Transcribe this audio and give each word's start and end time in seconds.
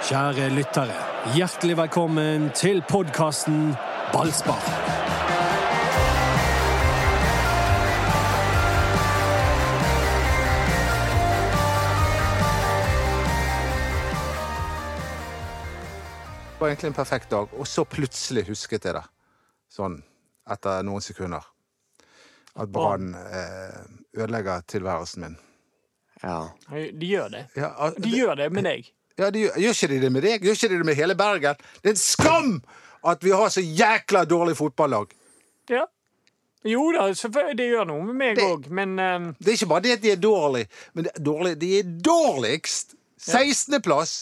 Kjære 0.00 0.46
lyttere, 0.56 0.94
hjertelig 1.36 1.74
velkommen 1.76 2.46
til 2.56 2.78
podkasten 2.88 3.74
Ballspar. 4.14 4.62
Det 16.48 16.60
var 16.60 16.68
egentlig 16.68 16.88
en 16.88 16.96
perfekt 16.96 17.30
dag, 17.30 17.52
og 17.52 17.68
så 17.68 17.84
plutselig 17.84 18.46
husket 18.48 18.88
jeg 18.88 18.96
det. 18.96 19.04
Sånn 19.68 19.98
etter 20.48 20.80
noen 20.88 21.04
sekunder. 21.04 21.44
At 22.56 22.72
Brann 22.72 23.12
eh, 23.20 23.84
ødelegger 24.16 24.64
tilværelsen 24.64 25.26
min. 25.26 25.36
Ja. 26.22 26.38
De 26.72 27.12
gjør 27.12 27.28
det. 27.36 27.44
De 28.00 28.14
gjør 28.16 28.40
det 28.40 28.48
med 28.56 28.64
deg. 28.64 28.88
Ja, 29.20 29.30
de, 29.34 29.46
gjør- 29.52 29.76
ikke 29.76 29.88
de 29.92 30.00
det 30.02 30.12
med 30.16 30.24
deg? 30.26 30.44
Gjør 30.44 30.56
ikke 30.58 30.72
de 30.72 30.80
det 30.82 30.88
med 30.90 30.98
hele 30.98 31.16
Bergen? 31.18 31.64
Det 31.80 31.92
er 31.92 31.96
en 31.96 32.00
skam 32.02 32.52
at 33.10 33.24
vi 33.24 33.32
har 33.32 33.48
så 33.52 33.62
jækla 33.64 34.24
dårlig 34.28 34.56
fotballag! 34.58 35.12
Ja. 35.70 35.86
Jo 36.68 36.90
da, 36.92 37.06
det 37.56 37.66
gjør 37.70 37.86
noe 37.88 38.02
med 38.10 38.16
meg 38.20 38.40
òg, 38.44 38.66
men 38.68 38.98
um... 39.00 39.28
Det 39.40 39.54
er 39.54 39.56
ikke 39.56 39.70
bare 39.70 39.84
det 39.86 39.94
at 39.96 40.02
de 40.02 40.10
er 40.12 40.18
dårlige, 40.20 40.68
men 40.92 41.06
det 41.06 41.14
er 41.14 41.22
dårlig, 41.24 41.54
de 41.62 41.70
er 41.78 41.94
dårligst! 42.04 42.96
16.-plass! 43.20 44.12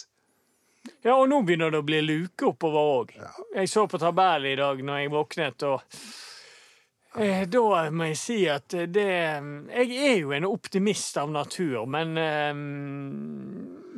Ja, 1.02 1.16
og 1.16 1.26
nå 1.30 1.40
begynner 1.46 1.72
det 1.74 1.80
å 1.82 1.86
bli 1.86 1.98
luke 2.02 2.46
oppover 2.48 2.92
òg. 3.00 3.10
Jeg 3.56 3.70
så 3.70 3.84
på 3.90 3.98
tabellen 4.00 4.52
i 4.52 4.58
dag 4.58 4.80
når 4.86 5.02
jeg 5.02 5.12
våknet, 5.12 5.66
og 5.66 7.18
eh, 7.18 7.42
da 7.50 7.82
må 7.90 8.08
jeg 8.12 8.18
si 8.22 8.38
at 8.50 8.78
det 8.94 9.08
Jeg 9.08 9.98
er 9.98 10.16
jo 10.22 10.32
en 10.36 10.46
optimist 10.48 11.18
av 11.20 11.34
natur, 11.34 11.82
men 11.90 12.14
eh, 12.22 12.54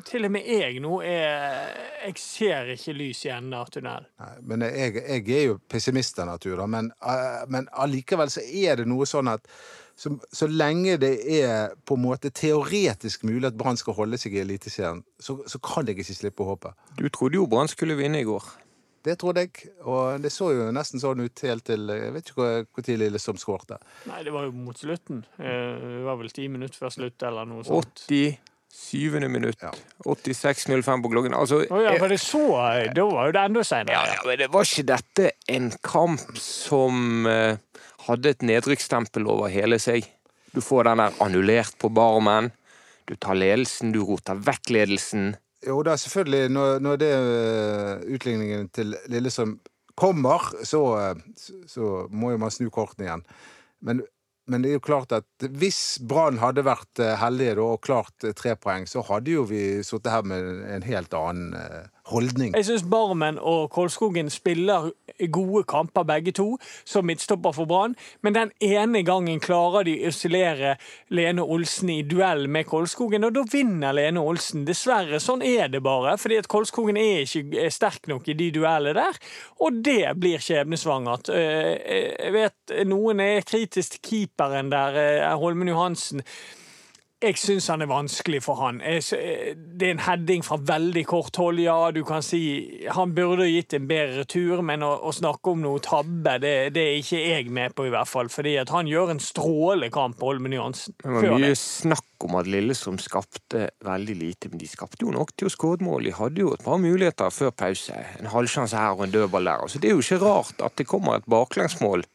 til 0.07 0.25
og 0.29 0.33
med 0.35 0.47
jeg 0.49 0.81
nå 0.83 1.01
er 1.07 1.75
Jeg 2.07 2.17
ser 2.23 2.71
ikke 2.75 2.95
lys 2.97 3.25
i 3.27 3.33
enden 3.35 3.55
av 3.59 3.69
tunnelen. 3.73 4.07
Nei, 4.21 4.33
men 4.49 4.65
jeg, 4.67 4.95
jeg 5.03 5.27
er 5.37 5.45
jo 5.51 5.59
pessimist 5.69 6.19
av 6.23 6.31
natur, 6.31 6.57
da. 6.63 6.67
Men, 6.71 6.93
eh, 7.05 7.45
men 7.53 7.69
allikevel 7.73 8.33
så 8.33 8.41
er 8.45 8.81
det 8.81 8.87
noe 8.89 9.07
sånn 9.09 9.29
at 9.33 9.47
så, 10.01 10.15
så 10.33 10.47
lenge 10.49 10.95
det 10.97 11.13
er 11.43 11.75
på 11.85 11.99
en 11.99 12.07
måte 12.07 12.31
teoretisk 12.33 13.27
mulig 13.29 13.51
at 13.51 13.59
Brann 13.61 13.77
skal 13.77 13.99
holde 13.99 14.17
seg 14.17 14.33
i 14.33 14.41
Eliteserien, 14.41 15.03
så, 15.21 15.37
så 15.45 15.61
kan 15.61 15.85
jeg 15.91 15.99
ikke 16.01 16.17
slippe 16.17 16.47
håpet. 16.49 16.73
Du 16.97 17.05
trodde 17.13 17.37
jo 17.37 17.45
Brann 17.51 17.69
skulle 17.69 17.99
vinne 17.99 18.23
i 18.23 18.29
går. 18.29 18.47
Det 19.05 19.15
trodde 19.21 19.41
jeg, 19.47 19.69
og 19.89 20.21
det 20.21 20.29
så 20.33 20.51
jo 20.53 20.67
nesten 20.77 21.01
sånn 21.01 21.23
ut 21.25 21.41
helt 21.47 21.65
til 21.65 21.89
Jeg 21.89 22.13
vet 22.13 22.27
ikke 22.33 22.37
hvor 22.37 22.85
når 22.85 22.99
Lillestrøm 23.01 23.39
skårte. 23.41 23.79
Nei, 24.11 24.19
det 24.27 24.33
var 24.35 24.45
jo 24.49 24.53
mot 24.53 24.77
slutten. 24.77 25.23
Eh, 25.41 25.77
Det 25.81 26.03
var 26.05 26.19
vel 26.21 26.33
ti 26.37 26.49
minutter 26.53 26.77
før 26.83 26.93
slutt, 26.97 27.23
eller 27.25 27.49
noe 27.49 27.65
sånt. 27.65 28.05
87. 28.73 29.29
minutt. 29.29 29.59
Ja. 29.63 29.73
86.05 30.05 31.03
på 31.03 31.11
klokken. 31.11 31.35
Altså, 31.35 31.65
Å 31.67 31.83
ja, 31.83 31.97
for 31.99 32.13
det 32.13 32.21
så? 32.23 32.45
Da 32.95 33.07
var 33.11 33.29
jo 33.29 33.35
det 33.35 33.43
enda 33.49 33.65
ja, 33.65 33.69
seinere. 33.73 34.15
ja, 34.15 34.23
men 34.27 34.39
det 34.41 34.49
var 34.55 34.69
ikke 34.69 34.87
dette 34.93 35.33
en 35.51 35.69
kamp 35.85 36.39
som 36.41 37.27
eh, 37.29 37.59
hadde 38.07 38.35
et 38.35 38.47
nedrykksstempel 38.47 39.29
over 39.31 39.53
hele 39.53 39.81
seg? 39.83 40.07
Du 40.55 40.63
får 40.65 40.89
den 40.89 41.03
der 41.03 41.19
annullert 41.23 41.77
på 41.79 41.91
barmen. 41.95 42.51
Du 43.11 43.17
tar 43.19 43.39
ledelsen, 43.39 43.93
du 43.95 44.03
roter 44.07 44.39
vekk 44.39 44.71
ledelsen. 44.75 45.35
Jo 45.67 45.83
da, 45.85 45.97
selvfølgelig, 46.01 46.49
når, 46.55 46.79
når 46.81 47.03
det 47.03 47.11
eh, 47.17 48.15
utligningen 48.17 48.71
til 48.75 48.95
Lillesand 49.13 49.59
kommer, 49.99 50.47
så, 50.65 50.85
eh, 50.99 51.27
så, 51.37 51.59
så 51.69 51.91
må 52.11 52.33
jo 52.33 52.41
man 52.41 52.55
snu 52.55 52.71
kortene 52.73 53.09
igjen. 53.09 53.27
Men, 53.85 54.03
men 54.51 54.65
det 54.65 54.71
er 54.71 54.79
jo 54.79 54.83
klart 54.85 55.13
at 55.15 55.47
hvis 55.61 56.01
Brann 56.03 56.41
hadde 56.43 56.65
vært 56.67 57.03
eh, 57.03 57.15
heldige 57.21 57.63
og 57.63 57.81
klart 57.87 58.27
eh, 58.27 58.35
tre 58.37 58.57
poeng, 58.59 58.89
så 58.91 59.05
hadde 59.07 59.37
jo 59.37 59.47
vi 59.49 59.81
sittet 59.87 60.11
her 60.13 60.27
med 60.27 60.65
en 60.75 60.87
helt 60.87 61.15
annen 61.17 61.55
eh, 61.55 61.87
holdning. 62.11 62.53
Jeg 62.57 62.67
syns 62.67 62.85
Barmen 62.91 63.39
og 63.39 63.71
Kolskogen 63.75 64.31
spiller 64.31 64.91
gode 65.33 65.65
kamper, 65.71 66.05
begge 66.09 66.33
to, 66.37 66.59
som 66.85 67.07
midtstopper 67.09 67.55
for 67.57 67.69
Brann. 67.71 67.97
Men 68.23 68.35
den 68.37 68.53
ene 68.65 69.03
gangen 69.07 69.41
klarer 69.43 69.87
de 69.89 69.97
å 70.01 70.11
isolere 70.11 70.77
Lene 71.15 71.43
Olsen 71.45 71.91
i 71.95 72.01
duell 72.03 72.47
med 72.49 72.67
Kolskogen, 72.71 73.25
og 73.27 73.35
da 73.37 73.45
vinner 73.53 73.95
Lene 73.97 74.23
Olsen. 74.23 74.65
Dessverre, 74.69 75.21
sånn 75.23 75.45
er 75.47 75.69
det 75.69 75.83
bare. 75.83 76.17
fordi 76.19 76.39
at 76.41 76.49
Kolskogen 76.51 76.97
er 76.97 77.25
ikke 77.25 77.71
sterk 77.71 78.09
nok 78.11 78.29
i 78.29 78.35
de 78.39 78.51
duellene 78.55 78.95
der. 79.01 79.21
Og 79.61 79.83
det 79.85 80.15
blir 80.21 80.39
skjebnesvangert. 80.43 81.31
Eh, 81.35 81.77
Jeg 82.21 82.33
vet 82.33 82.87
noen 82.87 83.21
er 83.21 83.43
kritisk 83.43 83.97
til 83.97 84.01
keeperen 84.11 84.71
der, 84.71 84.97
eh, 84.97 85.37
Holmen 85.39 85.69
Johansen. 85.69 86.23
Jeg 87.21 87.37
syns 87.37 87.67
han 87.69 87.83
er 87.85 87.89
vanskelig 87.91 88.39
for 88.41 88.57
han. 88.63 88.79
Jeg 88.81 89.03
Det 89.77 89.87
er 89.87 89.91
en 89.93 90.03
heading 90.07 90.45
fra 90.45 90.57
veldig 90.57 91.03
kort 91.05 91.37
hold, 91.37 91.59
ja. 91.61 91.91
Du 91.93 92.01
kan 92.05 92.23
si 92.25 92.87
han 92.89 93.13
burde 93.15 93.45
gitt 93.51 93.75
en 93.77 93.89
bedre 93.91 94.23
retur, 94.23 94.63
men 94.65 94.81
å, 94.83 94.95
å 95.05 95.13
snakke 95.13 95.53
om 95.53 95.61
noe 95.61 95.83
tabbe, 95.85 96.39
det, 96.41 96.73
det 96.73 96.87
er 96.87 96.97
ikke 97.03 97.21
jeg 97.21 97.53
med 97.53 97.77
på, 97.77 97.87
i 97.87 97.93
hvert 97.93 98.09
fall. 98.09 98.33
Fordi 98.33 98.57
at 98.63 98.73
han 98.73 98.89
gjør 98.89 99.13
en 99.13 99.21
strålende 99.21 99.93
kamp, 99.93 100.17
Holmen 100.25 100.57
Johansen. 100.57 100.97
Det 101.03 101.13
var 101.13 101.29
mye 101.37 101.53
det. 101.53 101.61
snakk 101.61 102.25
om 102.25 102.41
at 102.41 102.49
Lillestrøm 102.49 102.97
skapte 103.01 103.69
veldig 103.85 104.17
lite, 104.17 104.49
men 104.49 104.65
de 104.65 104.73
skapte 104.73 105.05
jo 105.05 105.13
nok 105.13 105.37
til 105.37 105.51
å 105.51 105.53
skåre 105.53 105.85
mål. 105.85 106.09
De 106.09 106.17
hadde 106.17 106.45
jo 106.47 106.55
et 106.57 106.65
par 106.65 106.81
muligheter 106.81 107.37
før 107.37 107.53
pause. 107.53 108.01
En 108.17 108.33
halvsjanse 108.33 108.81
her 108.81 108.97
og 108.97 109.05
en 109.05 109.17
dødball 109.19 109.53
der. 109.53 109.69
Så 109.69 109.81
det 109.81 109.93
er 109.93 109.99
jo 109.99 110.05
ikke 110.05 110.25
rart 110.25 110.65
at 110.65 110.81
det 110.81 110.89
kommer 110.89 111.21
et 111.21 111.29
baklengsmål 111.29 112.09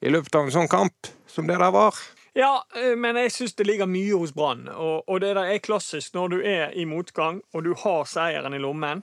i 0.00 0.12
løpet 0.12 0.36
av 0.38 0.46
en 0.46 0.54
sånn 0.62 0.70
kamp 0.70 1.12
som 1.28 1.48
det 1.48 1.60
der 1.60 1.74
var. 1.74 1.96
Ja, 2.38 2.62
eh, 2.76 2.94
men 2.94 3.18
jeg 3.18 3.32
syns 3.34 3.56
det 3.58 3.66
ligger 3.66 3.88
mye 3.90 4.14
hos 4.14 4.32
Brann. 4.36 4.68
Og, 4.70 5.08
og 5.10 5.22
det 5.24 5.34
der 5.34 5.50
er 5.50 5.62
klassisk. 5.64 6.14
Når 6.14 6.34
du 6.36 6.40
er 6.44 6.70
i 6.70 6.86
motgang, 6.86 7.42
og 7.52 7.64
du 7.66 7.72
har 7.82 8.04
seieren 8.06 8.54
i 8.54 8.62
lommen, 8.62 9.02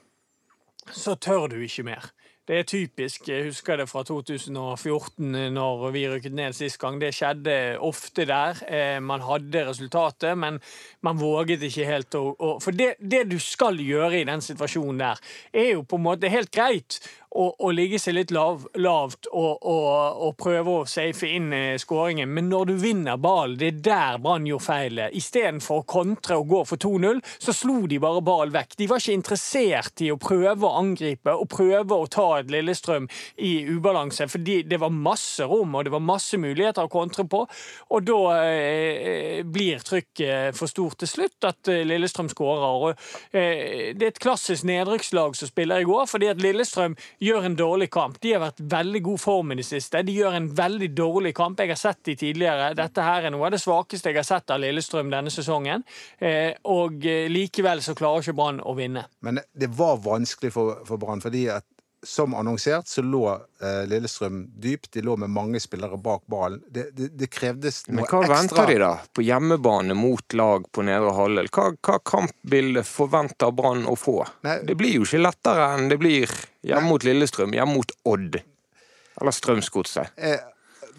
så 0.88 1.18
tør 1.20 1.50
du 1.52 1.58
ikke 1.60 1.84
mer. 1.84 2.12
Det 2.46 2.60
er 2.60 2.62
typisk. 2.62 3.26
Jeg 3.28 3.48
husker 3.48 3.80
det 3.80 3.88
fra 3.90 4.04
2014, 4.06 5.34
eh, 5.34 5.50
når 5.50 5.90
vi 5.92 6.04
rykket 6.08 6.36
ned 6.38 6.54
sist 6.56 6.78
gang. 6.80 7.00
Det 7.02 7.10
skjedde 7.12 7.76
ofte 7.82 8.24
der. 8.24 8.62
Eh, 8.70 9.00
Man 9.02 9.20
hadde 9.26 9.66
resultatet, 9.68 10.38
men 10.38 10.60
man 11.02 11.18
våget 11.20 11.66
ikke 11.66 11.88
helt 11.90 12.14
å, 12.14 12.56
For 12.62 12.70
det, 12.70 12.94
det 13.02 13.26
du 13.28 13.36
skal 13.42 13.76
gjøre 13.82 14.20
i 14.20 14.24
den 14.24 14.40
situasjonen 14.40 15.02
der, 15.02 15.20
er 15.52 15.72
jo 15.74 15.82
på 15.82 15.98
en 15.98 16.06
måte 16.06 16.30
helt 16.32 16.54
greit 16.54 17.02
å, 17.36 17.70
ligge 17.74 17.98
seg 18.00 18.16
litt 18.16 18.32
lav, 18.34 18.64
lavt 18.80 19.28
og, 19.32 19.64
og, 19.66 19.88
og 20.26 20.36
prøve 20.40 20.76
å 20.80 20.84
safe 20.88 21.28
inn 21.36 21.52
eh, 21.54 21.76
skåringen, 21.80 22.30
men 22.32 22.48
når 22.50 22.70
du 22.70 22.74
vinner 22.80 23.18
ballen, 23.20 23.58
det 23.60 23.68
er 23.68 23.80
der 23.88 24.20
Brann 24.22 24.46
gjorde 24.48 24.66
feilet. 24.66 25.16
Istedenfor 25.16 25.82
å 25.82 25.86
kontre 25.88 26.38
og 26.40 26.48
gå 26.50 26.62
for 26.70 26.80
2-0, 26.80 27.20
så 27.42 27.54
slo 27.56 27.78
de 27.90 27.98
bare 28.02 28.22
ballen 28.24 28.54
vekk. 28.54 28.76
De 28.80 28.88
var 28.90 29.02
ikke 29.02 29.18
interessert 29.18 30.04
i 30.04 30.10
å 30.12 30.18
prøve 30.20 30.68
å 30.68 30.80
angripe 30.80 31.34
og 31.34 31.48
prøve 31.52 31.98
å 31.98 32.08
ta 32.10 32.26
et 32.38 32.52
Lillestrøm 32.52 33.08
i 33.44 33.52
ubalanse, 33.68 34.28
fordi 34.32 34.62
det 34.68 34.80
var 34.82 34.94
masse 34.94 35.44
rom 35.46 35.76
og 35.76 35.86
det 35.86 35.94
var 35.94 36.04
masse 36.04 36.40
muligheter 36.40 36.86
å 36.86 36.92
kontre 36.92 37.26
på, 37.28 37.42
og 37.90 38.06
da 38.06 38.20
eh, 38.46 39.42
blir 39.44 39.82
trykket 39.84 40.56
for 40.56 40.70
stort 40.70 41.00
til 41.02 41.10
slutt 41.10 41.48
at 41.48 41.72
eh, 41.72 41.84
Lillestrøm 41.86 42.30
skårer. 42.32 42.86
Og, 42.86 43.06
eh, 43.32 43.92
det 43.96 44.08
er 44.08 44.14
et 44.14 44.22
klassisk 44.22 44.66
nedrykkslag 44.68 45.36
som 45.38 45.50
spiller 45.50 45.82
i 45.82 45.88
går, 45.88 46.06
fordi 46.10 46.30
at 46.32 46.42
Lillestrøm 46.42 46.96
gjør 47.22 47.48
en 47.48 47.56
dårlig 47.56 47.88
kamp. 47.92 48.18
De 48.22 48.32
har 48.34 48.42
vært 48.42 48.60
veldig 48.60 49.02
god 49.06 49.20
form 49.20 49.52
i 49.52 49.58
det 49.60 49.66
siste. 49.68 50.02
De 50.06 50.16
gjør 50.16 50.36
en 50.38 50.48
veldig 50.56 50.90
dårlig 50.96 51.32
kamp. 51.36 51.60
Jeg 51.60 51.72
har 51.72 51.80
sett 51.80 52.02
de 52.08 52.16
tidligere. 52.16 52.72
Dette 52.78 53.04
her 53.04 53.28
er 53.28 53.34
noe 53.34 53.48
av 53.48 53.54
det 53.56 53.62
svakeste 53.62 54.12
jeg 54.12 54.20
har 54.20 54.28
sett 54.28 54.52
av 54.52 54.60
Lillestrøm 54.62 55.12
denne 55.12 55.32
sesongen. 55.32 55.86
Eh, 56.18 56.52
og 56.72 57.06
eh, 57.06 57.26
likevel 57.32 57.82
så 57.84 57.96
klarer 57.98 58.24
ikke 58.24 58.36
Brann 58.36 58.60
å 58.60 58.76
vinne. 58.76 59.06
Men 59.26 59.40
det 59.52 59.70
var 59.76 60.00
vanskelig 60.04 60.52
for, 60.54 60.82
for 60.88 61.00
Brann, 61.00 61.24
fordi 61.24 61.46
at 61.52 61.66
som 62.02 62.34
annonsert 62.34 62.86
så 62.86 63.02
lå 63.02 63.22
eh, 63.34 63.86
Lillestrøm 63.90 64.42
dypt. 64.62 64.90
De 64.92 65.02
lå 65.02 65.16
med 65.16 65.30
mange 65.30 65.60
spillere 65.60 65.96
bak 65.98 66.22
ballen. 66.30 66.60
Det, 66.70 66.90
det, 66.96 67.08
det 67.18 67.28
krevdes 67.32 67.82
noe 67.88 68.04
ekstra. 68.04 68.20
Men 68.20 68.28
hva 68.30 68.36
ekstra. 68.36 68.36
venter 68.36 68.72
de 68.72 68.80
da? 68.82 68.90
På 69.16 69.24
hjemmebane 69.26 69.96
mot 69.98 70.36
lag 70.38 70.66
på 70.72 70.84
nedre 70.86 71.14
halvdel? 71.16 71.48
Hva, 71.54 71.70
hva 71.82 71.98
kampbilde 72.06 72.84
forventer 72.86 73.54
Brann 73.56 73.86
å 73.90 73.96
få? 73.98 74.20
Nei. 74.46 74.58
Det 74.68 74.76
blir 74.78 74.98
jo 75.00 75.06
ikke 75.08 75.22
lettere 75.24 75.70
enn 75.76 75.88
det 75.90 75.98
blir 76.02 76.30
hjemme 76.66 76.90
mot 76.92 77.06
Lillestrøm, 77.06 77.56
hjemme 77.56 77.78
mot 77.80 77.96
Odd. 78.06 78.38
Eller 79.20 79.32
Strømsgodset. 79.32 80.12
Eh, 80.16 80.40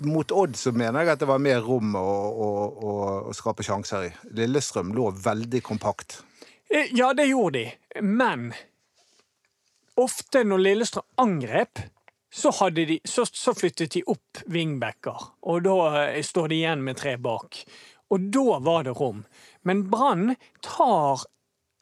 mot 0.07 0.31
Odd 0.31 0.57
så 0.57 0.72
mener 0.75 1.06
jeg 1.06 1.16
at 1.16 1.22
det 1.24 1.30
var 1.30 1.42
mer 1.42 1.62
rom 1.66 1.95
å, 1.98 2.01
å, 2.04 2.48
å, 2.68 2.95
å 3.30 3.36
skape 3.38 3.63
sjanser 3.66 4.10
i. 4.10 4.16
Lillestrøm 4.38 4.92
lå 4.98 5.12
veldig 5.24 5.62
kompakt. 5.66 6.19
Eh, 6.69 6.89
Ja, 6.98 7.13
det 7.16 7.30
gjorde 7.30 7.62
de, 7.62 8.01
men 8.04 8.50
ofte 9.98 10.44
når 10.46 10.64
Lillestrøm 10.64 11.06
angrep, 11.22 11.82
så, 12.34 12.52
de, 12.70 13.00
så, 13.08 13.26
så 13.26 13.54
flyttet 13.56 13.96
de 13.96 14.04
opp 14.12 14.42
wingbacker, 14.52 15.30
og 15.48 15.64
da 15.66 15.78
eh, 16.04 16.20
står 16.26 16.52
de 16.52 16.60
igjen 16.60 16.84
med 16.86 17.00
tre 17.00 17.16
bak. 17.18 17.62
Og 18.14 18.28
da 18.32 18.60
var 18.64 18.86
det 18.88 18.96
rom. 19.00 19.24
Men 19.68 19.88
Brann 19.92 20.36
tar 20.64 21.26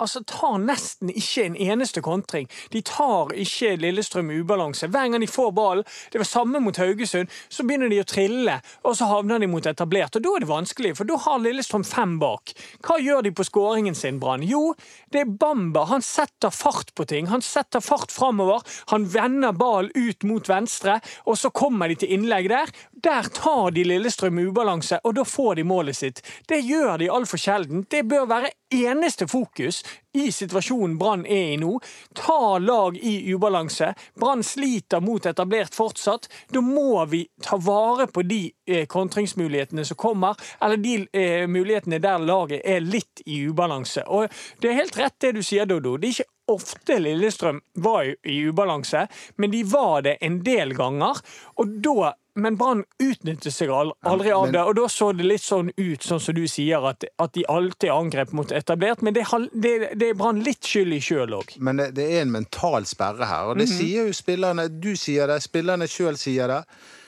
altså, 0.01 0.21
tar 0.27 0.59
nesten 0.63 1.11
ikke 1.13 1.45
en 1.45 1.55
eneste 1.55 2.01
kontring. 2.05 2.49
De 2.73 2.81
tar 2.85 3.33
ikke 3.35 3.75
Lillestrøm 3.79 4.31
ubalanse. 4.33 4.89
Hver 4.91 5.11
gang 5.11 5.23
de 5.23 5.29
får 5.29 5.51
ballen, 5.55 5.87
det 6.11 6.21
var 6.21 6.29
samme 6.29 6.61
mot 6.63 6.77
Haugesund, 6.77 7.31
så 7.49 7.65
begynner 7.65 7.91
de 7.91 8.01
å 8.03 8.07
trille, 8.07 8.59
og 8.83 8.97
så 8.97 9.09
havner 9.09 9.41
de 9.41 9.49
mot 9.51 9.65
etablert. 9.65 10.15
Og 10.17 10.25
da 10.25 10.35
er 10.35 10.45
det 10.45 10.51
vanskelig, 10.51 10.95
for 10.99 11.09
da 11.09 11.19
har 11.25 11.43
Lillestrøm 11.43 11.85
fem 11.87 12.17
bak. 12.21 12.55
Hva 12.85 12.99
gjør 13.01 13.25
de 13.25 13.33
på 13.35 13.47
skåringen 13.47 13.97
sin, 13.97 14.19
Brann? 14.21 14.45
Jo, 14.45 14.73
det 15.13 15.23
er 15.23 15.35
Bamba. 15.43 15.85
Han 15.91 16.05
setter 16.05 16.53
fart 16.53 16.93
på 16.95 17.07
ting. 17.09 17.29
Han 17.31 17.43
setter 17.45 17.83
fart 17.83 18.13
framover. 18.13 18.63
Han 18.93 19.07
vender 19.11 19.55
ballen 19.55 19.91
ut 19.95 20.25
mot 20.27 20.49
venstre, 20.49 20.99
og 21.25 21.39
så 21.39 21.51
kommer 21.55 21.91
de 21.91 21.99
til 22.01 22.15
innlegg 22.15 22.49
der. 22.51 22.71
Der 23.05 23.23
tar 23.23 23.71
de 23.71 23.83
Lillestrøm 23.83 24.39
i 24.39 24.43
ubalanse, 24.45 24.97
og 25.03 25.13
da 25.13 25.23
får 25.29 25.55
de 25.55 25.63
målet 25.63 25.97
sitt. 25.97 26.21
Det 26.49 26.57
gjør 26.65 26.97
de 26.97 27.09
altfor 27.13 27.37
sjelden. 27.37 27.83
Det 27.85 28.01
bør 28.09 28.23
være 28.25 28.49
eneste 28.73 29.27
fokus 29.29 29.83
i 30.17 30.31
situasjonen 30.33 30.95
Brann 30.97 31.25
er 31.29 31.51
i 31.53 31.59
nå. 31.61 31.75
Ta 32.17 32.57
lag 32.57 32.97
i 32.97 33.13
ubalanse. 33.29 33.91
Brann 34.17 34.41
sliter 34.43 35.05
mot 35.05 35.25
etablert 35.29 35.77
fortsatt. 35.77 36.25
Da 36.49 36.65
må 36.65 37.05
vi 37.11 37.21
ta 37.45 37.61
vare 37.61 38.09
på 38.09 38.25
de 38.25 38.41
eh, 38.65 38.87
kontringsmulighetene 38.89 39.85
som 39.85 40.01
kommer, 40.01 40.33
eller 40.57 40.81
de 40.81 40.97
eh, 41.13 41.45
mulighetene 41.45 42.01
der 42.01 42.25
laget 42.25 42.65
er 42.65 42.81
litt 42.81 43.21
i 43.29 43.43
ubalanse. 43.45 44.09
Og 44.09 44.33
Det 44.57 44.73
er 44.73 44.81
helt 44.81 44.97
rett 44.97 45.21
det 45.21 45.35
du 45.37 45.43
sier, 45.45 45.69
Dodo. 45.69 45.99
Det 46.01 46.09
er 46.09 46.17
ikke 46.17 46.31
ofte 46.57 46.97
Lillestrøm 47.05 47.61
var 47.85 48.09
i 48.09 48.41
ubalanse, 48.49 49.05
men 49.37 49.53
de 49.53 49.63
var 49.69 50.01
det 50.09 50.17
en 50.25 50.41
del 50.41 50.73
ganger. 50.73 51.21
Og 51.61 51.81
da 51.85 52.15
men 52.35 52.57
Brann 52.59 52.83
utnyttet 52.99 53.53
seg 53.53 53.69
aldri 53.71 54.31
av 54.35 54.51
det, 54.51 54.59
og 54.59 54.75
da 54.75 54.89
så 54.91 55.11
det 55.15 55.23
litt 55.23 55.43
sånn 55.43 55.69
ut, 55.77 56.03
sånn 56.03 56.19
som 56.19 56.35
du 56.35 56.43
sier, 56.51 56.83
at, 56.83 57.05
at 57.21 57.33
de 57.37 57.45
alltid 57.51 57.93
angrep 57.93 58.33
mot 58.35 58.51
etablert. 58.51 59.03
Men 59.05 59.15
det, 59.15 59.23
det, 59.53 59.71
det 59.95 60.09
er 60.11 60.17
Brann 60.19 60.41
litt 60.43 60.67
skyld 60.67 60.97
i 60.97 60.99
sjøl 61.03 61.37
òg. 61.37 61.55
Men 61.63 61.79
det, 61.79 61.93
det, 61.95 62.09
er 62.11 62.25
en 62.25 62.33
mental 62.35 62.87
sperre 62.89 63.29
her, 63.29 63.53
og 63.53 63.61
det 63.61 63.69
mm 63.69 63.71
-hmm. 63.71 63.79
sier 63.79 64.07
jo 64.07 64.13
spillerne. 64.13 64.67
Du 64.67 64.95
sier 64.95 65.31
det, 65.31 65.39
spillerne 65.43 65.87
sjøl 65.87 66.17
sier 66.17 66.51
det. 66.51 66.61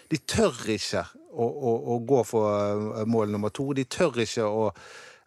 De 0.08 0.18
tør 0.18 0.56
ikke 0.68 1.04
å, 1.34 1.44
å, 1.44 1.74
å 1.96 2.00
gå 2.00 2.24
for 2.24 2.48
eh, 2.56 3.06
mål 3.06 3.36
nummer 3.36 3.50
to. 3.50 3.74
De 3.74 3.84
tør 3.84 4.24
ikke 4.24 4.48
å 4.48 4.72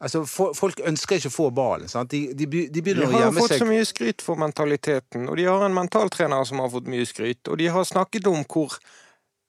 Altså, 0.01 0.25
Folk 0.57 0.81
ønsker 0.81 1.19
ikke 1.19 1.29
å 1.29 1.35
få 1.35 1.51
ballen. 1.51 1.89
De, 2.09 2.33
de, 2.33 2.47
de, 2.47 2.81
begynner 2.81 3.05
å 3.05 3.11
gjemme 3.13 3.21
seg. 3.21 3.21
De 3.21 3.21
har 3.21 3.35
fått 3.37 3.59
så 3.59 3.67
mye 3.69 3.85
skryt 3.85 4.23
for 4.25 4.41
mentaliteten, 4.41 5.29
og 5.29 5.37
de 5.37 5.45
har 5.45 5.61
en 5.67 5.75
mentaltrener 5.77 6.45
som 6.49 6.63
har 6.65 6.71
fått 6.73 6.89
mye 6.89 7.05
skryt. 7.05 7.49
Og 7.53 7.59
de 7.61 7.69
har 7.69 7.85
snakket 7.85 8.31
om 8.31 8.41
hvor 8.49 8.79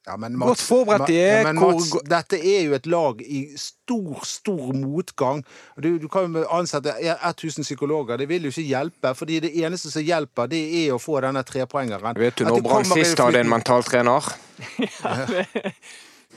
ja, 0.07 0.17
Mats, 0.17 0.35
godt 0.39 0.61
forberedt 0.65 1.07
de 1.07 1.17
er. 1.21 1.43
Men 1.45 1.59
Mats, 1.61 1.91
hvor... 1.93 2.01
dette 2.09 2.39
er 2.39 2.63
jo 2.65 2.75
et 2.77 2.87
lag 2.89 3.21
i 3.21 3.41
stor, 3.59 4.23
stor 4.25 4.71
motgang. 4.73 5.43
Du, 5.83 5.89
du 6.01 6.07
kan 6.11 6.33
jo 6.35 6.45
ansette 6.49 6.95
1000 6.97 7.67
psykologer. 7.67 8.17
Det 8.17 8.29
vil 8.29 8.47
jo 8.49 8.53
ikke 8.53 8.67
hjelpe. 8.67 9.15
fordi 9.15 9.39
det 9.45 9.51
eneste 9.61 9.91
som 9.93 10.05
hjelper, 10.05 10.49
det 10.51 10.61
er 10.83 10.95
å 10.95 11.01
få 11.01 11.19
denne 11.21 11.43
trepoengeren. 11.45 12.17
Vet 12.17 12.41
du 12.41 12.47
når 12.49 12.63
Brann 12.65 12.87
sist 12.89 13.21
hadde 13.21 13.43
en 13.45 13.51
mentaltrener? 13.51 14.31
ja, 15.03 15.19
det... 15.29 15.45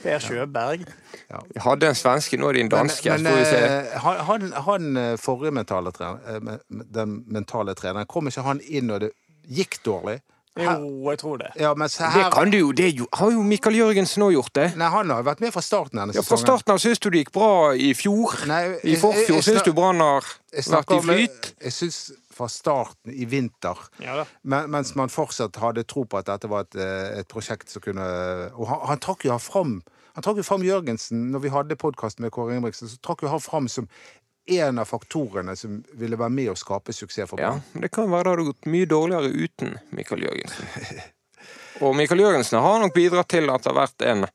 Per 0.05 0.20
Sjøberg. 0.20 0.84
Ja. 1.31 1.40
Vi 1.49 1.62
hadde 1.64 1.88
en 1.88 1.96
svenske, 1.96 2.37
nå 2.37 2.50
er 2.50 2.58
det 2.58 2.64
en 2.67 2.72
danske. 2.75 3.17
Men, 3.17 3.31
men 3.31 3.44
eh, 3.56 3.94
han, 4.05 4.46
han, 4.67 4.88
eh, 5.00 5.14
forrige 5.20 5.55
mentale 5.56 5.93
trener, 5.96 6.20
eh, 6.28 6.84
den 6.99 7.22
mentale 7.32 7.76
treneren, 7.78 8.08
kom 8.10 8.28
ikke 8.28 8.44
han 8.44 8.60
inn 8.69 8.90
når 8.90 9.06
det 9.06 9.12
gikk 9.60 9.81
dårlig? 9.87 10.19
Jo, 10.54 11.10
jeg 11.10 11.18
tror 11.18 11.38
det. 11.40 11.48
Ja, 11.58 11.72
her... 11.74 12.14
Det 12.14 12.24
kan 12.32 12.50
du 12.50 12.58
jo. 12.58 12.70
Det 12.72 12.86
har 13.18 13.30
jo 13.34 13.42
Mikael 13.42 13.74
Jørgensen 13.74 14.22
òg 14.22 14.36
gjort 14.36 14.52
det. 14.54 14.66
Nei, 14.78 14.90
Han 14.92 15.10
har 15.10 15.24
vært 15.26 15.42
med 15.42 15.50
fra 15.54 15.62
starten 15.64 15.98
denne 15.98 16.14
ja, 16.14 16.22
Fra 16.22 16.38
starten 16.38 16.76
av 16.76 16.78
syns 16.82 17.02
du 17.02 17.08
det 17.10 17.24
gikk 17.24 17.32
bra 17.34 17.72
i 17.74 17.90
fjor. 17.98 18.36
Nei, 18.46 18.62
I 18.86 18.94
forfjor 19.00 19.42
syns 19.42 19.66
du 19.66 19.72
Brann 19.74 20.02
har 20.04 20.28
vært 20.54 20.94
i 20.94 21.00
flyt. 21.08 21.50
Jeg 21.64 21.74
syns 21.74 21.98
fra 22.34 22.46
starten 22.50 23.14
i 23.14 23.26
vinter, 23.30 23.78
ja, 24.02 24.24
mens 24.42 24.94
man 24.98 25.12
fortsatt 25.12 25.54
hadde 25.62 25.84
tro 25.86 26.02
på 26.02 26.18
at 26.18 26.26
dette 26.26 26.50
var 26.50 26.66
et, 26.66 26.78
eh, 26.82 27.20
et 27.20 27.28
prosjekt 27.30 27.70
som 27.70 27.82
kunne 27.82 28.06
Og 28.58 28.66
han, 28.66 28.80
han 28.90 29.02
trakk 29.02 29.22
jo 29.28 29.36
fram 29.38 29.78
han 30.14 30.22
trakk 30.22 30.38
jo 30.38 30.46
fram 30.46 30.62
Jørgensen 30.62 31.30
når 31.34 31.42
vi 31.42 31.50
hadde 31.50 31.76
podkast 31.78 32.20
med 32.22 32.30
Kåre 32.34 32.54
Ingebrigtsen. 32.54 32.86
så 32.90 33.00
trakk 33.02 33.24
jo 33.24 33.32
han 33.32 33.42
fram 33.42 33.66
som 33.70 33.88
en 34.46 34.79
av 34.79 34.85
faktorene 34.85 35.56
som 35.56 35.81
ville 35.93 36.19
være 36.20 36.32
med 36.35 36.52
å 36.52 36.56
skape 36.58 36.93
suksess 36.93 37.31
for 37.31 37.41
Brann. 37.41 37.62
Ja, 37.73 37.81
det 37.85 37.91
kan 37.94 38.11
være 38.12 38.25
det 38.25 38.35
hadde 38.35 38.46
gått 38.50 38.70
mye 38.70 38.88
dårligere 38.88 39.31
uten 39.32 39.76
Mikael 39.96 40.26
Jørgensen. 40.26 41.05
Og 41.85 41.96
Mikael 41.96 42.20
Jørgensen 42.20 42.61
har 42.62 42.82
nok 42.82 42.94
bidratt 42.94 43.32
til 43.32 43.50
at 43.50 43.64
det 43.64 43.73
har 43.73 43.81
vært 43.81 44.05
en 44.06 44.26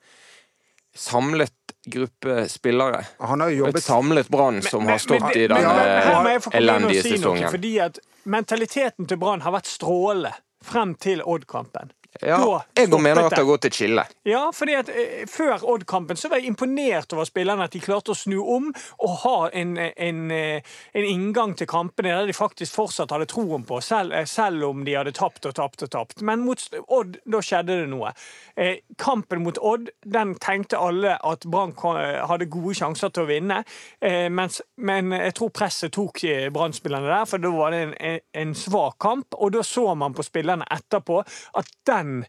samlet 0.95 1.53
gruppe 1.85 2.47
spillere. 2.49 3.05
Han 3.19 3.41
har 3.41 3.49
jobbet... 3.49 3.77
Et 3.77 3.83
samlet 3.83 4.27
Brann 4.27 4.61
som 4.61 4.83
men, 4.83 4.91
har 4.91 5.03
stått 5.03 5.23
men, 5.23 5.37
i 5.37 5.47
den 5.47 5.63
ja, 5.63 6.39
elendige 6.51 7.05
si 7.05 7.15
sesongen. 7.15 7.45
Noe, 7.45 7.53
fordi 7.53 7.73
at 7.85 8.01
mentaliteten 8.29 9.07
til 9.07 9.21
Brann 9.21 9.45
har 9.45 9.55
vært 9.55 9.69
strålende 9.69 10.33
frem 10.65 10.95
til 10.99 11.23
Odd-kampen. 11.23 11.93
Ja, 12.25 12.63
jeg 12.73 12.89
mener 12.89 13.27
at 13.27 13.35
det 13.35 13.37
har 13.37 13.47
gått 13.47 13.67
et 13.69 13.75
skille. 13.77 14.03
Ja, 14.27 14.47
fordi 14.55 14.73
at 14.79 14.89
eh, 14.89 15.27
Før 15.29 15.61
Odd-kampen 15.75 16.17
så 16.17 16.31
var 16.31 16.41
jeg 16.41 16.49
imponert 16.49 17.13
over 17.13 17.27
spillerne 17.29 17.67
at 17.69 17.75
de 17.75 17.81
klarte 17.83 18.15
å 18.15 18.17
snu 18.17 18.39
om 18.41 18.71
og 18.73 19.13
ha 19.23 19.35
en, 19.53 19.75
en, 19.77 20.23
eh, 20.33 20.65
en 20.97 21.05
inngang 21.05 21.53
til 21.59 21.69
kampene 21.69 22.15
der 22.15 22.27
de 22.27 22.35
faktisk 22.35 22.75
fortsatt 22.79 23.13
hadde 23.13 23.29
troen 23.29 23.63
på, 23.67 23.77
selv, 23.85 24.15
eh, 24.17 24.25
selv 24.27 24.65
om 24.71 24.81
de 24.87 24.97
hadde 24.97 25.13
tapt 25.15 25.45
og 25.45 25.53
tapt 25.59 25.85
og 25.85 25.91
tapt. 25.93 26.23
Men 26.25 26.41
mot 26.47 26.65
Odd, 26.87 27.19
da 27.29 27.43
skjedde 27.45 27.77
det 27.83 27.91
noe. 27.93 28.11
Eh, 28.57 28.81
kampen 28.99 29.45
mot 29.45 29.61
Odd, 29.61 29.93
den 30.01 30.33
tenkte 30.41 30.81
alle 30.81 31.13
at 31.15 31.45
Brann 31.45 31.75
hadde 31.77 32.49
gode 32.51 32.73
sjanser 32.81 33.13
til 33.13 33.27
å 33.27 33.29
vinne. 33.29 33.61
Eh, 34.01 34.27
mens, 34.33 34.63
men 34.81 35.13
jeg 35.13 35.37
tror 35.37 35.53
presset 35.55 35.93
tok 35.95 36.23
eh, 36.25 36.49
Brann-spillerne 36.53 37.13
der, 37.13 37.29
for 37.29 37.45
da 37.45 37.53
var 37.53 37.75
det 37.75 37.85
en, 37.85 38.19
en 38.33 38.57
svak 38.57 38.97
kamp. 38.99 39.37
Og 39.37 39.53
da 39.55 39.63
så 39.63 39.93
man 39.95 40.17
på 40.17 40.25
spillerne 40.25 40.67
etterpå 40.73 41.21
at 41.21 41.73
den 41.87 41.98
den 41.99 42.23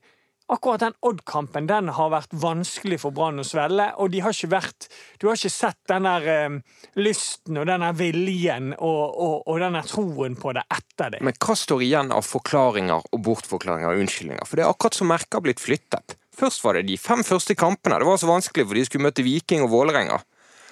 akkurat 0.51 0.81
den 0.81 0.97
Odd-kampen 1.07 1.67
den 1.71 1.89
har 1.95 2.11
vært 2.11 2.33
vanskelig 2.43 3.01
for 3.05 3.15
Brann 3.15 3.41
å 3.41 3.47
svelle. 3.47 3.91
Og 4.03 4.11
de 4.13 4.23
har 4.25 4.35
ikke 4.35 4.51
vært 4.51 4.89
Du 5.21 5.29
har 5.29 5.39
ikke 5.39 5.53
sett 5.53 5.79
den 5.91 6.09
der 6.09 6.27
eh, 6.33 6.57
lysten 6.99 7.61
og 7.61 7.69
den 7.71 7.85
der 7.85 7.95
viljen 7.99 8.73
og, 8.75 9.03
og, 9.15 9.37
og 9.47 9.61
den 9.63 9.79
der 9.79 9.87
troen 9.87 10.35
på 10.41 10.55
det 10.57 10.65
etter 10.67 11.15
det. 11.15 11.23
Men 11.27 11.39
hva 11.39 11.57
står 11.59 11.85
igjen 11.87 12.11
av 12.15 12.27
forklaringer 12.27 13.07
og 13.13 13.23
bortforklaringer 13.27 13.95
og 13.95 14.03
unnskyldninger? 14.03 14.49
For 14.49 14.59
det 14.59 14.67
er 14.67 14.73
akkurat 14.73 14.99
som 14.99 15.11
merket 15.13 15.39
har 15.39 15.47
blitt 15.47 15.63
flyttet. 15.63 16.17
Først 16.41 16.65
var 16.65 16.79
det 16.79 16.89
de 16.89 16.99
fem 16.99 17.23
første 17.27 17.55
kampene. 17.59 18.01
Det 18.01 18.09
var 18.09 18.21
så 18.21 18.31
vanskelig 18.31 18.67
for 18.67 18.79
de 18.79 18.85
skulle 18.89 19.07
møte 19.07 19.27
Viking 19.27 19.67
og 19.67 19.75
Vålerenga. 19.75 20.21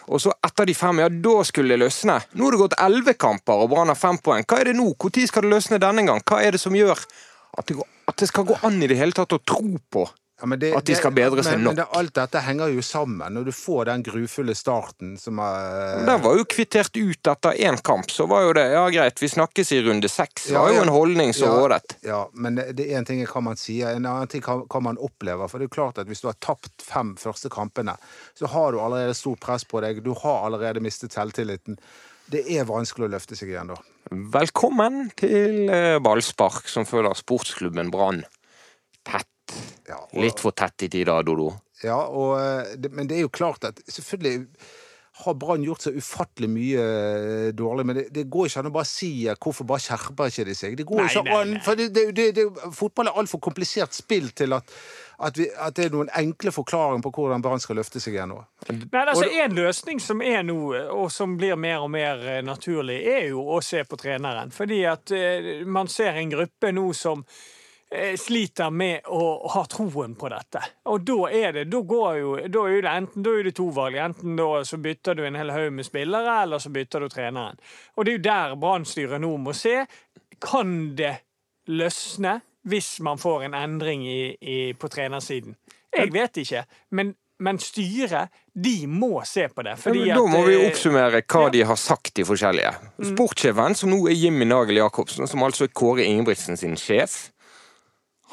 Og 0.09 0.23
så 0.25 0.33
etter 0.47 0.65
de 0.65 0.73
fem, 0.73 1.03
ja, 1.03 1.11
da 1.13 1.35
skulle 1.45 1.75
det 1.75 1.83
løsne. 1.83 2.17
Nå 2.33 2.47
har 2.47 2.55
det 2.55 2.61
gått 2.63 2.79
elleve 2.81 3.13
kamper, 3.21 3.61
og 3.61 3.69
Brann 3.75 3.93
har 3.93 3.99
fem 3.99 4.17
poeng. 4.25 4.47
Hva 4.49 4.63
er 4.63 4.71
det 4.71 4.79
nå? 4.79 4.89
Når 4.97 5.27
skal 5.29 5.45
det 5.45 5.53
løsne 5.53 5.81
denne 5.83 6.07
gang? 6.09 6.23
Hva 6.25 6.41
er 6.41 6.57
det 6.57 6.63
som 6.63 6.77
gjør 6.77 6.97
at 6.97 7.69
det, 7.69 7.77
går, 7.77 7.89
at 8.09 8.17
det 8.17 8.31
skal 8.31 8.49
gå 8.49 8.57
an 8.67 8.81
i 8.83 8.89
det 8.91 8.97
hele 8.99 9.17
tatt 9.17 9.37
å 9.37 9.43
tro 9.45 9.77
på 9.93 10.07
ja, 10.41 10.57
det, 10.57 10.69
at 10.77 10.87
de 10.87 10.95
skal 10.95 11.13
bedre 11.15 11.43
seg 11.43 11.59
nok. 11.59 11.73
Men 11.73 11.79
det, 11.81 11.87
alt 11.99 12.13
dette 12.15 12.41
henger 12.47 12.71
jo 12.71 12.83
sammen. 12.85 13.35
Når 13.35 13.49
du 13.49 13.53
får 13.55 13.89
den 13.89 14.05
grufulle 14.07 14.55
starten 14.55 15.17
som 15.19 15.41
er 15.43 16.05
Den 16.07 16.23
var 16.23 16.39
jo 16.39 16.45
kvittert 16.47 16.95
ut 16.95 17.31
etter 17.33 17.59
én 17.67 17.79
kamp, 17.83 18.11
så 18.15 18.29
var 18.31 18.47
jo 18.47 18.53
det 18.55 18.69
ja 18.71 18.85
greit, 18.95 19.19
vi 19.23 19.31
snakkes 19.33 19.73
i 19.75 19.81
runde 19.83 20.11
seks. 20.13 20.47
Det 20.53 20.55
var 20.55 20.71
jo 20.77 20.85
en 20.85 20.95
holdning 20.95 21.35
som 21.35 21.51
ja, 21.51 21.59
rådet. 21.59 21.99
Ja, 22.07 22.21
men 22.33 22.61
det 22.61 22.87
er 22.87 23.01
én 23.01 23.09
ting 23.09 23.25
hva 23.27 23.43
man 23.51 23.59
sier, 23.59 23.97
en 23.97 24.07
annen 24.07 24.31
ting 24.31 24.45
hva 24.47 24.83
man 24.85 25.01
opplever. 25.03 25.51
For 25.51 25.59
det 25.59 25.67
er 25.67 25.73
jo 25.73 25.77
klart 25.81 25.99
at 25.99 26.11
hvis 26.11 26.23
du 26.23 26.31
har 26.31 26.39
tapt 26.39 26.87
fem 26.87 27.17
første 27.19 27.51
kampene, 27.51 27.99
så 28.39 28.51
har 28.55 28.73
du 28.73 28.83
allerede 28.83 29.19
stort 29.19 29.43
press 29.43 29.67
på 29.67 29.83
deg. 29.83 30.05
Du 30.07 30.15
har 30.23 30.47
allerede 30.47 30.85
mistet 30.85 31.19
selvtilliten. 31.19 31.81
Det 32.31 32.45
er 32.53 32.69
vanskelig 32.69 33.09
å 33.09 33.15
løfte 33.17 33.35
seg 33.35 33.51
igjen 33.51 33.73
da. 33.73 33.83
Velkommen 34.09 35.11
til 35.19 35.69
eh, 35.69 35.99
ballspark 36.01 36.69
som 36.71 36.87
følger 36.89 37.17
sportsklubben 37.19 37.91
Brann 37.93 38.23
tett. 39.05 39.57
Ja, 39.89 40.01
og, 40.01 40.21
Litt 40.23 40.41
for 40.41 40.57
tett 40.57 40.87
i 40.87 40.89
tida, 40.93 41.19
Dodo. 41.25 41.51
Ja, 41.85 41.99
og, 42.09 42.39
eh, 42.41 42.89
men 42.89 43.09
det 43.11 43.19
er 43.19 43.27
jo 43.27 43.33
klart 43.33 43.67
at 43.69 43.83
selvfølgelig 43.85 44.47
har 45.25 45.35
Brann 45.35 45.67
gjort 45.67 45.85
så 45.85 45.93
ufattelig 45.93 46.49
mye 46.53 46.87
eh, 46.87 47.51
dårlig, 47.57 47.85
men 47.89 48.01
det, 48.01 48.07
det, 48.15 48.25
går 48.33 48.49
ikke 48.49 48.63
an 48.63 48.71
å 48.71 48.75
bare 48.79 48.89
si 48.89 49.11
hvorfor 49.29 49.69
bare 49.69 49.85
skjerper 49.85 50.33
ikke 50.33 50.49
de 50.49 50.57
seg. 50.57 50.79
Det 50.79 50.89
går 50.89 51.03
nei, 51.03 51.11
ikke 51.13 51.37
an, 51.43 51.55
for 51.67 51.81
det, 51.81 52.07
det, 52.17 52.49
Fotball 52.79 53.11
er 53.11 53.21
altfor 53.21 53.43
komplisert 53.45 53.97
spill 53.97 54.31
til 54.39 54.57
at 54.57 54.77
at, 55.19 55.39
vi, 55.39 55.49
at, 55.51 55.75
det 55.75 55.89
er 55.89 55.95
noen 55.95 56.11
enkle 56.15 56.53
forklaringer 56.55 57.03
på 57.03 57.11
hvordan 57.17 57.43
Brann 57.43 57.63
skal 57.63 57.81
løfte 57.81 57.99
seg 58.03 58.15
igjen 58.15 58.31
nå. 58.31 58.39
Nei, 58.71 59.03
altså 59.03 59.27
En 59.27 59.57
løsning 59.57 60.01
som 60.03 60.23
er 60.23 60.45
nå, 60.47 60.59
og 60.95 61.11
som 61.11 61.35
blir 61.39 61.59
mer 61.59 61.83
og 61.83 61.91
mer 61.91 62.23
eh, 62.23 62.43
naturlig, 62.47 63.01
er 63.11 63.31
jo 63.33 63.43
å 63.43 63.59
se 63.65 63.83
på 63.89 63.99
treneren. 63.99 64.53
Fordi 64.55 64.85
at 64.87 65.11
uh, 65.11 65.49
man 65.67 65.91
ser 65.91 66.21
en 66.21 66.31
gruppe 66.31 66.71
nå 66.75 66.87
som 66.95 67.25
uh, 67.27 68.15
sliter 68.21 68.71
med 68.71 69.11
å 69.11 69.25
ha 69.57 69.65
troen 69.67 70.15
på 70.19 70.31
dette. 70.31 70.63
Og 70.95 71.03
da 71.11 71.19
er 71.35 71.59
det 71.59 71.69
da 71.73 71.83
går 71.95 72.19
jo, 72.21 72.35
da 72.47 72.67
er 72.71 72.87
det 72.87 72.97
enten 73.03 73.27
da 73.27 73.35
er 73.35 73.51
det 73.51 73.57
to 73.59 73.71
valg. 73.75 73.99
Enten 73.99 74.39
da 74.39 74.51
så 74.71 74.79
bytter 74.83 75.19
du 75.19 75.27
en 75.27 75.39
hel 75.41 75.51
haug 75.57 75.73
med 75.81 75.89
spillere, 75.89 76.43
eller 76.45 76.63
så 76.63 76.71
bytter 76.75 77.03
du 77.03 77.11
treneren. 77.11 77.59
Og 77.99 78.07
det 78.07 78.15
er 78.15 78.21
jo 78.21 78.27
der 78.31 78.61
Brannstyret 78.63 79.27
nå 79.27 79.35
må 79.43 79.57
se. 79.67 79.81
Kan 80.39 80.93
det 80.95 81.17
løsne? 81.67 82.39
Hvis 82.69 82.99
man 83.05 83.21
får 83.21 83.49
en 83.49 83.57
endring 83.59 84.05
i, 84.07 84.21
i, 84.41 84.59
på 84.79 84.91
trenersiden. 84.93 85.57
Jeg 85.97 86.13
vet 86.13 86.45
ikke, 86.45 86.67
men 86.93 87.17
men 87.39 87.59
styret, 87.63 88.33
de 88.55 88.87
må 88.91 89.21
se 89.27 89.45
på 89.49 89.63
det. 89.63 89.77
Ja, 89.95 90.17
da 90.19 90.25
må 90.27 90.41
vi 90.49 90.57
eh, 90.57 90.65
oppsummere 90.67 91.21
hva 91.23 91.45
ja. 91.45 91.51
de 91.55 91.61
har 91.71 91.79
sagt, 91.79 92.11
de 92.19 92.25
forskjellige. 92.27 92.73
Sportssjefen, 93.13 93.77
som 93.79 93.93
nå 93.93 94.01
er 94.11 94.19
Jimmy 94.19 94.49
Nagel 94.49 94.81
Jacobsen, 94.81 95.29
som 95.31 95.45
altså 95.47 95.69
er 95.69 95.75
Kåre 95.77 96.07
Ingebrigtsen 96.07 96.59
sin 96.59 96.75
sjef, 96.81 97.29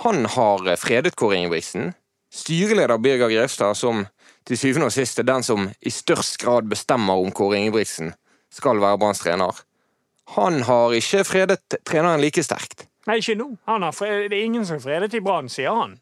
han 0.02 0.26
har 0.34 0.66
eh, 0.66 0.80
fredet 0.82 1.14
Kåre 1.20 1.38
Ingebrigtsen. 1.38 1.94
Styreleder 2.34 2.98
Birger 2.98 3.30
Grevstad, 3.30 3.78
som 3.78 4.08
til 4.46 4.60
syvende 4.60 4.90
og 4.90 4.96
sist 4.96 5.22
er 5.22 5.30
den 5.30 5.46
som 5.46 5.70
i 5.70 5.94
størst 5.94 6.40
grad 6.42 6.66
bestemmer 6.70 7.22
om 7.22 7.30
Kåre 7.36 7.62
Ingebrigtsen 7.62 8.12
skal 8.54 8.82
være 8.82 9.00
Branns 9.02 9.22
trener. 9.22 9.62
Han 10.34 10.64
har 10.66 10.98
ikke 10.98 11.24
fredet 11.28 11.78
treneren 11.86 12.24
like 12.24 12.42
sterkt. 12.44 12.88
Nei, 13.06 13.20
ikke 13.22 13.38
nå. 13.38 13.52
Fred, 13.94 14.30
det 14.32 14.40
er 14.40 14.46
ingen 14.46 14.66
som 14.66 14.82
fredet 14.82 15.14
i 15.14 15.22
Brann, 15.24 15.50
sier 15.52 15.76
han. 15.78 16.00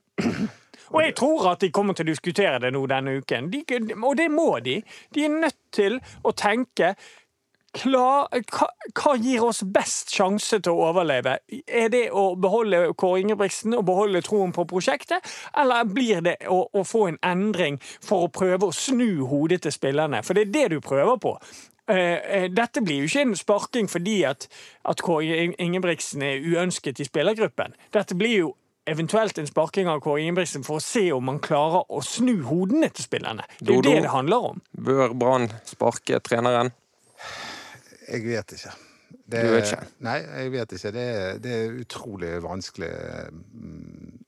Og 0.93 1.01
jeg 1.01 1.15
tror 1.17 1.49
at 1.53 1.63
de 1.63 1.71
kommer 1.73 1.97
til 1.97 2.05
å 2.05 2.13
diskutere 2.13 2.59
det 2.61 2.69
nå 2.75 2.85
denne 2.89 3.17
uken. 3.17 3.49
De, 3.51 3.63
og 3.97 4.15
det 4.19 4.29
må 4.31 4.59
de. 4.63 4.77
De 5.15 5.25
er 5.25 5.33
nødt 5.33 5.59
til 5.73 5.97
å 6.21 6.33
tenke 6.37 6.93
klar, 7.73 8.27
hva, 8.53 8.67
hva 8.93 9.15
gir 9.17 9.43
oss 9.47 9.63
best 9.65 10.13
sjanse 10.13 10.59
til 10.61 10.75
å 10.75 10.89
overleve? 10.91 11.39
Er 11.65 11.89
det 11.89 12.03
å 12.13 12.35
beholde 12.39 12.85
Kåre 12.99 13.23
Ingebrigtsen 13.23 13.73
og 13.77 13.87
beholde 13.89 14.21
troen 14.25 14.53
på 14.53 14.67
prosjektet, 14.69 15.25
eller 15.57 15.89
blir 15.89 16.21
det 16.25 16.37
å, 16.45 16.61
å 16.69 16.85
få 16.85 17.07
en 17.09 17.19
endring 17.25 17.79
for 17.81 18.27
å 18.27 18.33
prøve 18.33 18.69
å 18.69 18.77
snu 18.77 19.25
hodet 19.31 19.63
til 19.65 19.73
spillerne? 19.73 20.21
For 20.21 20.37
det 20.37 20.47
er 20.47 20.53
det 20.53 20.67
du 20.75 20.81
prøver 20.85 21.17
på. 21.17 21.37
Eh, 21.91 22.43
eh, 22.43 22.49
Dette 22.51 22.81
blir 22.81 23.01
jo 23.03 23.09
ikke 23.09 23.21
en 23.25 23.35
sparking 23.35 23.89
fordi 23.91 24.21
at, 24.23 24.47
at 24.87 25.01
Kåre 25.03 25.49
Ingebrigtsen 25.59 26.21
er 26.23 26.39
uønsket 26.39 27.01
i 27.03 27.07
spillergruppen. 27.07 27.75
Dette 27.93 28.15
blir 28.15 28.37
jo 28.37 28.53
eventuelt 28.87 29.37
en 29.39 29.47
sparking 29.47 29.89
av 29.91 29.99
Kåre 30.03 30.23
Ingebrigtsen 30.23 30.63
for 30.63 30.79
å 30.79 30.83
se 30.83 31.09
om 31.15 31.27
man 31.27 31.41
klarer 31.43 31.83
å 31.91 31.99
snu 32.03 32.37
hodene 32.47 32.87
til 32.91 33.07
spillerne. 33.07 33.43
Det 33.59 33.75
er 33.75 33.79
jo 33.81 33.85
det 33.89 33.97
det 34.07 34.13
handler 34.15 34.49
om. 34.53 34.63
Bør 34.79 35.13
Brann 35.19 35.49
sparke 35.67 36.19
treneren? 36.23 36.71
Jeg 38.07 38.25
vet 38.27 38.55
ikke. 38.57 38.73
Det, 39.23 39.39
Du 39.43 39.53
vet 39.53 39.69
ikke? 39.71 39.85
Nei, 40.03 40.17
jeg 40.23 40.51
vet 40.51 40.75
ikke. 40.77 40.91
Det 40.91 41.07
det 41.43 41.53
er 41.59 41.79
utrolig 41.83 42.35
vanskelig 42.43 42.91
mm, 43.31 44.19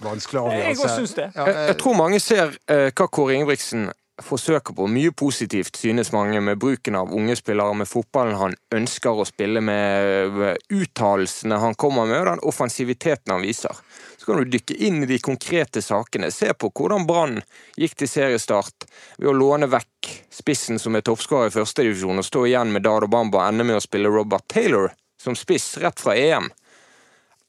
Vanskelig 0.00 0.40
avgjørelse. 0.40 0.68
Jeg 0.70 0.78
òg 0.80 0.96
syns 0.96 1.14
det. 1.18 1.26
Ja, 1.36 1.44
Jeg, 1.44 1.56
jeg 1.68 1.76
tror 1.82 1.96
mange 1.98 2.20
ser 2.24 2.54
eh, 2.72 2.86
hva 2.96 3.06
Kåre 3.12 3.34
Ingebrigtsen 3.36 3.90
forsøker 4.24 4.74
på. 4.76 4.86
Mye 4.90 5.12
positivt, 5.16 5.76
synes 5.76 6.12
mange, 6.12 6.40
med 6.40 6.58
bruken 6.60 6.96
av 6.98 7.12
unge 7.14 7.36
spillere, 7.38 7.74
med 7.76 7.88
fotballen 7.88 8.38
han 8.38 8.56
ønsker 8.74 9.20
å 9.20 9.26
spille 9.28 9.62
med, 9.64 10.40
uttalelsene 10.72 11.58
han 11.62 11.76
kommer 11.78 12.08
med, 12.08 12.20
og 12.20 12.30
den 12.30 12.44
offensiviteten 12.52 13.34
han 13.34 13.44
viser. 13.44 13.76
Så 14.16 14.28
kan 14.28 14.40
du 14.40 14.52
dykke 14.52 14.76
inn 14.86 15.02
i 15.04 15.08
de 15.08 15.20
konkrete 15.24 15.82
sakene. 15.82 16.30
Se 16.34 16.52
på 16.52 16.72
hvordan 16.74 17.06
Brann 17.08 17.38
gikk 17.80 17.96
til 18.00 18.10
seriestart 18.10 18.88
ved 19.16 19.30
å 19.32 19.36
låne 19.36 19.70
vekk 19.70 20.10
spissen 20.40 20.80
som 20.82 20.96
er 20.96 21.04
toppskårer 21.06 21.48
i 21.48 21.54
førstedivisjon, 21.54 22.20
og 22.20 22.26
stå 22.26 22.44
igjen 22.50 22.74
med 22.74 22.84
Dado 22.84 23.08
Bamba 23.10 23.44
og 23.44 23.48
ende 23.48 23.66
med 23.66 23.80
å 23.80 23.84
spille 23.84 24.12
Robert 24.12 24.48
Taylor 24.52 24.92
som 25.20 25.36
spiss 25.36 25.76
rett 25.80 26.00
fra 26.00 26.16
EM. 26.16 26.50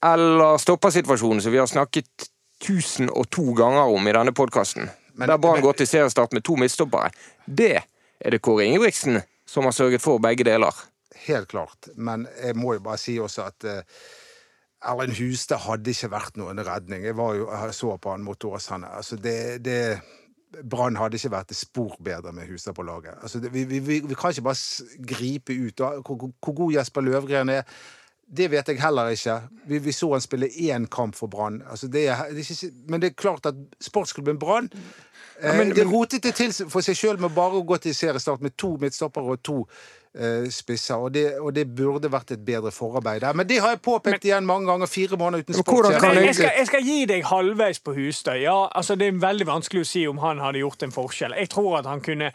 Eller 0.02 0.58
stoppersituasjonen 0.58 1.42
som 1.44 1.52
vi 1.52 1.60
har 1.60 1.70
snakket 1.70 2.28
1002 2.62 3.52
ganger 3.58 3.92
om 3.92 4.08
i 4.08 4.14
denne 4.14 4.34
podkasten. 4.34 4.90
Men- 5.14 5.28
Der 5.28 5.38
Brann 5.38 5.60
gått 5.60 5.62
går 5.62 5.76
til 5.82 5.86
seriestart 5.86 6.32
med 6.32 6.42
to 6.44 6.56
midtstoppere. 6.56 7.10
Det 7.46 7.82
er 8.20 8.30
det 8.30 8.40
Kåre 8.42 8.64
Ingebrigtsen 8.64 9.22
som 9.46 9.64
har 9.64 9.72
sørget 9.72 10.00
for 10.00 10.18
begge 10.18 10.44
deler. 10.44 10.72
Helt 11.26 11.48
klart. 11.48 11.88
Men 11.96 12.26
jeg 12.42 12.56
må 12.56 12.72
jo 12.74 12.80
bare 12.80 12.98
si 12.98 13.18
også 13.18 13.44
at 13.46 13.64
eh, 13.64 13.82
Erlend 14.82 15.14
Hustad 15.18 15.58
hadde 15.62 15.90
ikke 15.92 16.10
vært 16.10 16.36
noen 16.40 16.58
redning. 16.66 17.04
Jeg, 17.04 17.16
var 17.16 17.34
jo, 17.34 17.48
jeg 17.50 17.74
så 17.74 17.96
på 18.02 18.10
han 18.10 18.24
mot 18.26 18.44
Åsane. 18.44 18.88
Altså 18.96 19.16
det, 19.16 19.62
det 19.64 20.00
Brann 20.68 20.96
hadde 20.96 21.16
ikke 21.16 21.30
vært 21.30 21.50
et 21.54 21.56
spor 21.56 21.94
bedre 22.02 22.32
med 22.32 22.48
Hustad 22.50 22.74
på 22.74 22.82
laget. 22.82 23.14
Altså 23.22 23.38
det, 23.40 23.52
vi, 23.54 23.64
vi, 23.64 23.78
vi, 23.80 24.14
kan 24.14 24.30
ikke 24.34 24.42
bare 24.42 25.06
gripe 25.06 25.52
ut. 25.54 25.76
Hvor, 25.78 26.02
hvor- 26.16 26.32
hvor 26.42 26.54
god 26.54 26.72
Jesper 26.72 27.00
Løvgren 27.06 27.48
er, 27.48 27.62
det 28.36 28.50
vet 28.50 28.68
jeg 28.68 28.80
heller 28.80 29.10
ikke. 29.12 29.34
Vi, 29.68 29.78
vi 29.78 29.92
så 29.92 30.12
han 30.14 30.20
spille 30.24 30.48
én 30.48 30.86
kamp 30.88 31.14
for 31.14 31.28
Brann. 31.28 31.62
Altså 31.70 31.88
det 31.92 32.06
er, 32.08 32.16
det 32.32 32.46
er 32.50 32.70
men 32.88 33.00
det 33.02 33.10
er 33.12 33.14
klart 33.22 33.46
at 33.46 33.54
sportsklubben 33.80 34.38
Brann 34.40 34.70
eh, 35.42 35.56
men- 35.58 35.74
Det 35.76 35.84
rotet 35.92 36.22
det 36.22 36.34
til 36.34 36.52
for 36.70 36.80
seg 36.80 36.96
sjøl 36.96 37.18
med 37.20 37.34
bare 37.34 37.60
å 37.60 37.66
gå 37.66 37.76
til 37.84 37.94
seriestart 37.94 38.40
med 38.40 38.56
to 38.56 38.76
midtstoppere 38.80 39.34
og 39.36 39.42
to 39.44 39.58
eh, 40.14 40.48
spisser. 40.48 40.94
Og 40.96 41.12
det, 41.12 41.26
og 41.40 41.52
det 41.54 41.66
burde 41.76 42.08
vært 42.12 42.30
et 42.32 42.44
bedre 42.44 42.70
forarbeid 42.72 43.20
der. 43.20 43.32
Men 43.34 43.46
det 43.48 43.60
har 43.60 43.70
jeg 43.76 43.82
påpekt 43.84 44.24
igjen 44.24 44.46
mange 44.48 44.66
ganger. 44.70 44.86
Fire 44.86 45.16
måneder 45.20 45.44
uten 45.44 45.54
Men 45.56 45.64
sportssjef. 45.64 46.02
jeg- 46.02 46.24
jeg, 46.26 46.34
skal, 46.34 46.50
jeg 46.58 46.66
skal 46.66 46.82
gi 46.88 46.98
deg 47.12 47.24
halvveis 47.24 47.78
på 47.84 47.94
Hustad. 47.96 48.40
Ja, 48.40 48.68
altså 48.74 48.94
Det 48.96 49.08
er 49.08 49.20
veldig 49.28 49.46
vanskelig 49.46 49.80
å 49.84 49.88
si 49.92 50.06
om 50.08 50.18
han 50.24 50.38
hadde 50.38 50.58
gjort 50.64 50.82
en 50.82 50.92
forskjell. 50.92 51.36
Jeg 51.36 51.48
tror 51.50 51.78
at 51.78 51.86
han 51.86 52.00
kunne 52.00 52.32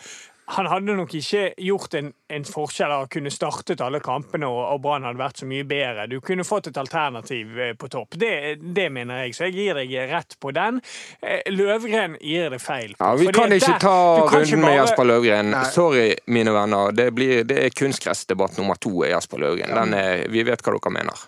han 0.48 0.68
hadde 0.72 0.94
nok 0.96 1.12
ikke 1.18 1.42
gjort 1.60 1.96
en, 2.00 2.14
en 2.32 2.46
forskjell 2.48 2.92
av 2.96 3.02
å 3.06 3.10
kunne 3.12 3.32
startet 3.34 3.82
alle 3.84 4.00
kampene, 4.04 4.48
og, 4.48 4.62
og 4.74 4.82
Brann 4.86 5.04
hadde 5.04 5.20
vært 5.20 5.42
så 5.42 5.48
mye 5.50 5.66
bedre. 5.68 6.06
Du 6.08 6.22
kunne 6.24 6.46
fått 6.48 6.70
et 6.72 6.80
alternativ 6.80 7.58
eh, 7.60 7.74
på 7.76 7.90
topp. 7.92 8.16
Det, 8.22 8.32
det 8.64 8.88
mener 8.96 9.26
jeg, 9.26 9.36
så 9.36 9.50
jeg 9.50 9.58
gir 9.58 9.80
deg 9.82 9.92
rett 10.14 10.38
på 10.40 10.54
den. 10.56 10.80
Eh, 11.20 11.44
Løvgren 11.52 12.16
gir 12.24 12.50
det 12.56 12.62
feil. 12.64 12.96
Ja, 13.00 13.12
Vi 13.20 13.28
kan 13.36 13.52
ikke 13.52 13.74
der- 13.74 13.84
ta 13.84 13.96
kan 13.98 14.24
runden 14.24 14.44
ikke 14.48 14.56
runden 14.56 14.66
med 14.70 14.78
Jasper 14.80 15.10
Løvgren. 15.12 15.52
Nei. 15.52 15.64
Sorry, 15.76 16.08
mine 16.32 16.56
venner. 16.56 16.96
Det, 16.96 17.10
blir, 17.18 17.44
det 17.48 17.60
er 17.66 17.76
kunstgressdebatt 17.76 18.58
nummer 18.62 18.80
to 18.80 18.94
er 19.04 19.18
Jasper 19.18 19.44
Løvgren. 19.44 19.76
Den 19.76 19.98
er, 20.00 20.28
vi 20.32 20.48
vet 20.48 20.64
hva 20.64 20.78
dere 20.80 20.96
mener. 21.02 21.28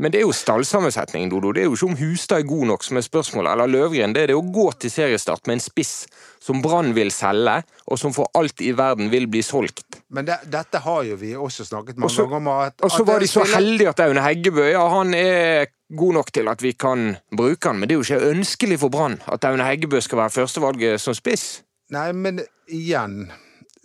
Men 0.00 0.12
det 0.12 0.22
er 0.22 0.24
jo 0.24 0.32
stallsammensetningen, 0.32 1.28
Dodo. 1.30 1.50
Det 1.52 1.62
er 1.62 1.66
jo 1.68 1.76
ikke 1.76 1.88
om 1.90 1.96
Hustad 1.98 2.40
er 2.40 2.46
god 2.48 2.64
nok 2.70 2.84
som 2.86 2.96
er 2.96 3.04
spørsmålet, 3.04 3.52
eller 3.52 3.68
Løvgren. 3.68 4.14
Det 4.16 4.22
er 4.22 4.30
det 4.32 4.36
å 4.38 4.44
gå 4.54 4.64
til 4.80 4.90
seriestart 4.90 5.44
med 5.46 5.58
en 5.58 5.64
spiss 5.64 5.92
som 6.42 6.62
Brann 6.64 6.94
vil 6.96 7.12
selge, 7.14 7.58
og 7.86 8.00
som 8.00 8.14
for 8.16 8.32
alt 8.38 8.64
i 8.64 8.72
verden 8.76 9.12
vil 9.12 9.28
bli 9.30 9.44
solgt. 9.44 10.00
Men 10.08 10.26
det, 10.26 10.40
dette 10.50 10.80
har 10.82 11.04
jo 11.10 11.18
vi 11.20 11.34
også 11.36 11.68
snakket 11.68 12.00
mange 12.00 12.08
også, 12.08 12.26
ganger 12.30 12.40
om. 12.40 12.50
At, 12.64 12.80
Og 12.82 12.94
så 12.94 13.04
var 13.06 13.20
de 13.20 13.28
så 13.30 13.44
heldige 13.52 13.92
at 13.92 14.00
Aune 14.06 14.24
Heggebø 14.24 14.66
ja, 14.70 14.82
han 14.96 15.14
er 15.14 15.68
god 15.92 16.18
nok 16.18 16.32
til 16.32 16.48
at 16.48 16.64
vi 16.64 16.72
kan 16.72 17.12
bruke 17.36 17.68
han, 17.68 17.78
men 17.78 17.88
det 17.88 17.94
er 17.94 18.00
jo 18.00 18.08
ikke 18.08 18.32
ønskelig 18.32 18.80
for 18.80 18.92
Brann 18.92 19.20
at 19.28 19.44
Aune 19.44 19.68
Heggebø 19.68 20.00
skal 20.00 20.24
være 20.24 20.36
førstevalget 20.40 21.04
som 21.04 21.14
spiss. 21.14 21.60
Nei, 21.92 22.08
men 22.16 22.40
igjen 22.72 23.26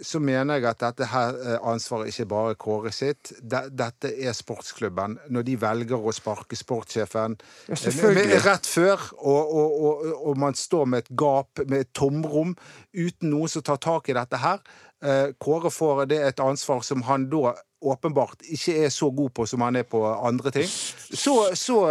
så 0.03 0.19
mener 0.21 0.59
jeg 0.59 0.67
at 0.69 0.81
dette 0.81 1.07
her 1.09 1.37
eh, 1.41 1.57
ansvaret 1.65 2.11
ikke 2.11 2.27
bare 2.29 2.53
er 2.53 2.59
Kåre 2.61 2.91
sitt. 2.93 3.31
Dette 3.41 4.11
er 4.13 4.35
sportsklubben. 4.37 5.17
Når 5.33 5.45
de 5.47 5.55
velger 5.61 5.97
å 5.97 6.13
sparke 6.13 6.57
sportssjefen 6.57 7.37
Ja, 7.69 7.77
eh, 7.77 8.35
rett 8.45 8.69
før, 8.69 9.07
og, 9.17 9.53
og, 9.61 9.77
og, 9.89 10.09
og 10.29 10.41
man 10.41 10.57
står 10.57 10.85
med 10.85 11.05
et 11.05 11.13
gap, 11.17 11.63
med 11.65 11.87
et 11.87 11.93
tomrom, 11.97 12.53
uten 12.93 13.31
noen 13.33 13.51
som 13.51 13.65
tar 13.65 13.81
tak 13.81 14.09
i 14.11 14.17
dette 14.17 14.41
her 14.41 14.61
eh, 15.03 15.33
Kåre 15.41 15.71
får 15.73 16.05
det 16.11 16.21
et 16.29 16.43
ansvar 16.43 16.85
som 16.85 17.05
han 17.09 17.29
da 17.31 17.55
åpenbart 17.81 18.41
ikke 18.49 18.73
er 18.85 18.93
så 18.93 19.09
god 19.13 19.33
på 19.37 19.45
som 19.49 19.61
han 19.61 19.77
er 19.77 19.85
på 19.85 20.01
andre 20.05 20.51
ting. 20.51 20.65
Så, 20.67 21.35
så, 21.53 21.81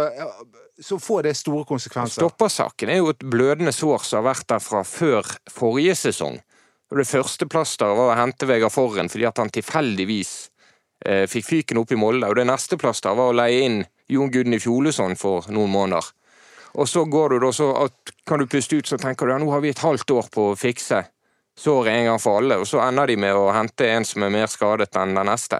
så 0.83 0.99
får 0.99 1.29
det 1.29 1.37
store 1.39 1.63
konsekvenser. 1.67 2.19
Stoppersaken 2.19 2.91
er 2.91 2.99
jo 2.99 3.13
et 3.13 3.23
blødende 3.23 3.71
sår 3.71 4.03
som 4.03 4.19
har 4.19 4.33
vært 4.33 4.49
der 4.51 4.63
fra 4.63 4.83
før 4.87 5.31
forrige 5.51 5.95
sesong. 5.95 6.41
Det 6.95 7.07
første 7.07 7.47
plasteret 7.51 7.97
var 7.97 8.13
å 8.13 8.19
hente 8.19 8.47
Vegard 8.47 8.71
Forren 8.71 9.09
fordi 9.11 9.25
at 9.27 9.41
han 9.41 9.49
tilfeldigvis 9.51 10.31
eh, 11.05 11.25
fikk 11.27 11.45
fyken 11.45 11.81
opp 11.81 11.91
i 11.91 11.99
Molde. 11.99 12.29
Og 12.29 12.37
det 12.39 12.45
neste 12.47 12.79
plasteret 12.79 13.17
var 13.19 13.33
å 13.33 13.35
leie 13.35 13.65
inn 13.65 13.81
Jon 14.07 14.31
Gudny 14.31 14.59
Fjolesson 14.63 15.17
for 15.19 15.49
noen 15.51 15.73
måneder. 15.73 16.07
Og 16.77 16.87
så 16.87 17.03
går 17.09 17.35
du 17.35 17.39
da, 17.43 17.51
så 17.51 17.71
at, 17.83 18.13
kan 18.27 18.39
du 18.39 18.47
puste 18.47 18.77
ut 18.79 18.87
så 18.87 18.99
tenker 19.01 19.25
du 19.27 19.33
ja, 19.33 19.39
nå 19.41 19.49
har 19.51 19.63
vi 19.63 19.73
et 19.73 19.83
halvt 19.83 20.11
år 20.15 20.29
på 20.31 20.51
å 20.51 20.57
fikse 20.59 21.01
såret 21.57 21.91
en 21.91 22.11
gang 22.11 22.21
for 22.21 22.39
alle. 22.39 22.59
Og 22.61 22.67
så 22.69 22.79
ender 22.85 23.09
de 23.09 23.17
med 23.19 23.35
å 23.35 23.49
hente 23.55 23.87
en 23.89 24.05
som 24.05 24.23
er 24.23 24.33
mer 24.33 24.47
skadet 24.51 24.95
enn 24.95 25.15
den 25.17 25.27
neste. 25.27 25.59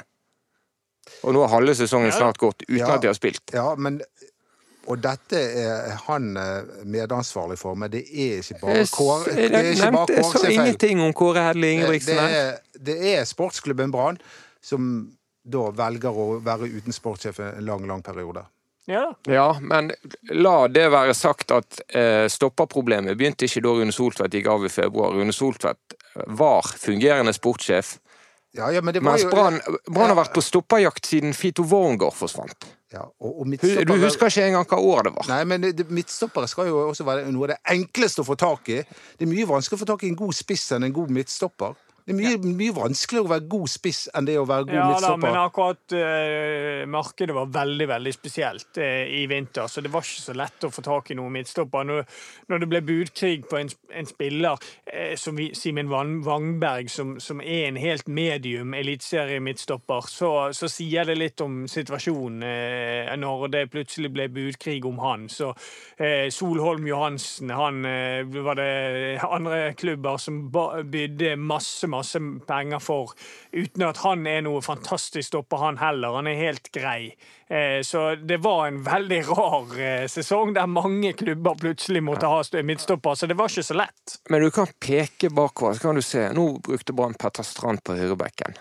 Og 1.23 1.33
nå 1.33 1.43
har 1.43 1.55
halve 1.55 1.73
sesongen 1.75 2.11
snart 2.13 2.37
gått 2.39 2.63
uten 2.67 2.77
Ja. 2.83 2.93
at 2.95 3.01
de 3.01 3.09
har 3.09 3.17
spilt. 3.17 3.43
Ja, 3.55 3.73
men 3.75 4.01
Og 4.87 4.99
dette 5.03 5.39
er 5.59 5.95
han 6.07 6.29
eh, 6.39 6.83
medansvarlig 6.87 7.57
for, 7.59 7.75
men 7.79 7.91
det 7.91 8.05
er 8.07 8.39
ikke 8.39 8.61
bare 8.61 8.85
Kåre 8.91 9.33
Det 9.35 9.47
er 9.49 9.71
ikke 9.73 9.83
Jeg 9.83 9.95
bare 9.95 10.07
Kåre 10.07 10.27
så 10.31 10.43
sa 10.43 10.51
ingenting 10.53 11.01
om 11.03 11.15
Kåre 11.17 11.43
Hedle 11.49 11.71
Ingebrigtsen. 11.75 12.15
Det 12.15 12.37
er, 12.41 12.53
det 12.89 12.97
er 13.13 13.25
sportsklubben 13.27 13.91
Brann 13.91 14.19
som 14.63 15.09
da 15.47 15.69
velger 15.75 16.15
å 16.15 16.27
være 16.43 16.69
uten 16.71 16.95
sportssjef 16.95 17.39
en 17.43 17.65
lang, 17.67 17.85
lang 17.87 18.03
periode. 18.03 18.45
Ja, 18.87 19.11
Ja, 19.27 19.57
men 19.59 19.91
la 20.31 20.67
det 20.71 20.85
være 20.91 21.13
sagt 21.15 21.51
at 21.51 21.81
eh, 21.91 22.27
stopperproblemet 22.31 23.19
begynte 23.19 23.47
ikke 23.47 23.63
da 23.65 23.73
Rune 23.75 23.95
Soltvedt 23.95 24.37
gikk 24.39 24.47
av 24.51 24.63
i 24.63 24.71
februar. 24.71 25.15
Rune 25.15 25.35
Soltvedt 25.35 25.97
var 26.39 26.67
fungerende 26.79 27.35
sportssjef, 27.35 27.97
Ja, 28.55 28.71
ja, 28.71 28.81
men 28.81 28.95
mens 29.03 29.25
Brann 29.29 29.59
ja, 29.59 30.05
har 30.07 30.15
vært 30.17 30.33
på 30.33 30.41
stopperjakt 30.41 31.05
siden 31.05 31.35
Fito 31.35 31.67
Wormgård 31.67 32.15
forsvant. 32.15 32.65
Ja, 32.93 33.01
og, 33.19 33.39
og 33.41 33.47
Du 33.87 33.93
husker 33.99 34.29
ikke 34.31 34.45
engang 34.47 34.67
hva 34.69 34.77
år 34.79 35.07
det 35.09 35.11
var? 35.17 35.27
Nei, 35.31 35.41
men 35.49 35.65
midtstoppere 35.91 36.47
skal 36.47 36.69
jo 36.69 36.85
også 36.87 37.03
være 37.07 37.25
noe 37.35 37.49
av 37.49 37.55
det 37.55 37.57
enkleste 37.73 38.23
å 38.23 38.27
få 38.27 38.37
tak 38.39 38.71
i. 38.71 38.77
Det 39.19 39.27
er 39.27 39.31
mye 39.31 39.47
vanskeligere 39.49 39.81
å 39.81 39.83
få 39.83 39.89
tak 39.89 40.05
i 40.07 40.11
en 40.13 40.19
god 40.19 40.37
spiss 40.37 40.69
enn 40.75 40.87
en 40.87 40.95
god 40.95 41.11
midtstopper. 41.17 41.75
Det 42.07 42.13
er 42.13 42.19
mye, 42.21 42.51
mye 42.55 42.71
vanskeligere 42.71 43.27
å 43.27 43.31
være 43.33 43.43
god 43.51 43.67
spiss 43.67 43.97
enn 44.15 44.27
det 44.29 44.37
å 44.39 44.45
være 44.47 44.63
god 44.69 44.75
Ja 44.77 44.83
midtstopper. 44.87 45.27
Ja 45.27 45.33
men 45.33 45.39
akkurat 45.41 45.95
uh, 45.97 46.83
markedet 46.87 47.33
var 47.35 47.49
veldig 47.51 47.87
veldig 47.89 48.13
spesielt 48.15 48.79
uh, 48.79 49.03
i 49.11 49.25
vinter, 49.27 49.67
så 49.67 49.83
det 49.83 49.91
var 49.91 50.05
ikke 50.07 50.23
så 50.23 50.35
lett 50.39 50.63
å 50.63 50.69
få 50.71 50.83
tak 50.85 51.11
i 51.11 51.17
noen 51.19 51.35
midtstopper. 51.35 51.83
Når, 51.89 52.05
når 52.47 52.63
det 52.63 52.69
ble 52.71 52.81
budkrig 52.87 53.43
på 53.51 53.59
en, 53.59 53.71
en 53.91 54.07
spiller 54.07 54.55
uh, 54.55 55.17
som 55.19 55.35
vi- 55.35 55.49
Simen 55.51 55.91
Wangberg, 55.91 56.87
som, 56.93 57.17
som 57.19 57.41
er 57.43 57.65
en 57.67 57.81
helt 57.83 58.07
medium 58.07 58.71
eliteseriemidtstopper, 58.79 60.07
så, 60.07 60.31
så 60.55 60.71
sier 60.71 61.11
det 61.11 61.17
litt 61.19 61.43
om 61.43 61.65
situasjonen 61.67 62.47
når 63.19 63.45
det 63.51 63.65
plutselig 63.73 64.13
ble 64.15 64.29
budkrig 64.31 64.85
om 64.87 64.99
han. 65.03 65.27
Så 65.31 65.49
Solholm 66.31 66.85
Johansen, 66.87 67.51
han 67.51 67.81
var 68.31 68.59
det 68.59 68.71
andre 69.25 69.73
klubber 69.79 70.19
som 70.21 70.45
bydde 70.53 71.35
masse, 71.35 71.83
masse 71.89 71.96
penger 72.47 72.79
for, 72.83 73.13
uten 73.53 73.83
at 73.87 73.97
han 74.03 74.27
er 74.27 74.41
noe 74.45 74.61
fantastisk 74.61 75.27
stopper, 75.31 75.57
han 75.57 75.77
heller. 75.81 76.15
Han 76.19 76.27
er 76.27 76.35
helt 76.39 76.69
grei. 76.75 77.15
Eh, 77.49 77.79
så 77.87 78.15
det 78.19 78.37
var 78.43 78.67
en 78.67 78.81
veldig 78.83 79.21
rar 79.29 79.77
eh, 79.79 80.05
sesong 80.11 80.53
der 80.57 80.67
mange 80.67 81.13
klubber 81.13 81.55
plutselig 81.59 82.03
måtte 82.03 82.27
ha 82.27 82.41
st- 82.43 82.63
midtstopper, 82.67 83.15
så 83.15 83.27
det 83.31 83.37
var 83.39 83.47
ikke 83.49 83.63
så 83.63 83.77
lett. 83.79 84.17
Men 84.29 84.41
du 84.43 84.51
kan 84.51 84.67
peke 84.83 85.29
bakover, 85.31 85.73
så 85.79 85.87
kan 85.87 85.95
du 85.95 86.01
se. 86.03 86.27
Nå 86.35 86.47
brukte 86.65 86.93
Brann 86.93 87.15
Petter 87.15 87.43
Strand 87.47 87.83
på 87.87 87.95
høyrebekken. 87.95 88.57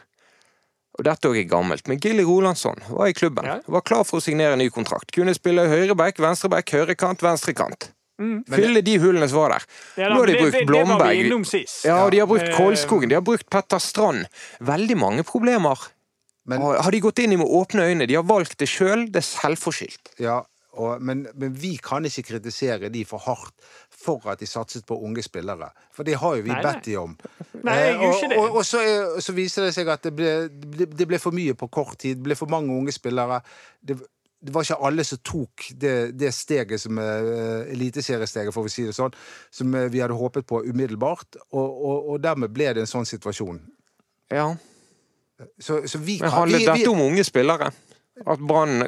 Og 0.97 1.05
dette 1.05 1.28
òg 1.28 1.37
er 1.37 1.45
gammelt. 1.50 1.88
Men 1.90 1.99
Gilly 2.00 2.23
Rolandsson 2.25 2.78
var 2.88 3.11
i 3.11 3.12
klubben. 3.12 3.45
Ja. 3.45 3.59
Var 3.69 3.83
klar 3.85 4.07
for 4.09 4.16
å 4.16 4.25
signere 4.25 4.57
ny 4.57 4.71
kontrakt. 4.73 5.11
Kunne 5.12 5.35
spille 5.37 5.66
høyreback, 5.69 6.16
venstreback, 6.25 6.73
høyrekant, 6.73 7.21
venstrekant. 7.26 7.90
Fylle 8.18 8.80
de 8.82 8.96
hullene 9.02 9.28
som 9.28 9.38
var 9.42 9.50
der. 9.56 9.66
Mm. 9.66 10.00
Ja, 10.02 10.08
da, 10.08 10.14
Nå 10.14 10.20
har 10.20 10.26
de 10.26 10.32
det- 10.32 10.40
brukt 10.40 10.52
det- 10.52 10.66
Det 10.66 10.87
var 10.87 11.12
vi 11.12 11.28
Blomberg. 11.28 11.46
sist. 11.46 11.85
Ja, 11.85 12.04
og 12.04 12.11
de 12.12 12.18
har 12.18 12.26
brukt 12.26 12.49
Eh, 12.49 12.56
Kolskogen, 12.56 13.08
de 13.08 13.14
har 13.14 13.23
brukt 13.23 13.50
Petter 13.50 13.78
Strand. 13.78 14.26
Veldig 14.61 14.96
mange 14.96 15.23
problemer. 15.25 15.76
Men- 16.46 16.61
har 16.62 16.90
de 16.90 17.00
gått 17.00 17.18
inn 17.18 17.32
i 17.32 17.37
med 17.37 17.46
åpne 17.46 17.82
øyne? 17.90 18.06
De 18.06 18.14
har 18.14 18.23
valgt 18.23 18.56
det 18.58 18.68
sjøl, 18.68 19.06
det 19.11 19.16
er 19.16 19.26
selvforskyldt. 19.26 20.14
Ja, 20.20 20.42
og, 20.75 21.02
men, 21.02 21.26
men 21.35 21.52
vi 21.54 21.76
kan 21.82 22.04
ikke 22.04 22.23
kritisere 22.23 22.88
de 22.92 23.04
for 23.04 23.18
hardt 23.18 23.52
for 23.90 24.20
at 24.30 24.38
de 24.38 24.46
satset 24.46 24.85
på 24.87 24.96
unge 25.02 25.23
spillere. 25.23 25.70
For 25.92 26.04
det 26.04 26.14
har 26.16 26.37
jo 26.37 26.42
vi 26.42 26.50
Nei, 26.50 26.62
bedt 26.62 26.85
de 26.85 26.96
om. 26.96 27.16
Nei, 27.64 27.75
jeg 27.75 27.94
Eh, 27.94 28.00
gjør 28.00 28.12
ikke 28.14 28.28
det. 28.28 28.38
Og, 28.38 28.56
og 28.56 28.62
så, 28.64 28.78
er, 28.78 29.20
så 29.20 29.32
viser 29.35 29.64
det 29.64 29.75
seg 29.75 29.88
at 29.88 30.02
det 30.02 30.14
ble, 30.14 30.49
det, 30.49 30.96
det 30.96 31.08
ble 31.08 31.18
for 31.18 31.32
mye 31.32 31.54
på 31.54 31.68
kort 31.70 31.99
tid. 31.99 32.16
Det 32.18 32.23
ble 32.25 32.35
for 32.37 32.46
mange 32.46 32.70
unge 32.70 32.92
spillere. 32.92 33.42
Det, 33.85 33.99
det 34.40 34.52
var 34.52 34.66
ikke 34.66 34.78
alle 34.88 35.05
som 35.07 35.21
tok 35.25 35.69
det, 35.81 35.95
det 36.21 36.31
steget 36.35 36.81
som 36.81 36.99
uh, 37.00 37.64
eliteseriesteget, 37.73 38.55
får 38.55 38.66
vi 38.66 38.73
si 38.73 38.85
det 38.87 38.95
sånn, 38.97 39.14
som 39.50 39.75
uh, 39.75 39.87
vi 39.93 40.02
hadde 40.05 40.19
håpet 40.19 40.47
på 40.49 40.62
umiddelbart. 40.66 41.40
Og, 41.50 41.64
og, 41.64 42.11
og 42.12 42.23
dermed 42.23 42.52
ble 42.55 42.71
det 42.76 42.85
en 42.85 42.90
sånn 42.90 43.09
situasjon. 43.09 43.62
Ja. 44.33 44.50
Så, 45.59 45.83
så 45.88 45.99
vi 45.99 46.19
Men 46.21 46.31
kan 46.31 46.43
handlet 46.43 46.62
vi, 46.62 46.66
vi, 46.66 46.73
dette 46.73 46.93
om 46.93 47.05
unge 47.09 47.25
spillere? 47.26 47.71
At 48.25 48.40
Brann 48.40 48.81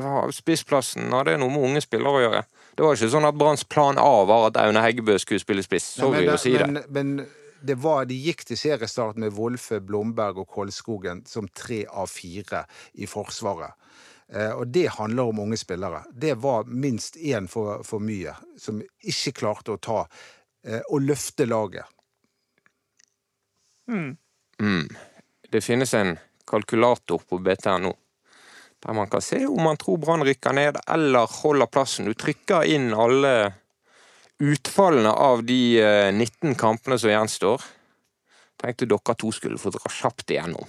har 0.00 0.30
spissplassen 0.32 1.12
hadde 1.12 1.36
noe 1.36 1.52
med 1.52 1.66
unge 1.68 1.82
spillere 1.84 2.20
å 2.20 2.22
gjøre? 2.22 2.44
Det 2.74 2.84
var 2.84 2.96
ikke 2.96 3.10
sånn 3.12 3.28
at 3.28 3.36
Branns 3.38 3.64
plan 3.68 4.00
A 4.00 4.12
var 4.28 4.48
at 4.48 4.60
Aune 4.62 4.80
Heggebø 4.84 5.18
skulle 5.20 5.42
spille 5.42 5.64
spiss. 5.64 5.94
Nei, 5.98 6.04
Sorry 6.06 6.22
men, 6.24 6.32
å 6.32 6.40
si 6.40 6.54
det. 6.56 6.68
men, 6.70 6.80
men 6.88 7.26
det 7.64 7.76
var, 7.80 8.04
de 8.08 8.16
gikk 8.20 8.44
til 8.48 8.58
seriestart 8.60 9.20
med 9.20 9.32
Wolfe, 9.36 9.80
Blomberg 9.84 10.42
og 10.42 10.48
Kolskogen 10.52 11.22
som 11.28 11.48
tre 11.48 11.84
av 11.88 12.10
fire 12.12 12.64
i 13.00 13.08
Forsvaret. 13.08 13.76
Eh, 14.34 14.50
og 14.50 14.68
det 14.74 14.88
handler 14.98 15.30
om 15.30 15.42
unge 15.46 15.58
spillere. 15.60 16.04
Det 16.12 16.34
var 16.42 16.64
minst 16.64 17.16
én 17.16 17.48
for, 17.50 17.82
for 17.86 18.02
mye, 18.02 18.34
som 18.58 18.82
ikke 18.82 19.34
klarte 19.40 19.74
å 19.76 19.82
ta 19.82 20.00
eh, 20.66 20.82
og 20.90 21.06
løfte 21.06 21.46
laget. 21.46 21.86
Mm. 23.90 24.16
Det 25.50 25.60
finnes 25.60 25.92
en 25.94 26.16
kalkulator 26.48 27.20
på 27.28 27.38
BTNO 27.38 27.92
der 28.84 28.92
man 28.92 29.08
kan 29.08 29.22
se 29.22 29.46
om 29.46 29.62
man 29.62 29.76
tror 29.80 29.96
Brann 29.96 30.24
rykker 30.24 30.52
ned 30.52 30.76
eller 30.86 31.30
holder 31.40 31.66
plassen. 31.66 32.04
Du 32.04 32.14
trykker 32.14 32.66
inn 32.68 32.92
alle 32.92 33.54
utfallene 34.44 35.12
av 35.12 35.44
de 35.48 35.80
eh, 35.80 36.10
19 36.12 36.54
kampene 36.60 36.98
som 37.00 37.12
gjenstår. 37.12 37.64
Tenkte 38.60 38.88
dere 38.90 39.16
to 39.16 39.32
skulle 39.32 39.60
få 39.60 39.72
dra 39.72 39.88
kjapt 39.88 40.34
igjennom. 40.34 40.68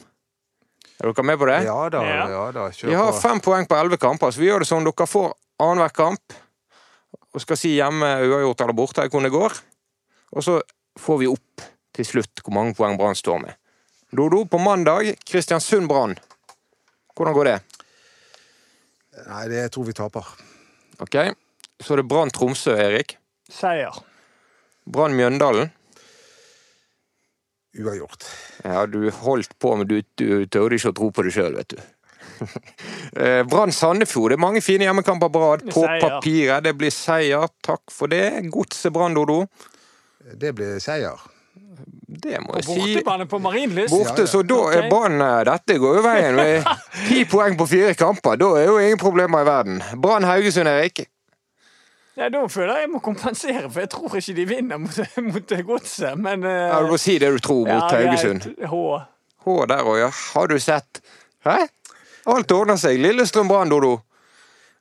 Er 1.01 1.11
dere 1.11 1.23
med 1.27 1.37
på 1.41 1.45
det? 1.49 1.57
Ja 1.65 1.89
da, 1.91 2.01
Ja. 2.07 2.27
ja 2.31 2.43
da. 2.55 2.69
Kjør 2.71 2.89
Vi 2.89 2.95
har 2.95 3.11
på. 3.11 3.19
fem 3.21 3.39
poeng 3.43 3.67
på 3.67 3.75
elleve 3.75 3.97
kamper, 3.99 4.31
så 4.31 4.39
vi 4.39 4.47
gjør 4.47 4.63
det 4.63 4.67
sånn 4.69 4.85
dere 4.87 5.07
får 5.07 5.33
annenhver 5.59 5.93
kamp. 5.93 6.33
Og 7.35 7.41
skal 7.43 7.57
si 7.59 7.73
hjemme 7.75 8.07
uavgjort 8.23 8.61
eller 8.63 8.73
borte 8.77 9.03
hvordan 9.09 9.23
det 9.27 9.31
går. 9.35 9.57
Og 10.35 10.43
så 10.43 10.61
får 10.99 11.17
vi 11.19 11.27
opp 11.27 11.61
til 11.95 12.05
slutt 12.07 12.41
hvor 12.43 12.53
mange 12.55 12.75
poeng 12.75 12.97
Brann 12.99 13.15
står 13.15 13.41
med. 13.43 13.55
Dodo, 14.15 14.45
på 14.47 14.59
mandag 14.63 15.15
Kristiansund-Brann. 15.27 16.15
Hvordan 17.15 17.33
går 17.35 17.45
det? 17.49 17.57
Nei, 19.27 19.47
det 19.51 19.65
tror 19.71 19.85
vi 19.87 19.93
taper. 19.95 20.25
Ok, 21.03 21.15
Så 21.83 21.93
er 21.93 21.97
det 21.99 22.07
Brann-Tromsø, 22.07 22.71
Erik. 22.79 23.17
Seier. 23.51 23.91
Brann-Mjøndalen. 24.87 25.71
Uavgjort. 27.79 28.23
Ja, 28.63 28.85
du 28.87 29.09
holdt 29.11 29.51
på, 29.59 29.75
men 29.79 29.87
du, 29.89 29.97
du 30.19 30.45
tørde 30.47 30.77
ikke 30.79 30.93
å 30.93 30.97
tro 31.01 31.09
på 31.11 31.25
det 31.27 31.33
sjøl, 31.35 31.57
vet 31.59 31.75
du. 31.75 31.83
Eh, 33.15 33.45
Brann-Sandefjord. 33.47 34.33
Det 34.33 34.35
er 34.35 34.41
mange 34.43 34.59
fine 34.63 34.83
hjemmekamper 34.83 35.29
på 35.31 35.39
rad. 35.39 35.61
På 35.71 35.85
Seier. 35.85 36.01
papiret. 36.03 36.65
Det 36.65 36.73
blir 36.75 36.91
seier. 36.91 37.45
Takk 37.63 37.93
for 37.95 38.11
det. 38.11 38.25
Godset 38.51 38.91
Brann, 38.91 39.15
Dodo. 39.15 39.45
Det 40.35 40.51
blir 40.57 40.81
seier. 40.83 41.21
Det 42.25 42.41
må 42.43 42.57
jeg 42.57 42.65
si. 42.67 42.75
bortebane 42.81 43.27
på 43.31 43.39
Marienlyst. 43.39 43.93
Borte, 43.93 44.25
Ja, 44.25 44.25
ja. 44.25 44.31
så 44.33 44.41
da 44.43 44.57
er. 44.75 44.89
Brann 44.91 45.15
eh, 45.23 45.37
Dette 45.47 45.77
går 45.79 45.95
jo 46.01 46.03
veien. 46.03 46.67
Ti 47.07 47.21
poeng 47.31 47.55
på 47.59 47.69
fire 47.71 47.93
kamper. 47.95 48.35
Da 48.41 48.51
er 48.59 48.67
jo 48.67 48.75
ingen 48.83 48.99
problemer 48.99 49.45
i 49.45 49.47
verden. 49.47 49.79
Brann-Haugesund, 50.03 50.67
Erik. 50.67 51.05
Ja, 52.15 52.29
da 52.31 52.45
føler 52.47 52.77
jeg 52.77 52.85
jeg 52.85 52.91
må 52.93 52.99
kompensere, 53.03 53.67
for 53.69 53.81
jeg 53.83 53.89
tror 53.91 54.13
ikke 54.15 54.35
de 54.37 54.45
vinner 54.47 54.79
mot, 54.79 54.99
mot 55.33 55.53
godset. 55.67 56.15
Men 56.17 56.45
uh, 56.47 56.51
Ja, 56.71 56.79
du 56.85 56.93
må 56.93 56.97
si 57.01 57.17
det 57.19 57.31
du 57.35 57.39
tror 57.43 57.65
mot 57.67 57.91
ja, 57.91 57.91
Haugesund. 57.91 58.45
H. 58.71 58.79
H 59.45 59.55
der 59.71 59.83
òg, 59.83 59.97
ja. 59.99 60.09
Har 60.33 60.47
du 60.51 60.55
sett? 60.63 61.01
Hæ? 61.45 61.57
Alt 62.31 62.51
ordner 62.55 62.79
seg. 62.81 62.97
Lillestrøm-Brann, 63.03 63.69
Dodo. 63.69 63.97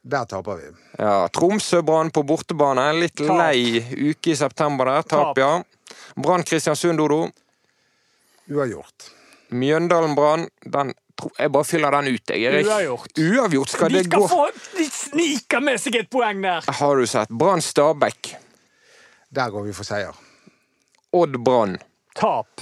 Der 0.04 0.24
taper 0.28 0.60
vi. 0.60 0.70
Ja, 1.00 1.26
Tromsø-Brann 1.32 2.10
på 2.14 2.22
bortebane. 2.28 2.86
Litt 3.02 3.16
Tap. 3.18 3.34
lei 3.40 3.80
uke 4.12 4.32
i 4.32 4.36
september 4.38 4.88
der. 4.92 5.02
Tap, 5.08 5.34
Tap. 5.34 5.40
ja. 5.42 5.98
Brann-Kristiansund, 6.16 7.00
Dodo. 7.02 7.26
Uavgjort. 8.52 9.10
Mjøndalen-Brann. 9.50 10.46
Den 10.64 10.92
tro- 10.94 11.03
Jeg 11.38 11.52
bare 11.52 11.64
fyller 11.64 11.90
den 11.90 12.14
ut, 12.14 12.30
jeg, 12.30 12.42
Erik. 12.48 12.66
Uavgjort. 12.66 13.18
Uavgjort 13.18 13.68
skal 13.74 13.88
De 13.92 14.02
det 14.02 14.10
gå. 14.12 14.28
få 14.28 14.46
De 14.76 14.84
sniker 14.90 15.60
med 15.60 15.80
seg 15.80 15.96
et 15.96 16.10
poeng 16.10 16.42
der! 16.42 16.60
Har 16.68 16.96
du 16.96 17.06
sett? 17.06 17.28
Brann-Stabæk. 17.28 18.34
Der 19.34 19.50
går 19.50 19.62
vi 19.66 19.72
for 19.72 19.84
seier. 19.84 20.14
Odd-Brann. 21.14 21.78
Tap. 22.14 22.60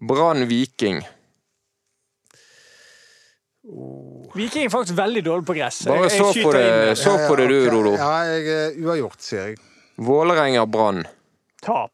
Brann-Viking. 0.00 1.02
Viking 4.34 4.64
er 4.64 4.72
faktisk 4.72 4.96
veldig 4.98 5.22
dårlig 5.26 5.46
på 5.46 5.54
gress. 5.58 5.82
Bare 5.86 6.06
Jeg- 6.08 6.10
jeg 6.10 6.20
så 6.20 6.42
på 6.42 6.52
det, 6.52 6.98
så 6.98 7.16
på 7.28 7.36
det 7.36 7.48
du. 7.48 7.70
Dodo. 7.70 7.92
Ja, 7.96 8.22
jeg 8.24 8.46
er 8.48 8.70
uavgjort, 8.84 9.20
sier 9.22 9.46
jeg. 9.48 9.58
Vålerenga-Brann. 9.98 11.04
Tap. 11.62 11.92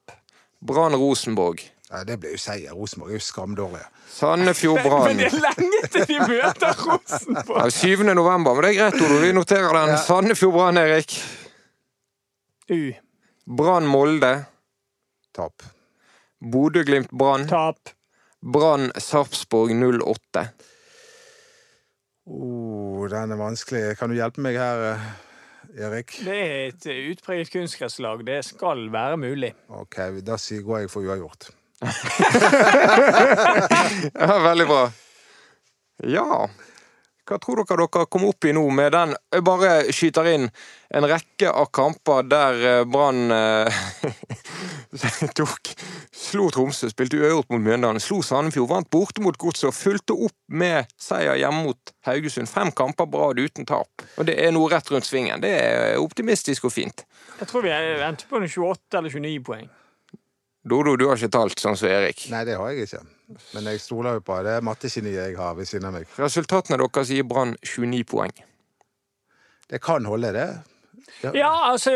Brann-Rosenborg. 0.65 1.61
Ja, 1.87 2.03
det 2.03 2.17
ble 2.19 2.33
jo 2.35 2.39
seier. 2.41 2.73
Rosenborg 2.75 3.13
er 3.15 3.21
jo 3.21 3.23
skamdårlige. 3.23 3.87
Men 3.87 4.13
Sandefjord-Brann. 4.17 5.19
det 5.21 5.29
er 5.29 5.37
lenge 5.45 5.81
til 5.95 6.07
de 6.11 6.17
møter 6.19 6.81
Rosenborg! 6.83 7.61
Ja, 7.61 7.69
7. 7.71 8.03
november, 8.19 8.57
men 8.57 8.65
det 8.65 8.71
er 8.73 8.79
greit, 8.81 9.03
Odo. 9.07 9.19
Vi 9.23 9.33
noterer 9.37 9.77
den. 9.77 9.93
Ja. 9.95 9.99
Sandefjord-Brann, 10.03 10.81
Erik. 10.83 11.15
U. 12.71 12.81
Brann-Molde. 13.59 14.33
Tap. 15.37 15.63
Bodø-Glimt-Brann. 16.43 17.47
Tap. 17.49 17.93
Brann-Sarpsborg 18.43 19.71
08. 19.71 20.43
Oh, 22.27 23.07
den 23.11 23.31
er 23.31 23.39
vanskelig. 23.39 23.85
Kan 24.01 24.11
du 24.11 24.19
hjelpe 24.19 24.43
meg 24.43 24.59
her, 24.59 24.83
eh, 24.91 25.07
Erik? 25.87 26.17
Det 26.27 26.41
er 26.41 26.67
et 26.73 26.89
utpreget 27.13 27.53
kunstgresslag. 27.55 28.27
Det 28.27 28.41
skal 28.49 28.89
være 28.91 29.23
mulig. 29.23 29.53
Ok, 29.69 30.01
da 30.27 30.35
går 30.67 30.83
jeg 30.83 30.91
for 30.91 31.07
uavgjort. 31.07 31.51
Ja, 34.27 34.39
veldig 34.43 34.67
bra. 34.67 34.91
Ja. 36.05 36.49
Hva 37.27 37.39
tror 37.43 37.59
dere 37.59 37.87
dere 37.91 38.07
kom 38.07 38.25
opp 38.29 38.47
i 38.47 38.53
nå 38.55 38.63
med 38.71 38.93
den 38.95 39.15
Jeg 39.35 39.43
bare 39.47 39.71
skyter 39.91 40.29
inn 40.31 40.45
en 40.95 41.07
rekke 41.11 41.51
av 41.51 41.73
kamper 41.75 42.23
der 42.31 42.61
eh, 42.71 42.85
Brann 42.87 43.33
eh, 43.35 43.81
tok 45.39 45.73
Slo 46.15 46.47
Tromsø, 46.55 46.89
spilte 46.93 47.19
uavgjort 47.19 47.51
mot 47.53 47.63
Mjøndalen, 47.63 48.01
slo 48.03 48.21
Sandefjord, 48.25 48.71
vant 48.71 48.91
borte 48.91 49.23
mot 49.25 49.37
Godset 49.39 49.69
og 49.69 49.75
fulgte 49.77 50.15
opp 50.15 50.37
med 50.49 50.87
seier 51.01 51.37
hjemme 51.39 51.67
mot 51.67 51.93
Haugesund. 52.09 52.49
Fem 52.51 52.71
kamper 52.75 53.09
på 53.11 53.21
rad 53.21 53.43
uten 53.43 53.69
tap. 53.69 54.07
Og 54.17 54.27
det 54.27 54.39
er 54.43 54.55
noe 54.55 54.71
rett 54.73 54.91
rundt 54.91 55.07
svingen. 55.07 55.43
Det 55.43 55.53
er 55.59 55.99
optimistisk 56.03 56.67
og 56.71 56.75
fint. 56.75 57.05
Jeg 57.41 57.51
tror 57.51 57.67
vi 57.67 57.75
endte 57.75 58.31
på 58.31 58.41
en 58.41 58.49
28 58.49 58.99
eller 59.03 59.13
29 59.13 59.45
poeng. 59.47 59.69
Dodo, 60.67 60.97
du 60.99 61.07
har 61.07 61.19
ikke 61.19 61.31
talt 61.31 61.61
sånn 61.63 61.77
som 61.79 61.87
Erik. 61.87 62.25
Nei, 62.33 62.43
det 62.49 62.57
har 62.59 62.73
jeg 62.75 62.89
ikke. 62.89 63.03
Men 63.55 63.69
jeg 63.71 63.83
stoler 63.83 64.17
jo 64.19 64.23
på 64.27 64.39
det 64.43 64.57
mattegeniet 64.67 65.21
jeg 65.21 65.37
har 65.39 65.55
ved 65.55 65.69
siden 65.71 65.87
av 65.87 65.95
meg. 65.95 66.09
Resultatene 66.19 66.79
deres 66.83 67.13
gir 67.15 67.27
Brann 67.29 67.55
29 67.63 68.03
poeng. 68.11 68.35
Det 69.71 69.79
kan 69.83 70.07
holde, 70.11 70.33
det. 70.35 70.49
Ja, 71.23 71.71
altså 71.71 71.93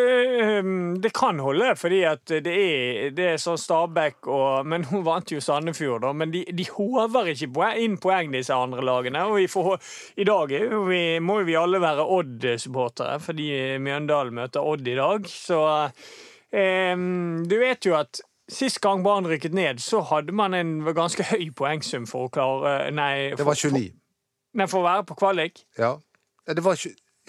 Det 1.02 1.10
kan 1.12 1.40
holde, 1.42 1.74
fordi 1.76 2.00
at 2.06 2.30
det 2.30 2.52
er, 2.54 3.10
det 3.14 3.26
er 3.32 3.40
sånn 3.42 3.58
Stabæk 3.58 4.28
og 4.30 4.68
Men 4.70 4.86
hun 4.88 5.02
vant 5.04 5.32
jo 5.34 5.42
Sandefjord, 5.42 6.04
da. 6.06 6.14
Men 6.14 6.30
de, 6.30 6.44
de 6.46 6.66
håver 6.70 7.32
ikke 7.34 7.50
poeng, 7.58 7.82
inn 7.82 7.98
poeng, 8.00 8.30
disse 8.34 8.54
andre 8.54 8.86
lagene. 8.86 9.26
Og 9.26 9.40
vi 9.42 9.50
får 9.50 9.76
i 10.22 10.26
dag 10.30 10.54
er 10.56 10.78
vi, 10.86 11.02
må 11.18 11.40
jo 11.42 11.50
vi 11.50 11.58
alle 11.58 11.82
være 11.82 12.06
Odd-supportere, 12.20 13.18
fordi 13.26 13.50
Mjøndalen 13.82 14.40
møter 14.40 14.62
Odd 14.62 14.88
i 14.88 14.98
dag. 14.98 15.30
Så 15.30 15.60
eh, 16.54 16.94
du 17.50 17.58
vet 17.66 17.90
jo 17.90 17.98
at 17.98 18.22
Sist 18.50 18.80
gang 18.82 19.04
Brann 19.04 19.28
rykket 19.30 19.54
ned, 19.54 19.80
så 19.82 20.00
hadde 20.10 20.34
man 20.34 20.54
en 20.58 20.72
ganske 20.96 21.22
høy 21.30 21.50
poengsum 21.56 22.06
for 22.10 22.26
å 22.26 22.32
klare 22.34 22.90
Nei, 22.94 23.30
Det 23.38 23.46
var 23.46 23.54
29. 23.54 23.70
For, 23.70 24.58
nei, 24.58 24.66
for 24.72 24.82
å 24.82 24.88
være 24.88 25.06
på 25.06 25.16
kvalik. 25.20 25.62
Ja. 25.78 25.94
Det 26.50 26.64
var, 26.64 26.78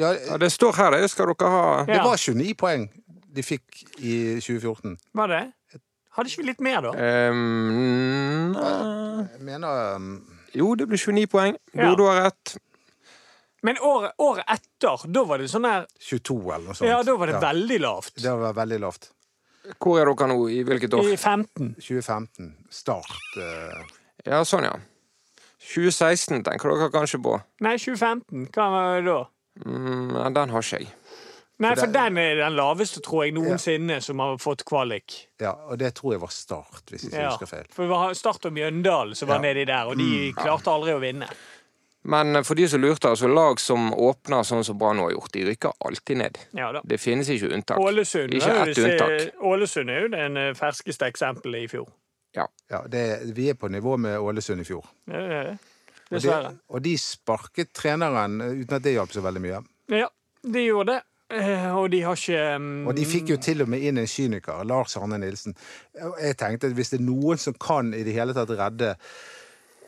ja, 0.02 0.12
Ja, 0.28 0.38
Det 0.42 0.50
står 0.52 0.74
her, 0.80 0.98
det 0.98 1.12
skal 1.14 1.30
dere 1.30 1.52
ha. 1.54 1.64
det 1.86 2.02
var 2.02 2.18
29 2.18 2.56
poeng 2.58 2.90
de 3.32 3.44
fikk 3.46 3.84
i 4.02 4.16
2014. 4.42 4.98
Var 5.16 5.32
det? 5.32 5.44
Hadde 6.12 6.28
ikke 6.28 6.42
vi 6.42 6.48
litt 6.50 6.64
mer, 6.66 6.82
da? 6.84 6.92
Um. 7.32 8.56
Jeg 9.32 9.46
mener 9.48 9.96
um, 9.96 10.10
jo, 10.58 10.74
det 10.76 10.90
ble 10.92 11.00
29 11.00 11.30
poeng. 11.32 11.56
Ja. 11.72 11.88
Dodo 11.92 12.10
har 12.10 12.26
rett. 12.26 12.58
Men 13.64 13.78
året, 13.86 14.18
året 14.20 14.48
etter, 14.50 15.06
da 15.14 15.24
var 15.30 15.40
det 15.40 15.48
sånn 15.52 15.68
her 15.70 15.86
22 16.02 16.36
eller 16.42 16.66
noe 16.66 16.76
sånt. 16.76 16.90
Ja, 16.90 17.00
da 17.06 17.16
var 17.16 17.30
det 17.30 17.40
veldig 17.44 17.78
lavt. 17.84 18.16
Det 18.20 18.34
var 18.42 18.56
veldig 18.58 18.80
lavt. 18.82 19.12
Hvor 19.80 20.00
er 20.02 20.06
dere 20.10 20.28
nå? 20.32 20.38
I 20.50 20.64
hvilket 20.64 20.94
år? 20.98 21.12
I 21.14 21.18
15. 21.18 21.76
2015. 21.80 22.54
Start. 22.70 23.12
eh, 23.38 23.84
Ja, 24.26 24.42
sånn, 24.46 24.64
ja. 24.64 24.74
2016 25.62 26.44
tenker 26.46 26.74
dere 26.74 26.90
kanskje 26.94 27.20
på. 27.22 27.36
Nei, 27.62 27.76
2015. 27.78 28.48
Hva 28.56 28.66
var 28.74 28.98
det 29.02 29.06
da? 29.12 29.20
Mm, 29.66 30.16
ja, 30.18 30.30
den 30.30 30.50
har 30.56 30.62
ikke 30.66 30.80
jeg. 30.82 30.90
Nei, 31.62 31.76
For 31.78 31.92
den 31.94 32.18
er 32.18 32.36
den 32.40 32.56
laveste, 32.58 33.02
tror 33.06 33.26
jeg, 33.28 33.36
noensinne 33.36 34.00
som 34.02 34.18
har 34.24 34.38
fått 34.42 34.64
kvalik. 34.66 35.28
ja, 35.40 35.52
og 35.70 35.78
det 35.78 35.92
tror 35.94 36.14
jeg 36.16 36.22
var 36.24 36.32
Start, 36.34 36.82
hvis 36.90 37.04
jeg 37.04 37.12
ikke 37.12 37.22
Ja. 37.22 37.30
husker 37.30 37.46
feil. 37.46 37.66
For 37.70 37.84
det 37.84 37.90
var 37.92 38.14
Start 38.18 38.46
og 38.46 38.54
Mjøndalen 38.54 39.14
som 39.16 39.28
var 39.30 39.36
Ja. 39.36 39.42
nedi 39.54 39.66
der, 39.68 39.86
og 39.86 39.96
de 39.98 40.34
klarte 40.34 40.72
aldri 40.74 40.92
å 40.96 41.00
vinne. 41.00 41.28
Men 42.04 42.36
eh, 42.36 42.44
for 42.44 42.56
de 42.58 42.68
som 42.70 42.82
lurte, 42.82 43.10
altså 43.10 43.30
lag 43.30 43.60
som 43.62 43.92
åpner 43.94 44.46
sånn 44.48 44.64
som 44.66 44.78
Brann 44.82 45.02
har 45.04 45.12
gjort, 45.14 45.34
de 45.34 45.46
rykker 45.52 45.76
alltid 45.86 46.22
ned. 46.24 46.40
Ja 46.58 46.72
da. 46.76 46.82
Det 46.84 46.98
finnes 47.02 47.30
ikke 47.30 47.52
unntak. 47.54 47.82
Ålesund 47.82 48.34
Ikke 48.38 48.56
ett 48.64 48.82
unntak. 48.82 49.44
Ålesund 49.52 49.92
er 49.94 50.08
jo 50.08 50.14
det 50.16 50.24
eh, 50.30 50.54
ferskeste 50.58 51.10
eksempelet 51.12 51.68
i 51.68 51.72
fjor. 51.72 51.92
Ja, 52.34 52.48
det, 52.88 53.04
vi 53.36 53.50
er 53.52 53.58
på 53.60 53.68
nivå 53.68 53.98
med 54.00 54.20
Ålesund 54.20 54.64
i 54.64 54.66
fjor. 54.68 54.86
Det 55.06 55.20
er 55.20 55.52
det. 55.52 55.58
Og 56.12 56.20
de, 56.24 56.32
og 56.68 56.82
de 56.84 56.98
sparket 57.00 57.72
treneren 57.76 58.42
eh, 58.42 58.60
uten 58.64 58.78
at 58.80 58.84
det 58.84 58.96
hjalp 58.98 59.14
så 59.16 59.24
veldig 59.24 59.44
mye. 59.44 59.62
Ja, 59.92 60.10
de 60.44 60.66
gjorde 60.66 60.96
det. 60.96 61.02
Eh, 61.32 61.68
Og 61.78 61.86
de 61.92 62.02
har 62.04 62.18
ikke 62.18 62.56
um... 62.60 62.88
Og 62.92 62.96
de 62.98 63.06
fikk 63.08 63.30
jo 63.32 63.38
til 63.40 63.64
og 63.64 63.70
med 63.72 63.84
inn 63.88 64.02
en 64.02 64.10
kyniker, 64.10 64.66
Lars 64.68 64.98
Arne 65.00 65.20
Nilsen. 65.22 65.56
Jeg 65.96 66.36
tenkte 66.40 66.68
at 66.68 66.76
hvis 66.76 66.92
det 66.92 67.00
er 67.00 67.06
noen 67.08 67.40
som 67.40 67.56
kan 67.56 67.94
i 67.96 68.04
det 68.04 68.16
hele 68.18 68.36
tatt 68.36 68.52
redde 68.60 68.96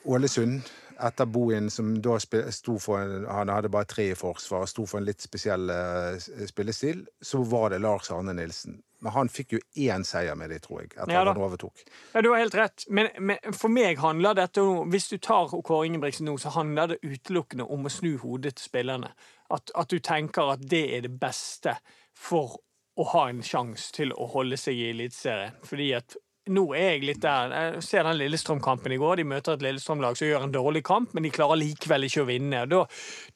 Ålesund 0.08 0.62
etter 0.99 1.25
Bohin, 1.25 1.69
som 1.69 1.93
da 2.01 2.17
sto 2.19 2.77
for 2.79 3.01
en, 3.01 3.25
Han 3.25 3.49
hadde 3.49 3.71
bare 3.73 3.89
tre 3.89 4.10
i 4.12 4.15
forsvar, 4.15 4.65
sto 4.69 4.86
for 4.89 5.01
en 5.01 5.08
litt 5.08 5.21
spesiell 5.21 5.69
eh, 5.69 6.17
spillestil, 6.47 7.06
så 7.21 7.43
var 7.43 7.73
det 7.73 7.82
Lars 7.84 8.12
Arne 8.12 8.36
Nilsen. 8.38 8.82
Men 9.03 9.12
han 9.12 9.29
fikk 9.29 9.58
jo 9.58 9.60
én 9.84 10.06
seier 10.08 10.36
med 10.39 10.53
det, 10.53 10.62
tror 10.63 10.82
jeg, 10.82 10.93
etter 10.95 11.12
Ja 11.12 11.25
han 11.27 11.39
overtok. 11.43 11.82
Ja, 12.13 12.21
Du 12.21 12.29
har 12.32 12.39
helt 12.39 12.56
rett. 12.56 12.86
Men, 12.88 13.10
men 13.19 13.56
for 13.58 13.73
meg 13.73 13.99
handler 13.99 14.38
dette 14.38 14.63
om 14.63 14.91
Hvis 14.93 15.10
du 15.12 15.17
tar 15.17 15.51
Kåre 15.51 15.89
Ingebrigtsen 15.89 16.29
nå, 16.29 16.38
så 16.39 16.53
handler 16.56 16.93
det 16.93 17.01
utelukkende 17.03 17.67
om 17.67 17.84
å 17.84 17.91
snu 17.91 18.15
hodet 18.21 18.56
til 18.56 18.69
spillerne. 18.69 19.12
At, 19.51 19.73
at 19.75 19.91
du 19.91 19.99
tenker 19.99 20.56
at 20.56 20.63
det 20.71 20.86
er 20.95 21.03
det 21.03 21.17
beste 21.19 21.75
for 22.15 22.62
å 22.95 23.08
ha 23.12 23.25
en 23.29 23.41
sjanse 23.43 23.91
til 23.91 24.13
å 24.13 24.29
holde 24.38 24.58
seg 24.62 24.79
i 24.79 24.91
Eliteserien. 24.93 25.60
Fordi 25.67 25.89
at 25.97 26.15
nå 26.51 26.63
er 26.75 26.95
jeg 26.95 27.08
litt 27.08 27.21
der. 27.23 27.53
Jeg 27.56 27.84
ser 27.86 28.03
den 28.08 28.19
Lillestrøm-kampen 28.19 28.91
i 28.91 28.99
går. 28.99 29.21
De 29.21 29.25
møter 29.27 29.56
et 29.56 29.63
Lillestrøm-lag 29.63 30.17
som 30.19 30.27
gjør 30.27 30.47
en 30.47 30.53
dårlig 30.53 30.84
kamp, 30.86 31.13
men 31.15 31.23
de 31.23 31.32
klarer 31.34 31.62
likevel 31.62 32.08
ikke 32.10 32.23
å 32.25 32.29
vinne. 32.29 32.65
Da, 32.69 32.84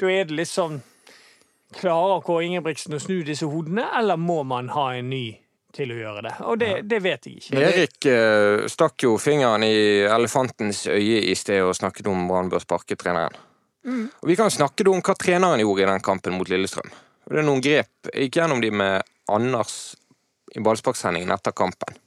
da 0.02 0.12
er 0.12 0.28
det 0.28 0.40
litt 0.42 0.52
sånn 0.52 0.82
Klarer 1.76 2.22
Kåre 2.24 2.46
Ingebrigtsen 2.48 2.96
å 2.96 3.00
snu 3.04 3.18
disse 3.28 3.48
hodene, 3.50 3.90
eller 4.00 4.16
må 4.20 4.40
man 4.48 4.70
ha 4.72 4.94
en 4.96 5.10
ny 5.12 5.26
til 5.76 5.92
å 5.92 5.98
gjøre 6.00 6.24
det? 6.24 6.34
Og 6.48 6.60
det, 6.62 6.70
det 6.88 7.02
vet 7.04 7.28
jeg 7.28 7.42
ikke. 7.42 7.60
Erik 7.60 8.08
eh, 8.08 8.68
stakk 8.72 9.04
jo 9.04 9.18
fingeren 9.20 9.66
i 9.68 9.76
elefantens 10.08 10.86
øye 10.88 11.20
i 11.28 11.36
sted 11.36 11.66
og 11.66 11.76
snakket 11.76 12.08
om 12.08 12.24
Brann 12.30 12.52
bør 12.52 12.64
sparke 12.64 12.96
treneren. 13.00 13.36
Mm. 13.88 14.08
Og 14.08 14.32
vi 14.32 14.40
kan 14.40 14.52
snakke 14.52 14.88
om 14.88 15.04
hva 15.04 15.16
treneren 15.20 15.64
gjorde 15.64 15.84
i 15.84 15.92
den 15.92 16.08
kampen 16.08 16.40
mot 16.40 16.50
Lillestrøm. 16.50 16.88
Og 17.28 17.36
det 17.36 17.44
er 17.44 17.48
noen 17.48 17.64
grep. 17.64 17.94
Jeg 18.14 18.28
gikk 18.28 18.42
gjennom 18.42 18.64
de 18.64 18.72
med 18.72 19.16
Anders 19.32 19.78
i 20.56 20.64
ballsparksendingen 20.64 21.36
etter 21.36 21.56
kampen. 21.56 22.00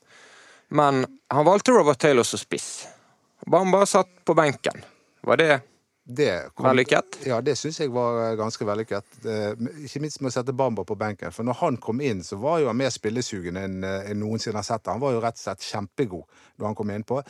Men 0.71 1.05
han 1.35 1.45
valgte 1.49 1.75
Robert 1.75 1.99
Taylor 2.03 2.27
som 2.27 2.39
spiss. 2.39 2.87
Bamba 3.47 3.85
satt 3.89 4.11
på 4.25 4.35
benken. 4.39 4.83
Var 5.27 5.37
det 5.41 5.61
Det 6.11 6.51
kom- 6.55 6.67
vellykket? 6.67 7.21
Ja, 7.27 7.41
det 7.41 7.55
syns 7.59 7.79
jeg 7.81 7.91
var 7.95 8.17
eh, 8.33 8.37
ganske 8.39 8.65
vellykket. 8.67 9.05
Ikke 9.85 10.01
minst 10.03 10.21
med 10.21 10.31
å 10.31 10.35
sette 10.35 10.53
Bamba 10.57 10.83
på 10.85 10.97
benken. 10.99 11.31
For 11.33 11.47
når 11.47 11.59
han 11.61 11.77
kom 11.83 12.01
inn, 12.01 12.23
så 12.27 12.39
var 12.41 12.59
jo 12.63 12.67
han 12.71 12.77
mer 12.81 12.91
spillesugen 12.91 13.57
enn 13.61 13.85
eh, 13.87 14.11
noensinne 14.19 14.59
har 14.59 14.67
sett. 14.67 14.87
Han 14.91 15.01
var 15.03 15.13
jo 15.15 15.21
rett 15.23 15.39
og 15.39 15.45
slett 15.45 15.63
kjempegod 15.69 16.25
da 16.59 16.67
han 16.67 16.75
kom 16.79 16.91
innpå. 16.91 17.21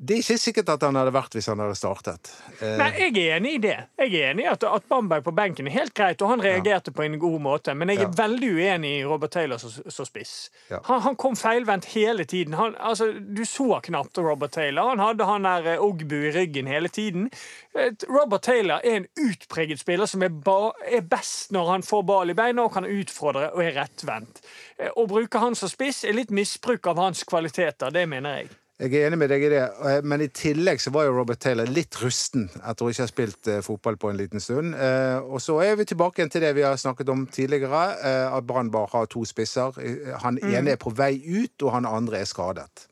Det 0.00 0.14
er 0.14 0.20
ikke 0.22 0.38
sikkert 0.38 0.68
at 0.70 0.84
han 0.86 0.94
hadde 0.94 1.10
vært 1.10 1.32
hvis 1.34 1.48
han 1.50 1.58
hadde 1.58 1.74
startet. 1.74 2.28
Eh, 2.62 2.76
Nei, 2.78 2.86
jeg 3.00 3.14
er 3.18 3.32
enig 3.40 3.54
i 3.56 3.60
det. 3.64 3.72
Jeg 3.98 4.12
er 4.14 4.28
enig 4.30 4.44
i 4.44 4.46
at, 4.46 4.62
at 4.62 4.84
Bamberg 4.86 5.24
på 5.26 5.32
benken 5.34 5.66
er 5.66 5.74
helt 5.74 5.90
greit, 5.98 6.22
og 6.22 6.30
han 6.30 6.42
reagerte 6.44 6.92
på 6.94 7.02
en 7.02 7.16
god 7.18 7.40
måte. 7.42 7.74
Men 7.74 7.90
jeg 7.90 7.98
er 7.98 8.06
Ja. 8.06 8.12
veldig 8.20 8.50
uenig 8.54 8.92
i 9.00 9.04
Robert 9.04 9.32
Taylor 9.34 9.58
som 9.58 9.74
som 9.90 10.06
spiss. 10.06 10.50
Ja. 10.70 10.78
Han, 10.86 11.00
han 11.02 11.16
kom 11.18 11.34
feilvendt 11.36 11.88
hele 11.96 12.24
tiden. 12.30 12.54
Han, 12.54 12.76
altså, 12.78 13.08
du 13.18 13.42
så 13.44 13.80
knapt 13.82 14.18
Robert 14.22 14.52
Taylor. 14.54 14.88
Han 14.92 15.02
hadde 15.02 15.24
han 15.26 15.42
der 15.48 15.66
eh, 15.74 15.82
Ogbu 15.82 16.14
i 16.28 16.30
ryggen 16.36 16.70
hele 16.70 16.88
tiden. 16.88 17.26
Eh, 17.74 17.90
Robert 18.08 18.42
Taylor 18.46 18.78
er 18.84 19.00
en 19.00 19.08
utpreget 19.18 19.82
spiller 19.82 20.06
som 20.06 20.22
er, 20.22 20.28
ba, 20.30 20.70
er 20.86 21.00
best 21.02 21.50
når 21.50 21.72
han 21.72 21.82
får 21.82 22.06
ball 22.06 22.30
i 22.30 22.38
beina 22.38 22.62
og 22.68 22.72
kan 22.78 22.86
utfordre 22.86 23.50
og 23.50 23.64
er 23.66 23.74
rettvendt. 23.82 24.40
Eh, 24.78 24.94
Å 24.94 25.08
bruke 25.10 25.42
han 25.42 25.58
som 25.58 25.68
spiss 25.68 26.04
er 26.04 26.14
litt 26.14 26.30
misbruk 26.30 26.86
av 26.86 27.02
hans 27.02 27.24
kvaliteter, 27.26 27.90
det 27.90 28.06
mener 28.08 28.38
jeg. 28.44 28.50
Jeg 28.78 28.94
er 28.94 29.08
enig 29.08 29.18
med 29.18 29.30
deg 29.32 29.42
i 29.42 29.48
det, 29.50 29.62
men 30.06 30.22
i 30.22 30.28
tillegg 30.30 30.78
så 30.78 30.92
var 30.94 31.08
jo 31.08 31.16
Robert 31.16 31.40
Taylor 31.42 31.66
litt 31.66 31.96
rusten 31.98 32.44
etter 32.62 32.86
å 32.86 32.92
ikke 32.92 33.02
ha 33.02 33.10
spilt 33.10 33.48
eh, 33.50 33.58
fotball 33.66 33.96
på 33.98 34.12
en 34.12 34.20
liten 34.20 34.38
stund. 34.42 34.76
Eh, 34.78 35.18
Og 35.18 35.42
så 35.42 35.56
er 35.64 35.74
vi 35.80 35.86
tilbake 35.90 36.22
igjen 36.22 36.30
til 36.30 36.46
det 36.46 36.52
vi 36.54 36.62
har 36.62 36.78
snakket 36.78 37.10
om 37.10 37.24
tidligere, 37.26 37.80
eh, 37.98 38.36
at 38.36 38.46
Brann 38.46 38.70
bare 38.70 38.86
har 38.92 39.10
to 39.10 39.24
spisser. 39.26 39.74
Han 40.22 40.38
ene 40.38 40.76
er 40.76 40.78
på 40.78 40.94
vei 40.94 41.16
ut, 41.18 41.58
og 41.66 41.74
han 41.74 41.90
andre 41.90 42.22
er 42.22 42.30
skadet. 42.30 42.87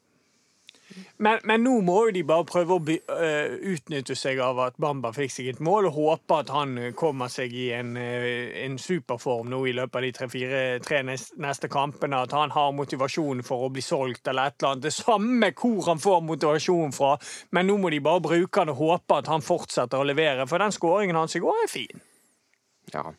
Men, 1.17 1.41
men 1.45 1.63
nå 1.65 1.79
må 1.85 1.97
jo 2.07 2.15
de 2.17 2.23
bare 2.27 2.47
prøve 2.49 2.77
å 2.77 2.83
by, 2.85 2.97
uh, 3.11 3.57
utnytte 3.73 4.17
seg 4.19 4.41
av 4.43 4.61
at 4.67 4.79
Bamba 4.81 5.13
fikk 5.17 5.33
seg 5.33 5.51
et 5.53 5.63
mål, 5.65 5.91
og 5.91 5.97
håpe 5.97 6.41
at 6.43 6.53
han 6.55 6.77
øh, 6.79 6.93
kommer 6.97 7.33
seg 7.33 7.55
i 7.57 7.69
en, 7.77 7.95
uh, 7.97 8.29
en 8.63 8.79
superform 8.81 9.51
nå 9.53 9.63
i 9.67 9.75
løpet 9.77 10.01
av 10.01 10.07
de 10.07 10.13
tre-fire 10.17 10.63
tre 10.85 11.03
neste 11.07 11.71
kampene. 11.73 12.23
At 12.27 12.35
han 12.37 12.55
har 12.55 12.75
motivasjon 12.77 13.45
for 13.47 13.67
å 13.67 13.73
bli 13.73 13.85
solgt 13.85 14.29
eller 14.31 14.51
et 14.53 14.59
eller 14.61 14.75
annet. 14.75 14.87
Det 14.87 14.95
samme 14.97 15.53
hvor 15.57 15.91
han 15.91 16.03
får 16.03 16.25
motivasjon 16.27 16.97
fra, 16.97 17.15
men 17.57 17.71
nå 17.71 17.79
må 17.81 17.93
de 17.93 18.03
bare 18.05 18.25
bruke 18.25 18.63
han 18.63 18.73
og 18.73 18.83
håpe 18.83 19.21
at 19.21 19.31
han 19.33 19.45
fortsetter 19.45 20.01
å 20.01 20.09
levere, 20.09 20.49
for 20.51 20.63
den 20.63 20.75
skåringen 20.75 21.19
hans 21.19 21.37
i 21.37 21.45
går 21.45 21.65
er 21.65 21.73
fin. 21.73 22.05
Ja. 22.93 23.11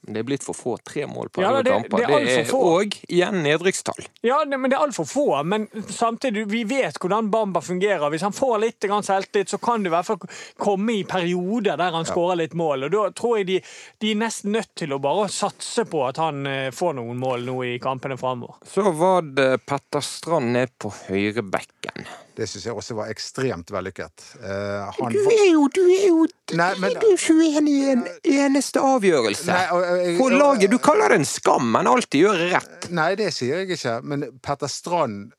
Det 0.00 0.16
er 0.16 0.24
blitt 0.24 0.42
for 0.42 0.56
få 0.56 0.78
tre 0.82 1.04
mål 1.06 1.28
på 1.28 1.42
Ja, 1.42 1.50
det- 1.62 1.70
kamper. 1.70 1.98
det 1.98 2.06
Det 2.24 2.38
er 2.40 2.44
få. 2.48 2.80
òg 2.80 2.94
igjen 3.08 3.42
nedrykkstall. 3.44 4.06
Ja, 4.22 4.44
det, 4.44 4.58
men 4.58 4.70
Det 4.70 4.78
er 4.78 4.86
altfor 4.86 5.04
få. 5.06 5.44
Men 5.44 5.66
samtidig, 5.88 6.46
vi 6.48 6.64
vet 6.64 6.96
hvordan 6.98 7.30
Bamba 7.30 7.60
fungerer. 7.60 8.08
Hvis 8.10 8.22
han 8.22 8.32
får 8.32 8.60
litt 8.60 8.80
selvtillit, 8.80 9.48
så 9.52 9.60
kan 9.60 9.82
det 9.82 9.90
i 9.92 9.94
hvert 9.94 10.06
fall 10.06 10.16
komme 10.58 10.88
i 10.98 11.04
perioder 11.04 11.76
der 11.76 11.90
han 11.92 12.04
skårer 12.04 12.36
litt 12.36 12.54
mål. 12.54 12.84
Og 12.84 12.90
Da 12.90 13.10
tror 13.10 13.36
jeg 13.38 13.46
de, 13.46 13.60
de 14.00 14.10
er 14.12 14.16
nesten 14.16 14.52
nødt 14.52 14.74
til 14.74 14.88
å 14.92 14.98
bare 15.00 15.28
satse 15.28 15.84
på 15.84 16.08
at 16.08 16.16
han 16.16 16.46
eh, 16.46 16.70
får 16.70 16.94
noen 16.96 17.18
mål 17.18 17.44
nå 17.44 17.58
i 17.74 17.78
kampene 17.78 18.16
framover. 18.18 18.54
Så 18.64 18.82
var 18.96 19.20
det 19.22 19.66
Petter 19.66 20.00
Strand 20.00 20.52
ned 20.52 20.70
på 20.78 20.90
høyrebekken. 21.08 22.06
Det 22.40 22.46
syns 22.48 22.64
jeg 22.70 22.72
også 22.76 22.94
var 22.96 23.10
ekstremt 23.12 23.68
vellykket. 23.74 24.22
Uh, 24.40 24.86
han 24.96 25.12
Du 25.12 25.18
er 25.28 25.48
jo, 25.50 25.66
du 25.76 25.82
er 25.92 26.06
jo 26.08 26.22
Nei, 26.56 26.70
men- 26.80 26.94
Du 26.96 27.04
er 27.10 27.18
ikke 27.18 27.34
uenig 27.36 27.74
i 27.76 27.90
en 27.92 28.06
eneste 28.24 28.80
avgjørelse. 28.80 29.46
Nei, 29.50 29.66
jeg- 30.06 30.16
For 30.18 30.32
laget, 30.34 30.70
du 30.72 30.78
kaller 30.78 31.12
det 31.12 31.20
en 31.20 31.28
skam, 31.28 31.68
men 31.74 31.86
alltid 31.86 32.24
gjør 32.24 32.40
rett. 32.54 32.88
Nei, 32.90 33.10
det 33.20 33.28
sier 33.36 33.60
jeg 33.62 33.76
ikke. 33.76 33.98
Men 34.02 34.24
Petter 34.42 34.72
Strand 34.72 35.32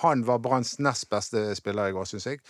han 0.00 0.24
var 0.26 0.38
Branns 0.42 0.78
nest 0.82 1.08
beste 1.12 1.54
spiller 1.56 1.88
i 1.88 1.92
går, 1.94 2.04
syns 2.08 2.26
jeg. 2.26 2.40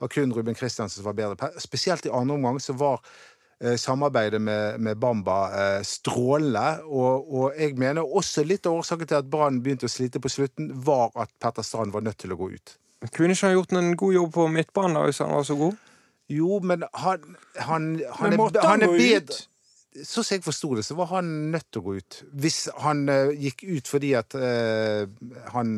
Og 0.00 0.10
kun 0.10 0.32
Ruben 0.32 0.54
Kristiansen 0.56 1.02
som 1.02 1.04
var 1.10 1.18
bedre. 1.18 1.50
Spesielt 1.62 2.06
i 2.06 2.10
andre 2.10 2.34
omgang 2.38 2.58
så 2.62 2.74
var 2.78 3.02
eh, 3.60 3.76
samarbeidet 3.76 4.40
med, 4.42 4.80
med 4.80 4.98
Bamba 4.98 5.36
eh, 5.52 5.82
strålende. 5.86 6.82
Og, 6.86 7.28
og 7.34 7.52
jeg 7.60 7.76
mener 7.78 8.02
også 8.06 8.44
litt 8.46 8.66
av 8.66 8.78
årsaken 8.80 9.06
til 9.10 9.20
at 9.20 9.30
Brann 9.30 9.60
begynte 9.62 9.86
å 9.86 9.92
slite 9.92 10.20
på 10.22 10.32
slutten, 10.32 10.72
var 10.86 11.10
at 11.16 11.30
Petter 11.42 11.62
Strand 11.66 11.92
var 11.94 12.04
nødt 12.06 12.18
til 12.18 12.32
å 12.34 12.40
gå 12.40 12.50
ut. 12.56 12.76
Kunne 13.12 13.34
ikke 13.34 13.46
han 13.46 13.58
gjort 13.58 13.74
en 13.76 13.96
god 13.98 14.14
jobb 14.14 14.32
på 14.34 14.46
midtbanen 14.52 14.96
da, 14.96 15.04
hvis 15.08 15.20
han 15.24 15.34
var 15.34 15.44
så 15.44 15.56
god? 15.58 15.76
Jo, 16.32 16.58
men 16.64 16.86
han, 16.94 17.36
han, 17.54 17.92
han, 18.18 18.30
Men 18.30 18.40
måtte 18.40 18.58
er, 18.58 18.66
han 18.66 18.80
han 18.80 18.88
er 18.88 18.92
gå 18.92 18.98
bedre 18.98 19.36
ut? 19.36 19.44
Så 20.04 20.20
som 20.20 20.34
jeg 20.34 20.42
forsto 20.44 20.74
det, 20.76 20.82
så 20.84 20.94
var 20.98 21.08
han 21.14 21.28
nødt 21.54 21.70
til 21.72 21.80
å 21.80 21.84
gå 21.86 21.94
ut. 21.96 22.16
Hvis 22.36 22.66
han 22.84 23.06
uh, 23.08 23.30
gikk 23.32 23.62
ut 23.64 23.88
fordi 23.88 24.10
at 24.18 24.34
uh, 24.36 25.06
han 25.54 25.70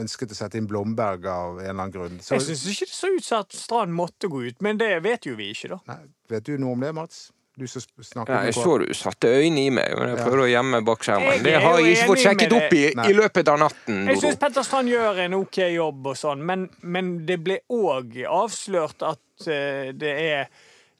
ønsket 0.00 0.32
å 0.32 0.38
sette 0.38 0.56
inn 0.56 0.68
Blomberg 0.70 1.26
av 1.28 1.58
en 1.58 1.66
eller 1.66 1.74
annen 1.74 1.92
grunn. 1.92 2.16
Så, 2.24 2.38
Jeg 2.38 2.46
syns 2.46 2.64
ikke 2.72 2.88
det 2.88 2.96
så 2.96 3.10
ut 3.12 3.26
som 3.26 3.44
at 3.44 3.58
Strand 3.58 3.92
måtte 3.92 4.30
gå 4.32 4.46
ut, 4.46 4.64
men 4.64 4.80
det 4.80 4.94
vet 5.04 5.28
jo 5.28 5.36
vi 5.36 5.50
ikke, 5.52 5.74
da. 5.74 5.80
nei, 5.92 5.98
vet 6.32 6.48
du 6.48 6.54
noe 6.62 6.72
om 6.72 6.86
det, 6.86 6.94
Mats? 6.96 7.26
Du 7.56 7.64
som 7.66 7.80
snakker 7.80 8.34
Ja, 8.34 8.40
jeg 8.44 8.54
så 8.54 8.76
du 8.82 8.90
satte 8.92 9.30
øynene 9.32 9.62
i 9.64 9.70
meg, 9.72 9.94
men 9.96 10.10
jeg 10.12 10.20
prøvde 10.20 10.44
å 10.44 10.50
gjemme 10.50 10.82
bak 10.84 11.06
skjermen. 11.06 11.42
Det 11.44 11.54
har 11.56 11.78
jeg 11.80 11.94
ikke 11.94 12.08
fått 12.10 12.22
sjekket 12.26 12.54
opp 12.58 12.76
i, 12.76 12.82
i 12.92 13.16
løpet 13.16 13.48
av 13.48 13.60
natten. 13.62 14.02
Jeg 14.10 14.20
syns. 14.20 14.38
Petter 14.42 14.66
Strand 14.66 14.92
gjør 14.92 15.22
en 15.24 15.36
OK 15.38 15.60
jobb 15.72 16.10
og 16.12 16.18
sånn, 16.20 16.44
men, 16.44 16.66
men 16.84 17.12
det 17.28 17.38
ble 17.46 17.62
òg 17.72 18.18
avslørt 18.28 19.06
at 19.08 19.48
eh, 19.48 19.94
det 19.96 20.16
er 20.26 20.50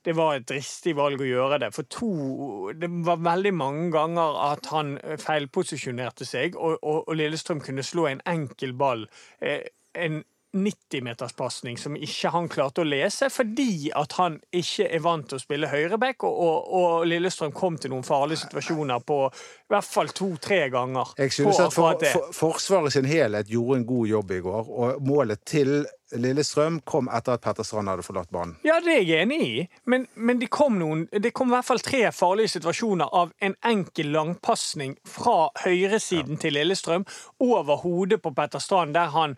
det 0.06 0.14
var 0.14 0.36
et 0.36 0.46
dristig 0.46 0.92
valg 0.94 1.20
å 1.20 1.26
gjøre 1.26 1.58
det. 1.64 1.72
For 1.74 1.88
to 1.90 2.70
Det 2.78 2.88
var 3.08 3.18
veldig 3.26 3.52
mange 3.58 3.88
ganger 3.94 4.38
at 4.52 4.68
han 4.70 4.94
eh, 5.02 5.18
feilposisjonerte 5.20 6.24
seg, 6.28 6.54
og, 6.56 6.78
og, 6.80 7.02
og 7.08 7.18
Lillestrøm 7.18 7.60
kunne 7.64 7.84
slå 7.84 8.06
en 8.12 8.22
enkel 8.30 8.72
ball. 8.78 9.04
Eh, 9.42 9.66
en 9.98 10.22
90-meterspasning 10.56 11.78
som 11.80 11.96
ikke 11.96 12.32
han 12.34 12.48
klarte 12.52 12.82
å 12.82 12.88
lese, 12.88 13.28
fordi 13.32 13.90
at 13.96 14.16
han 14.20 14.38
ikke 14.54 14.88
er 14.88 15.04
vant 15.04 15.28
til 15.30 15.38
å 15.38 15.42
spille 15.42 15.70
høyreback, 15.70 16.24
og, 16.28 16.40
og, 16.46 16.72
og 16.80 17.06
Lillestrøm 17.10 17.54
kom 17.56 17.78
til 17.80 17.94
noen 17.94 18.06
farlige 18.06 18.44
situasjoner 18.46 19.04
på 19.06 19.20
i 19.26 19.74
hvert 19.74 19.88
fall 19.88 20.10
to-tre 20.14 20.66
ganger. 20.72 21.14
Jeg 21.18 21.34
synes 21.34 21.60
at 21.64 21.74
for, 21.74 22.00
for, 22.12 22.32
Forsvaret 22.36 22.94
sin 22.94 23.08
helhet 23.08 23.50
gjorde 23.50 23.80
en 23.80 23.86
god 23.86 24.10
jobb 24.14 24.34
i 24.36 24.42
går, 24.44 24.72
og 24.72 25.06
målet 25.06 25.44
til 25.46 25.78
Lillestrøm 26.14 26.78
kom 26.86 27.08
etter 27.10 27.34
at 27.34 27.42
Petter 27.42 27.66
Strand 27.66 27.90
hadde 27.90 28.04
forlatt 28.06 28.30
banen. 28.30 28.54
Ja, 28.66 28.76
det 28.82 28.92
er 28.94 29.02
jeg 29.02 29.24
enig 29.24 29.38
i, 29.42 29.64
men, 29.90 30.04
men 30.14 30.38
det, 30.38 30.48
kom 30.54 30.78
noen, 30.78 31.06
det 31.10 31.32
kom 31.34 31.50
i 31.50 31.56
hvert 31.56 31.66
fall 31.66 31.82
tre 31.82 32.04
farlige 32.14 32.54
situasjoner 32.54 33.10
av 33.10 33.32
en 33.42 33.56
enkel 33.66 34.12
langpasning 34.14 34.94
fra 35.08 35.48
høyresiden 35.64 36.38
til 36.42 36.54
Lillestrøm 36.54 37.06
over 37.42 37.82
hodet 37.82 38.20
på 38.22 38.30
Petter 38.36 38.62
Strand, 38.62 38.94
der 38.94 39.10
han 39.16 39.34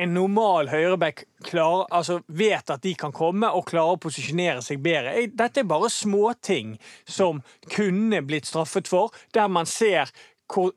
en 0.00 0.14
normal 0.14 0.70
høyreback 0.72 1.24
altså 1.52 2.20
vet 2.32 2.70
at 2.72 2.82
de 2.84 2.94
kan 2.98 3.12
komme 3.12 3.50
og 3.52 3.66
klarer 3.68 3.96
å 3.96 4.00
posisjonere 4.00 4.62
seg 4.64 4.80
bedre. 4.84 5.26
Dette 5.28 5.62
er 5.62 5.68
bare 5.68 5.90
småting 5.92 6.78
som 7.04 7.42
kunne 7.72 8.22
blitt 8.24 8.48
straffet 8.48 8.88
for, 8.88 9.12
der 9.36 9.52
man 9.52 9.68
ser 9.68 10.12
hvor 10.52 10.72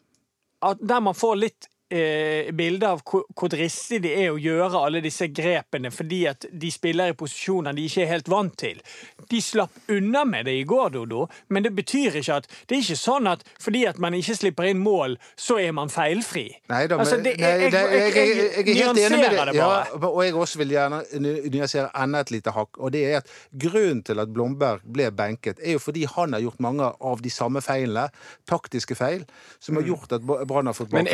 der 0.82 1.02
man 1.04 1.16
får 1.16 1.36
litt 1.40 1.68
eh, 1.92 2.52
bilde 2.56 2.88
av 2.90 3.02
hvor, 3.06 3.24
hvor 3.38 3.50
dristig 3.52 4.02
det 4.04 4.14
er 4.24 4.32
å 4.34 4.40
gjøre 4.42 4.80
alle 4.88 5.02
disse 5.06 5.28
grepene 5.30 5.92
fordi 5.94 6.24
at 6.32 6.46
de 6.52 6.72
spiller 6.74 7.12
i 7.14 7.18
posisjoner 7.18 7.76
de 7.78 7.86
ikke 7.86 8.02
er 8.06 8.10
helt 8.14 8.30
vant 8.32 8.56
til. 8.58 8.82
De 9.30 9.42
slapp 9.42 9.72
unna 9.94 10.24
med 10.26 10.46
det 10.50 10.56
i 10.60 10.64
går, 10.68 10.90
Dodo, 10.96 11.28
men 11.50 11.64
det 11.64 11.74
betyr 11.78 12.18
ikke 12.22 12.40
at 12.42 12.48
Det 12.68 12.78
er 12.78 12.82
ikke 12.82 12.98
sånn 12.98 13.28
at 13.30 13.44
fordi 13.62 13.86
at 13.88 14.00
man 14.02 14.14
ikke 14.18 14.36
slipper 14.36 14.70
inn 14.70 14.80
mål, 14.82 15.18
så 15.38 15.60
er 15.62 15.72
man 15.78 15.90
feilfri. 15.90 16.48
Nei 16.70 16.88
da, 16.88 16.98
men 16.98 17.06
Altså, 17.06 17.18
det- 17.24 17.38
nei, 17.40 17.48
jeg- 17.50 17.62
jeg- 17.62 17.72
jeg- 17.72 18.16
jeg, 18.16 18.36
jeg, 18.36 18.68
jeg 18.68 18.78
er 18.78 18.86
helt 18.86 18.98
enig 18.98 19.20
med 19.20 19.48
deg. 19.48 19.56
Ja, 19.56 19.84
og 20.10 20.24
jeg 20.24 20.34
også 20.34 20.58
vil 20.58 20.70
gjerne 20.70 21.04
nyansere 21.52 21.90
enda 21.96 22.20
et 22.20 22.32
lite 22.32 22.52
hakk. 22.52 22.78
Og 22.80 22.92
det 22.92 23.04
er 23.12 23.18
at 23.18 23.28
grunnen 23.58 24.04
til 24.04 24.20
at 24.20 24.34
Blomberg 24.34 24.82
ble 24.84 25.12
benket, 25.12 25.60
er 25.64 25.74
jo 25.74 25.80
fordi 25.80 26.06
han 26.06 26.34
har 26.34 26.42
gjort 26.42 26.60
mange 26.60 26.84
av 27.02 27.22
de 27.22 27.30
samme 27.30 27.62
feilene, 27.62 28.10
taktiske 28.48 28.96
feil, 28.96 29.26
som 29.60 29.76
har 29.76 29.84
gjort 29.84 30.12
at 30.14 30.22
Brann 30.26 30.66
har 30.66 30.74
fått 30.74 30.92
Men 30.92 31.06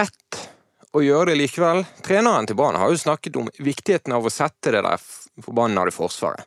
rett 0.00 0.40
å 0.96 1.02
gjøre 1.04 1.30
det 1.30 1.38
likevel? 1.38 1.84
Treneren 2.04 2.48
til 2.48 2.58
Brann 2.58 2.78
har 2.80 2.90
jo 2.90 2.98
snakket 2.98 3.38
om 3.40 3.50
viktigheten 3.62 4.14
av 4.16 4.26
å 4.26 4.32
sette 4.32 4.72
det 4.74 4.82
der 4.86 5.02
forbannede 5.44 5.94
forsvaret. 5.94 6.46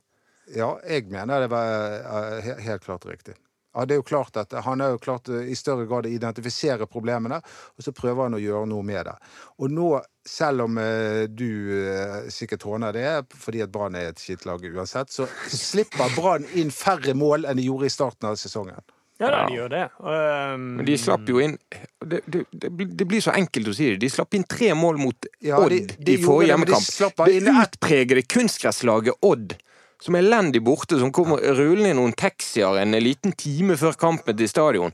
Ja, 0.54 0.76
jeg 0.84 1.08
mener 1.12 1.46
det 1.46 1.50
var 1.54 2.38
eh, 2.44 2.54
helt 2.66 2.84
klart 2.84 3.08
riktig. 3.08 3.38
Ja, 3.74 3.88
det 3.90 3.96
er 3.96 4.02
jo 4.04 4.06
klart 4.06 4.36
at 4.38 4.52
Han 4.68 4.84
har 4.84 4.92
jo 4.94 5.00
klart 5.02 5.32
eh, 5.32 5.48
i 5.50 5.56
større 5.58 5.88
grad 5.90 6.06
å 6.06 6.12
identifisere 6.12 6.86
problemene, 6.86 7.40
og 7.74 7.86
så 7.86 7.94
prøver 7.96 8.28
han 8.28 8.36
å 8.38 8.42
gjøre 8.42 8.68
noe 8.70 8.86
med 8.86 9.08
det. 9.08 9.16
Og 9.64 9.72
nå, 9.74 9.88
selv 10.28 10.68
om 10.68 10.78
eh, 10.82 11.24
du 11.32 12.28
sikkert 12.34 12.68
håner 12.68 12.94
det, 13.00 13.08
fordi 13.40 13.64
at 13.64 13.72
Brann 13.74 13.96
er 13.98 14.12
et 14.12 14.22
skittlag 14.22 14.68
uansett, 14.68 15.16
så 15.16 15.30
slipper 15.48 16.12
Brann 16.20 16.46
inn 16.60 16.74
færre 16.76 17.16
mål 17.18 17.48
enn 17.48 17.62
de 17.62 17.70
gjorde 17.70 17.90
i 17.90 17.96
starten 17.96 18.30
av 18.30 18.38
sesongen. 18.42 18.84
Ja, 19.24 19.30
da, 19.32 19.40
Ja. 19.40 19.48
de 19.48 19.56
gjør 19.58 19.70
det. 19.74 19.84
Um, 20.04 20.64
Men 20.78 20.86
de 20.86 20.98
slapp 21.00 21.28
jo 21.32 21.40
inn 21.40 21.58
Det, 22.04 22.20
det, 22.28 22.42
det 22.52 23.08
blir- 23.08 23.22
så 23.24 23.32
enkelt 23.34 23.68
å 23.72 23.74
si 23.76 23.90
det. 23.94 24.00
De 24.04 24.10
slapp 24.12 24.34
inn 24.36 24.44
tre 24.44 24.74
mål 24.76 24.98
mot 25.00 25.26
Ja, 25.42 25.58
Odd 25.64 25.70
de- 25.72 25.96
de 26.04 26.14
i 26.14 26.22
forrige 26.24 26.52
hjemmekamp. 26.52 27.26
de 27.26 27.40
Det 27.40 27.54
utpregede 27.64 28.24
kunstgresslaget 28.28 29.14
Odd, 29.24 29.56
som 30.02 30.16
er 30.16 30.22
elendig 30.24 30.62
borte, 30.64 31.00
som 31.00 31.12
kommer 31.12 31.40
rullende 31.40 31.92
i 31.92 31.94
noen 31.94 32.14
taxier 32.14 32.76
en 32.82 32.92
liten 32.92 33.32
time 33.36 33.78
før 33.80 33.96
kampen 33.98 34.36
til 34.36 34.48
stadion. 34.50 34.92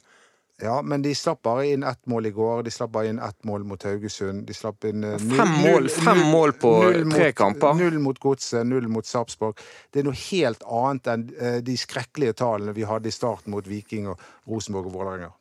Ja, 0.62 0.82
men 0.84 1.02
de 1.02 1.13
slapp 1.15 1.39
bare 1.48 1.67
inn 1.72 1.84
ett 1.88 2.02
mål 2.12 2.26
i 2.28 2.32
går. 2.36 2.63
De 2.67 2.72
slapp 2.72 2.91
bare 2.91 3.08
inn 3.13 3.19
ett 3.24 3.38
mål 3.48 3.63
mot 3.63 3.84
Haugesund. 3.88 4.41
De 4.50 4.54
slapp 4.54 4.84
inn 4.89 5.04
eh, 5.08 5.15
null- 5.24 5.38
Fem 5.39 5.54
mål- 5.62 5.86
null- 5.86 5.89
fem 5.89 6.19
mål 6.34 6.54
på 6.60 6.74
tre 7.13 7.30
kamper. 7.32 7.74
Null 7.80 8.00
mot 8.04 8.19
Godset, 8.19 8.65
null 8.67 8.88
mot 8.91 9.08
Sarpsborg. 9.08 9.56
Det 9.93 10.02
er 10.04 10.10
noe 10.10 10.19
helt 10.26 10.63
annet 10.67 11.08
enn 11.13 11.28
eh, 11.39 11.60
de 11.63 11.78
skrekkelige 11.80 12.36
tallene 12.43 12.76
vi 12.76 12.84
hadde 12.89 13.08
i 13.08 13.15
starten 13.15 13.56
mot 13.56 13.67
Viking 13.72 14.10
og 14.12 14.19
Rosenborg 14.52 14.91
og 14.91 14.98
Vålerenga. 15.00 15.32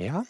Ja. 0.00 0.24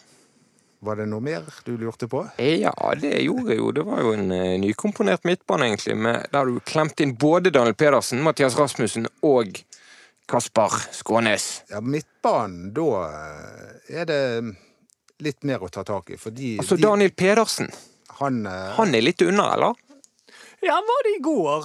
Var 0.82 0.96
det 0.98 1.04
noe 1.06 1.22
mer 1.22 1.44
du 1.62 1.76
lurte 1.78 2.08
på? 2.10 2.24
ja, 2.42 2.72
det 2.98 3.12
gjorde 3.22 3.52
jeg 3.54 3.60
jo 3.60 3.68
Det 3.70 3.84
var 3.86 4.00
jo 4.02 4.14
en 4.16 4.32
eh, 4.34 4.56
nykomponert 4.58 5.22
midtbane, 5.28 5.68
egentlig, 5.70 5.94
med, 5.96 6.26
der 6.34 6.50
du 6.50 6.58
klemte 6.66 7.04
inn 7.06 7.14
både 7.14 7.52
Daniel 7.54 7.76
Pedersen, 7.78 8.22
Mathias 8.26 8.58
Rasmussen 8.58 9.06
og 9.22 9.62
Kaspar 10.26 10.72
Skånes. 10.92 11.62
Ja, 11.70 11.80
midtbanen, 11.80 12.72
da 12.74 12.88
eh, 13.06 14.00
er 14.00 14.08
det 14.08 14.20
litt 15.22 15.42
mer 15.46 15.62
å 15.62 15.70
ta 15.72 15.84
tak 15.86 16.10
i, 16.10 16.18
fordi 16.18 16.56
Altså, 16.62 16.76
de, 16.78 16.86
Daniel 16.86 17.12
Pedersen, 17.14 17.70
han, 18.20 18.44
eh, 18.46 18.68
han 18.78 18.94
er 18.94 19.04
litt 19.04 19.22
unna, 19.22 19.52
eller? 19.56 19.78
Ja, 20.62 20.76
han 20.78 20.86
var 20.86 21.02
det 21.02 21.12
i 21.16 21.22
går. 21.22 21.64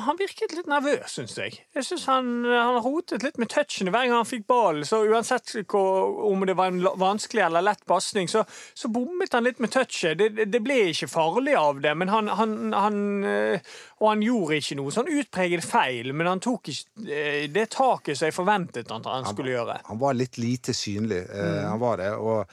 Han- 0.00 0.16
virket 0.18 0.54
litt 0.56 0.66
nervøs, 0.70 1.12
syns 1.18 1.34
jeg. 1.36 1.58
Jeg 1.76 1.84
synes 1.84 2.06
han, 2.08 2.30
han 2.48 2.78
rotet 2.82 3.22
litt 3.22 3.36
med 3.38 3.50
touchene 3.52 3.92
hver 3.92 4.06
gang 4.08 4.16
han 4.16 4.28
fikk 4.28 4.46
ballen. 4.48 4.86
Så 4.88 5.02
uansett 5.04 5.52
om 5.74 6.46
det 6.48 6.56
var 6.56 6.72
en 6.72 6.80
vanskelig 6.98 7.44
eller 7.44 7.62
lett 7.66 7.84
pasning, 7.86 8.28
så, 8.28 8.46
så 8.74 8.88
bommet 8.88 9.36
han 9.36 9.44
litt 9.44 9.60
med 9.60 9.70
touchet. 9.74 10.16
Det, 10.18 10.30
det- 10.48 10.62
ble 10.64 10.78
ikke 10.90 11.10
farlig 11.12 11.54
av 11.60 11.78
det, 11.84 11.92
men 11.94 12.08
han, 12.08 12.28
han, 12.40 12.56
han 12.72 12.98
eh, 13.24 13.60
Og 14.00 14.08
han 14.12 14.22
gjorde 14.22 14.58
ikke 14.58 14.76
noe 14.78 14.92
sånn 14.94 15.08
utpreget 15.10 15.64
feil, 15.64 16.12
men 16.14 16.26
han 16.30 16.40
tok 16.42 16.68
ikke 16.72 17.06
eh, 17.12 17.46
det 17.52 17.68
taket 17.76 18.18
som 18.18 18.28
jeg 18.30 18.36
forventet 18.36 18.90
at 18.94 19.06
han 19.12 19.26
skulle 19.28 19.54
gjøre. 19.54 19.80
han 19.86 19.98
var 20.00 20.14
litt 20.18 20.38
lite 20.38 20.74
synlig. 20.74 21.24
Mm. 21.30 21.64
Han 21.68 21.80
var 21.82 21.96
det. 22.00 22.12
og 22.16 22.46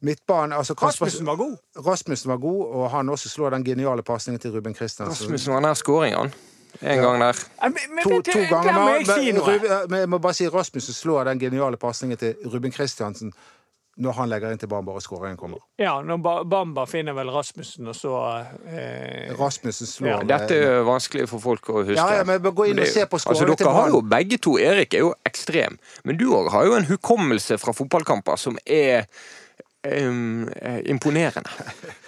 Midtbanen 0.00 0.52
altså 0.52 0.74
Kasper- 0.74 0.86
Rasmussen 1.08 1.26
var 1.26 1.36
god. 1.36 1.56
Rasmussen 1.86 2.30
var 2.30 2.36
god, 2.38 2.66
og 2.74 2.90
han 2.90 3.08
også 3.08 3.28
slår 3.28 3.50
den 3.56 3.64
geniale 3.64 4.02
pasningen 4.02 4.40
til 4.40 4.50
Ruben 4.54 4.74
Kristiansen. 4.74 5.24
Rasmussen 5.26 5.54
var 5.54 5.60
nær 5.60 5.74
scoring, 5.74 6.14
han. 6.14 6.32
En 6.82 7.00
gang 7.02 7.20
der. 7.20 7.34
Men, 7.62 7.74
men, 7.94 8.04
To, 8.04 8.30
ganger. 8.50 8.72
må 8.78 8.88
jeg 8.88 9.06
si 9.06 9.32
noe? 9.32 9.54
Jeg 9.98 10.08
må 10.08 10.18
bare 10.22 10.34
si 10.36 10.46
Rasmussen 10.48 10.94
slår 10.94 11.24
den 11.32 11.38
geniale 11.40 11.76
pasningen 11.76 12.18
til 12.20 12.34
Ruben 12.46 12.70
Kristiansen 12.72 13.32
når 13.98 14.12
han 14.14 14.28
legger 14.30 14.52
inn 14.54 14.60
til 14.62 14.68
Bamba 14.70 14.92
og 14.94 15.02
skåringen 15.02 15.34
kommer. 15.36 15.58
Ja, 15.82 15.96
når 16.06 16.20
Ba- 16.22 16.44
Bamba 16.46 16.84
finner 16.86 17.16
vel 17.16 17.32
Rasmussen, 17.34 17.88
og 17.90 17.96
så 17.98 18.12
eh, 18.70 19.32
Rasmussen 19.40 19.86
slår 19.90 20.12
Ja, 20.12 20.18
Dette 20.38 20.54
er 20.68 20.84
vanskelig 20.86 21.26
for 21.32 21.42
folk 21.42 21.66
å 21.72 21.80
huske. 21.82 21.96
Ja, 21.98 22.20
ja, 22.20 22.22
men 22.28 22.38
gå 22.42 22.68
inn 22.70 22.76
Det- 22.78 22.86
og 22.86 22.92
se 22.94 23.06
på 23.10 23.18
altså, 23.18 23.34
scoringen 23.34 23.56
til 23.58 23.66
har 23.74 23.88
jo 23.90 24.00
begge 24.14 24.38
to. 24.38 24.54
Erik 24.62 24.94
er 24.94 24.98
jo 25.02 25.14
ekstrem. 25.26 25.78
Men 26.04 26.16
du 26.16 26.28
òg 26.30 26.52
har 26.54 26.64
jo 26.70 26.74
en 26.78 26.86
hukommelse 26.86 27.58
fra 27.58 27.72
fotballkamper 27.74 28.38
som 28.38 28.58
er 28.64 29.08
eh, 29.84 30.80
imponerende. 30.90 31.50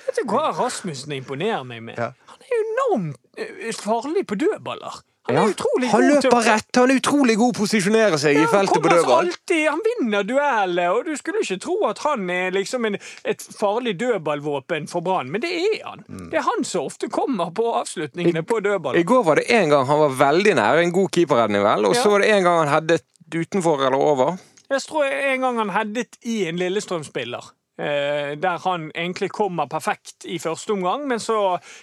Vet 0.07 0.17
du 0.23 0.25
hva 0.33 0.51
Rasmussen 0.57 1.13
imponerer 1.17 1.65
meg 1.65 1.83
med? 1.83 1.99
Ja. 2.01 2.11
Han 2.33 2.43
er 2.49 2.59
enormt 2.65 3.17
eh, 3.39 3.71
farlig 3.77 4.27
på 4.27 4.35
dødballer. 4.41 5.01
Han 5.29 5.37
er 5.37 5.43
Ja, 5.45 5.49
utrolig 5.53 5.89
han 5.93 6.01
god 6.01 6.23
til 6.25 6.31
løper 6.33 6.47
rett, 6.49 6.77
han 6.81 6.91
er 6.91 6.97
utrolig 6.99 7.35
god 7.39 7.53
å 7.53 7.59
posisjonere 7.61 8.19
seg 8.19 8.35
i 8.35 8.39
Ja, 8.41 8.47
i 8.47 8.51
feltet 8.51 8.81
på 8.83 8.89
altså 8.89 8.97
dødball. 9.05 9.29
alltid, 9.29 9.67
han 9.69 9.83
vinner 9.87 10.25
dueller, 10.27 10.89
og 10.97 11.05
du 11.07 11.13
skulle 11.21 11.43
ikke 11.45 11.59
tro 11.61 11.77
at 11.87 12.01
han 12.07 12.25
er 12.35 12.51
liksom 12.57 12.89
en, 12.89 12.97
et 13.29 13.45
farlig 13.61 13.93
dødballvåpen 14.01 14.89
for 14.91 15.05
Brann, 15.07 15.31
men 15.31 15.45
det 15.45 15.53
er 15.61 15.85
han. 15.85 16.03
Mm. 16.09 16.31
Det 16.33 16.41
er 16.41 16.47
han 16.49 16.65
som 16.65 16.89
ofte 16.89 17.11
kommer 17.13 17.53
på 17.55 17.69
avslutningene 17.83 18.43
på 18.49 18.59
I 18.97 19.05
går 19.05 19.23
var 19.29 19.37
det 19.37 19.47
en 19.61 19.69
gang 19.71 19.87
han 19.87 19.99
var 20.07 20.17
veldig 20.25 20.55
nær 20.57 20.81
en 20.83 20.93
god 20.97 21.11
keeperredning, 21.15 21.63
vel, 21.63 21.85
og 21.87 21.95
Ja. 21.95 22.03
så 22.03 22.11
var 22.11 22.25
det 22.25 22.31
en 22.35 22.43
gang 22.49 22.59
han 22.65 22.69
headet 22.75 23.03
utenfor 23.31 23.87
eller 23.87 24.01
over. 24.01 24.39
Jeg 24.71 24.83
tror 24.89 25.05
en 25.05 25.41
gang 25.41 25.59
han 25.59 25.71
headet 25.71 26.17
i 26.25 26.47
en 26.49 26.57
Lillestrøm-spiller. 26.59 27.53
Eh, 27.81 28.35
der 28.41 28.61
han 28.67 28.91
egentlig 28.93 29.31
kommer 29.33 29.67
perfekt 29.73 30.27
i 30.29 30.37
første 30.43 30.77
omgang, 30.77 31.07
men 31.09 31.19
så 31.25 31.39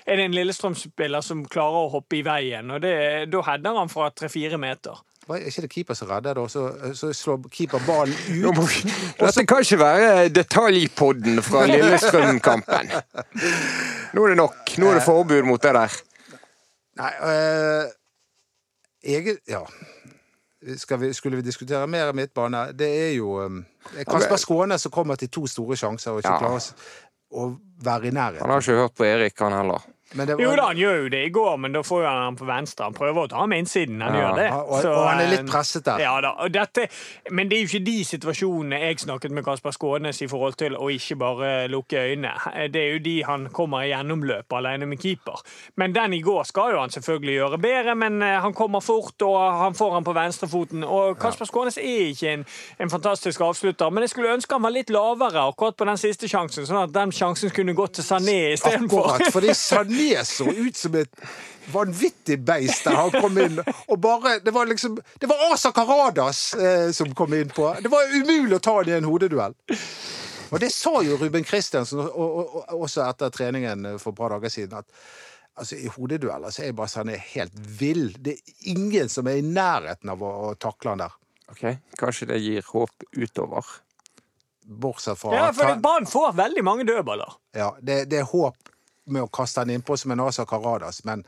er 0.06 0.16
det 0.22 0.28
en 0.30 0.38
Lillestrøm-spiller 0.38 1.26
som 1.26 1.42
klarer 1.50 1.88
å 1.88 1.92
hoppe 1.98 2.20
i 2.20 2.24
veien, 2.28 2.70
og 2.78 2.82
det, 2.86 2.96
da 3.34 3.42
header 3.50 3.82
han 3.82 3.90
fra 3.92 4.12
tre-fire 4.14 4.60
meter. 4.62 5.02
Er 5.28 5.44
ikke 5.50 5.66
det 5.66 5.70
keeper 5.74 5.98
som 6.00 6.08
redder, 6.08 6.38
da? 6.40 6.46
Så, 6.48 6.62
så 6.96 7.10
slår 7.12 7.50
keeper 7.52 7.82
ballen 7.84 8.14
Nå 8.40 8.54
må 8.56 8.64
ut. 8.64 8.78
vi- 8.86 8.94
Dette 9.20 9.44
kan 9.50 9.60
ikke 9.66 9.80
være 9.82 10.30
detaljpodden 10.32 11.42
fra 11.44 11.66
Lillestrøm-kampen. 11.68 12.94
Nå 14.16 14.24
er 14.24 14.32
det 14.32 14.38
nok. 14.40 14.72
Nå 14.80 14.88
er 14.94 15.02
det 15.02 15.04
forbud 15.04 15.44
mot 15.50 15.60
det 15.68 15.74
der. 15.76 15.98
Nei, 17.02 17.12
øh, 17.28 17.92
jeg 19.04 19.36
Ja. 19.52 19.66
Vi, 20.68 21.14
skulle 21.14 21.38
vi 21.40 21.42
diskutere 21.46 21.88
mer 21.88 22.12
midtbane? 22.12 22.66
Det 22.76 22.88
er 23.08 23.12
jo 23.16 23.38
um, 23.46 23.62
Kasper 24.10 24.36
Skåne 24.36 24.78
som 24.82 24.92
kommer 24.92 25.16
til 25.16 25.30
to 25.32 25.46
store 25.48 25.78
sjanser 25.80 26.12
og 26.12 26.20
ikke 26.24 26.34
Ja. 26.34 26.40
klarer 26.42 26.74
å 27.32 27.46
være 27.84 28.10
i 28.10 28.12
Han 28.42 28.50
har 28.52 28.62
ikke 28.62 28.82
hørt 28.82 28.96
på 28.98 29.06
Erik, 29.08 29.40
han 29.40 29.56
heller. 29.56 29.86
Men 30.16 30.28
det 30.28 30.38
Jo 30.40 30.56
da, 30.56 30.68
han 30.68 30.78
gjør 30.78 31.02
jo 31.04 31.10
det 31.10 31.26
i 31.26 31.30
går, 31.36 31.58
men 31.60 31.72
da 31.76 31.82
får 31.84 32.06
han 32.08 32.18
han 32.24 32.36
på 32.40 32.46
venstre. 32.48 32.84
Han 32.88 32.94
prøver 32.94 33.26
å 33.26 33.30
ta 33.30 33.42
ham 33.42 33.50
med 33.50 33.60
innsiden. 33.66 34.02
Han 34.02 34.14
Ja. 34.16 34.20
gjør 34.22 34.36
det. 34.38 34.52
Og- 34.52 34.86
og 34.86 35.08
han 35.08 35.20
er 35.20 35.28
litt 35.30 35.40
eh, 35.40 35.52
presset 35.52 35.84
der. 35.86 36.00
Ja 36.00 36.22
da, 36.22 36.32
dette, 36.48 36.88
men 37.32 37.50
det 37.50 37.58
er 37.58 37.62
jo 37.66 37.68
ikke 37.68 37.86
de 37.86 37.98
situasjonene 38.06 38.80
jeg 38.80 39.00
snakket 39.00 39.32
med 39.32 39.44
Kasper 39.46 39.72
Skånes 39.72 40.22
i 40.22 40.28
forhold 40.28 40.56
til 40.58 40.76
å 40.76 40.88
ikke 40.90 41.18
bare 41.20 41.68
lukke 41.68 41.98
øynene. 42.00 42.32
Det 42.72 42.76
er 42.82 42.94
jo 42.94 43.00
de 43.00 43.22
han 43.24 43.50
kommer 43.50 43.84
i 43.84 43.90
gjennomløp 43.92 44.54
alene 44.54 44.86
med 44.88 45.00
keeper. 45.00 45.42
Men 45.76 45.94
den 45.94 46.14
i 46.14 46.22
går 46.22 46.44
skal 46.46 46.72
jo 46.72 46.80
han 46.80 46.90
selvfølgelig 46.90 47.36
gjøre 47.42 47.58
bedre, 47.62 47.96
men 47.96 48.22
eh, 48.24 48.40
han 48.42 48.54
kommer 48.54 48.80
fort, 48.80 49.22
og 49.22 49.38
han 49.60 49.74
får 49.74 49.92
han 49.94 50.04
på 50.04 50.14
venstrefoten. 50.14 50.84
Og 50.84 51.20
Kasper 51.20 51.46
Skånes 51.46 51.78
er 51.78 52.14
ikke 52.14 52.30
en, 52.34 52.46
en 52.80 52.90
fantastisk 52.90 53.42
avslutter, 53.42 53.90
men 53.92 54.04
jeg 54.04 54.10
skulle 54.10 54.34
ønske 54.38 54.54
han 54.56 54.62
var 54.64 54.72
litt 54.72 54.90
lavere 54.90 55.44
akkurat 55.52 55.76
på 55.76 55.86
den 55.86 55.98
siste 55.98 56.28
sjansen, 56.32 56.66
sånn 56.66 56.84
at 56.84 56.94
den 56.94 57.12
sjansen 57.12 57.50
kunne 57.52 57.74
gått 57.76 57.94
til 58.00 58.04
Sané 58.08 58.54
istedenfor. 58.54 59.12
Akkurat, 59.18 59.34
fordi 59.34 59.50
Sané 59.58 59.97
så 60.26 60.48
ut 60.52 60.78
som 60.78 60.96
et 60.96 61.22
vanvittig 61.72 62.40
beist 62.48 62.86
der 62.88 62.96
han 62.96 63.12
kom 63.12 63.38
inn. 63.42 63.60
Og 63.88 64.00
bare, 64.00 64.40
Det 64.40 64.52
var 64.56 64.66
liksom 64.70 65.00
Det 65.20 65.28
var 65.28 65.54
Asa 65.54 65.72
Karadas 65.72 66.54
eh, 66.54 66.92
som 66.92 67.14
kom 67.16 67.34
inn 67.34 67.50
på. 67.50 67.76
Det 67.82 67.92
var 67.92 68.08
umulig 68.16 68.56
å 68.56 68.64
ta 68.64 68.78
han 68.80 68.90
i 68.90 68.98
en 68.98 69.10
hodeduell. 69.10 69.56
Og 70.48 70.60
det 70.64 70.72
sa 70.72 71.02
jo 71.04 71.18
Ruben 71.20 71.44
Kristiansen 71.44 72.00
og, 72.00 72.12
og, 72.16 72.56
og, 72.56 72.76
også 72.88 73.04
etter 73.04 73.34
treningen 73.36 73.98
for 74.00 74.14
et 74.14 74.20
par 74.20 74.36
dager 74.36 74.54
siden. 74.54 74.78
at 74.80 74.88
Altså, 75.58 75.76
I 75.76 75.90
hodedueller 75.90 76.54
så 76.54 76.68
er 76.68 76.74
bare 76.78 76.92
Sané 76.92 77.16
helt 77.34 77.56
vill. 77.80 78.12
Det 78.22 78.36
er 78.38 78.74
ingen 78.76 79.10
som 79.10 79.28
er 79.28 79.40
i 79.40 79.46
nærheten 79.46 80.12
av 80.14 80.22
å, 80.22 80.30
å 80.52 80.56
takle 80.62 80.94
han 80.94 81.02
der. 81.02 81.16
Ok, 81.50 81.64
Kanskje 81.98 82.28
det 82.30 82.38
gir 82.44 82.66
håp 82.68 83.08
utover. 83.18 83.66
Bortsett 84.68 85.18
fra 85.18 85.34
Ja, 85.34 85.48
for 85.56 85.72
han, 85.72 85.82
Brann 85.82 86.06
får 86.06 86.36
veldig 86.38 86.64
mange 86.68 86.86
dødballer. 86.86 87.38
ja, 87.58 87.72
det, 87.82 88.04
det 88.12 88.20
er 88.22 88.30
håp 88.30 88.70
med 89.08 89.26
å 89.26 89.30
kaste 89.34 89.64
han 89.64 89.72
innpå 89.74 89.98
som 89.98 90.14
en 90.16 90.26
Asa 90.28 90.46
Karadas, 90.46 91.04
men 91.08 91.26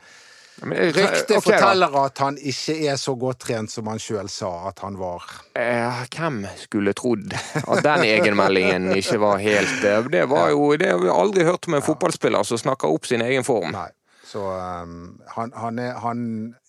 Men, 0.60 0.76
Ryktet 0.92 1.30
okay, 1.30 1.40
forteller 1.40 1.94
at 2.02 2.18
han 2.20 2.36
ikke 2.36 2.74
er 2.90 2.96
så 3.00 3.14
godt 3.16 3.38
trent 3.46 3.70
som 3.72 3.86
han 3.88 4.00
sjøl 4.02 4.28
sa 4.28 4.50
at 4.68 4.82
han 4.84 4.98
var. 5.00 5.24
Eh, 5.56 6.02
hvem 6.12 6.42
skulle 6.60 6.92
trodd 6.92 7.32
at 7.62 7.80
den 7.86 8.04
egenmeldingen 8.04 8.90
ikke 8.92 9.16
var 9.22 9.40
helt 9.40 9.86
eh, 9.88 10.10
Det 10.12 10.26
var 10.28 10.50
jo 10.52 10.66
Det 10.76 10.90
har 10.90 11.00
vi 11.00 11.08
aldri 11.08 11.46
hørt 11.48 11.70
om 11.70 11.78
en 11.78 11.86
fotballspiller 11.86 12.44
som 12.44 12.60
snakker 12.60 12.92
opp 12.92 13.08
sin 13.08 13.24
egen 13.24 13.46
form. 13.46 13.72
Nei. 13.72 13.88
Så 14.30 14.42
um, 14.82 15.20
han, 15.26 15.52
han, 15.56 15.78
er, 15.78 15.96
han 15.98 16.20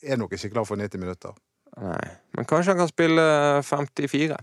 er 0.02 0.18
nok 0.18 0.32
ikke 0.34 0.50
klar 0.56 0.66
for 0.66 0.80
90 0.80 1.02
minutter. 1.02 1.36
Nei. 1.82 2.06
Men 2.38 2.48
kanskje 2.48 2.74
han 2.74 2.82
kan 2.82 2.90
spille 2.90 3.26
54? 3.64 4.40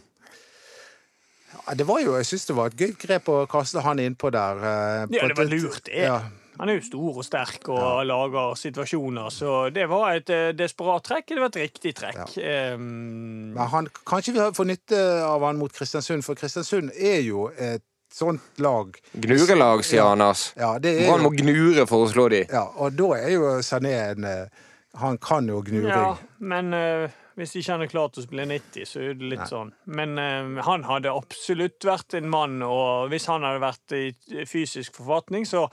Ja, 1.56 1.74
det 1.74 1.86
var 1.88 2.00
jo, 2.00 2.14
Jeg 2.16 2.28
syns 2.28 2.46
det 2.46 2.56
var 2.56 2.70
et 2.70 2.78
gøy 2.78 2.92
grep 3.00 3.28
å 3.32 3.40
kaste 3.50 3.82
han 3.84 4.00
innpå 4.00 4.30
der. 4.34 4.60
Uh, 4.62 5.16
Ja, 5.16 5.26
det 5.26 5.36
var 5.36 5.50
lurt, 5.50 5.82
det. 5.88 6.04
Ja, 6.04 6.20
Han 6.58 6.70
er 6.70 6.78
jo 6.78 6.86
stor 6.88 7.20
og 7.20 7.26
sterk 7.26 7.68
og 7.70 8.00
lager 8.08 8.56
situasjoner, 8.58 9.28
så 9.34 9.58
det 9.74 9.84
var 9.90 10.16
et 10.18 10.30
eh, 10.34 10.48
desperat 10.58 11.04
trekk. 11.06 11.28
Det 11.30 11.38
var 11.38 11.52
et 11.52 11.60
riktig 11.62 11.92
trekk. 11.98 12.34
Um, 12.74 13.52
men 13.54 13.70
han, 13.74 13.90
kanskje 14.08 14.34
vi 14.34 14.48
får 14.56 14.66
nytte 14.66 15.02
av 15.22 15.46
han 15.46 15.60
mot 15.60 15.72
Kristiansund, 15.72 16.26
for 16.26 16.38
Kristiansund 16.38 16.90
er 16.94 17.22
jo 17.22 17.46
et 17.54 17.84
sånt 18.14 18.58
lag. 18.64 18.96
Gnurelag, 19.12 19.84
sier 19.84 20.02
Ja. 20.02 20.10
Anders. 20.12 20.52
Ja, 20.56 20.78
det 20.78 20.96
er 20.96 21.12
Brann 21.12 21.22
må 21.26 21.30
gnure 21.36 21.86
for 21.86 22.06
å 22.06 22.10
slå 22.10 22.28
de. 22.32 22.42
ja, 22.50 22.64
og 22.76 22.96
da 22.98 23.12
er 23.20 23.30
jo 23.36 23.54
Sané 23.62 23.94
en 24.10 24.24
eh, 24.24 24.66
Han 24.98 25.18
kan 25.22 25.46
jo 25.46 25.60
gnuring. 25.62 25.92
ja, 25.92 26.16
men 26.40 26.72
uh, 26.74 27.10
hvis 27.38 27.52
ikke 27.60 27.72
han 27.76 27.82
er 27.84 27.90
klar 27.92 28.08
til 28.10 28.24
å 28.24 28.26
spille 28.26 28.46
90, 28.50 28.86
så 28.88 29.02
er 29.04 29.14
det 29.14 29.28
litt 29.30 29.46
sånn. 29.46 29.70
Men 29.86 30.18
uh, 30.18 30.58
han 30.66 30.82
hadde 30.88 31.12
absolutt 31.12 31.84
vært 31.86 32.16
en 32.18 32.26
mann, 32.32 32.56
og 32.66 33.12
hvis 33.12 33.28
han 33.30 33.46
hadde 33.46 33.62
vært 33.62 33.94
i 33.94 34.08
fysisk 34.48 34.96
forfatning, 34.98 35.46
så, 35.46 35.68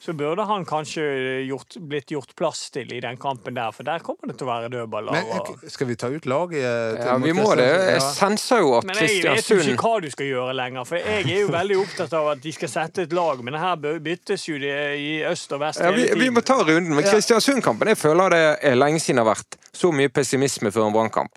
så 0.00 0.14
burde 0.16 0.44
han 0.48 0.62
kanskje 0.64 1.02
gjort, 1.44 1.76
blitt 1.84 2.08
gjort 2.14 2.30
plass 2.38 2.70
til 2.72 2.88
i 2.96 3.00
den 3.04 3.18
kampen 3.20 3.52
der, 3.58 3.68
for 3.76 3.84
der 3.84 4.00
kommer 4.00 4.30
det 4.30 4.38
til 4.40 4.46
å 4.46 4.50
være 4.50 4.70
dødballer. 4.72 5.12
Men 5.12 5.68
skal 5.68 5.90
vi 5.90 5.96
ta 6.00 6.08
ut 6.08 6.24
laget? 6.24 6.62
eh, 6.64 7.02
Ja, 7.04 7.18
vi 7.20 7.34
må 7.36 7.50
det. 7.60 7.66
Jeg 7.68 8.00
senser 8.16 8.62
jo 8.64 8.70
at 8.78 8.86
Kristiansund 8.88 8.88
Men 8.88 9.02
jeg 9.04 9.36
vet 9.36 9.50
jo 9.50 9.74
ikke 9.74 9.84
hva 9.84 10.00
du 10.00 10.08
skal 10.14 10.30
gjøre 10.30 10.54
lenger, 10.56 10.88
for 10.88 10.96
jeg 11.04 11.26
er 11.28 11.42
jo 11.42 11.52
veldig 11.52 11.78
opptatt 11.82 12.16
av 12.16 12.30
at 12.32 12.40
de 12.46 12.54
skal 12.56 12.72
sette 12.72 13.04
et 13.04 13.12
lag, 13.12 13.44
men 13.44 13.60
her 13.60 13.76
byttes 14.00 14.48
jo 14.48 14.56
det 14.62 14.78
i 14.96 15.12
øst 15.28 15.52
og 15.52 15.60
vest 15.66 15.84
ja, 15.84 15.92
vi, 15.92 16.08
vi 16.16 16.30
må 16.32 16.40
ta 16.40 16.56
runden. 16.64 16.94
Men 16.96 17.04
Kristiansund-kampen 17.04 17.92
jeg 17.92 18.00
føler 18.00 18.32
det 18.32 18.42
er 18.72 18.80
lenge 18.80 19.04
siden 19.04 19.20
det 19.20 19.26
har 19.28 19.34
vært 19.34 19.60
så 19.76 19.92
mye 19.92 20.08
pessimisme 20.08 20.72
før 20.72 20.88
en 20.88 20.96
Brann-kamp. 20.96 21.36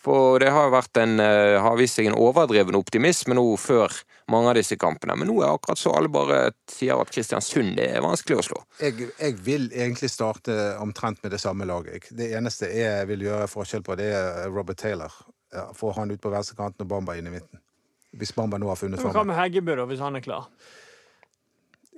For 0.00 0.40
det 0.40 0.50
har 0.50 0.70
vært 0.72 0.96
en, 0.98 1.18
eh, 1.20 1.60
har 1.60 1.76
vist 1.78 1.98
seg 2.00 2.06
en 2.10 2.18
overdreven 2.18 2.74
optimisme 2.78 3.36
nå 3.36 3.44
før 3.60 3.92
mange 4.30 4.52
av 4.52 4.58
disse 4.58 4.78
kampene. 4.80 5.16
Men 5.18 5.30
nå 5.30 5.36
er 5.40 5.48
det 5.48 5.56
akkurat 5.58 5.80
så 5.80 5.94
alle 5.98 6.10
bare 6.12 6.40
sier 6.70 7.00
at 7.00 7.12
Kristiansund 7.12 7.74
det 7.78 7.88
er 7.96 8.04
vanskelig 8.04 8.38
å 8.40 8.46
slå. 8.46 8.62
jeg, 8.82 9.10
jeg 9.18 9.38
vil 9.46 9.68
egentlig 9.70 10.10
starte 10.12 10.56
omtrent 10.82 11.22
med 11.24 11.34
det 11.34 11.40
samme 11.42 11.68
laget. 11.68 12.10
Det 12.16 12.30
eneste 12.38 12.70
jeg 12.74 13.08
vil 13.10 13.26
gjøre 13.28 13.50
forskjell 13.50 13.84
på, 13.86 13.98
det 14.00 14.12
er 14.16 14.46
Robert 14.50 14.80
Taylor. 14.80 15.12
Ja, 15.52 15.70
Få 15.74 15.90
han 15.96 16.10
ut 16.10 16.20
på 16.22 16.30
venstrekanten 16.30 16.86
og 16.86 16.90
Bamba 16.92 17.16
inn 17.18 17.26
i 17.26 17.34
midten. 17.34 17.60
Hvis 18.18 18.32
Bamba 18.34 18.58
nå 18.58 18.70
har 18.70 18.78
funnet 18.78 19.02
Hva 19.02 19.24
med 19.26 19.38
Heggebø, 19.38 19.76
da, 19.78 19.86
hvis 19.90 20.02
han 20.02 20.18
er 20.18 20.24
klar? 20.24 20.46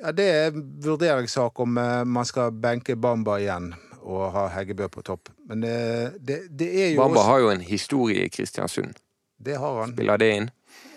Ja, 0.01 0.13
det 0.17 0.25
er 0.29 0.51
en 0.51 0.65
vurderingssak 0.83 1.61
om 1.61 1.79
eh, 1.79 2.03
man 2.09 2.29
skal 2.29 2.53
benke 2.53 2.97
Bamba 2.97 3.39
igjen 3.41 3.73
og 4.03 4.33
ha 4.35 4.49
Heggebø 4.57 4.89
på 4.93 5.05
topp. 5.07 5.31
Men 5.49 5.65
eh, 5.69 6.17
det, 6.19 6.47
det 6.51 6.69
er 6.73 6.89
jo 6.95 7.03
Bamba 7.05 7.21
også 7.21 7.29
har 7.29 7.45
jo 7.45 7.53
en 7.53 7.65
historie 7.67 8.27
i 8.27 8.33
Kristiansund. 8.33 8.97
Det 9.43 9.59
har 9.59 9.81
han. 9.81 9.93
Spiller 9.95 10.21
det 10.23 10.31
inn? 10.37 10.51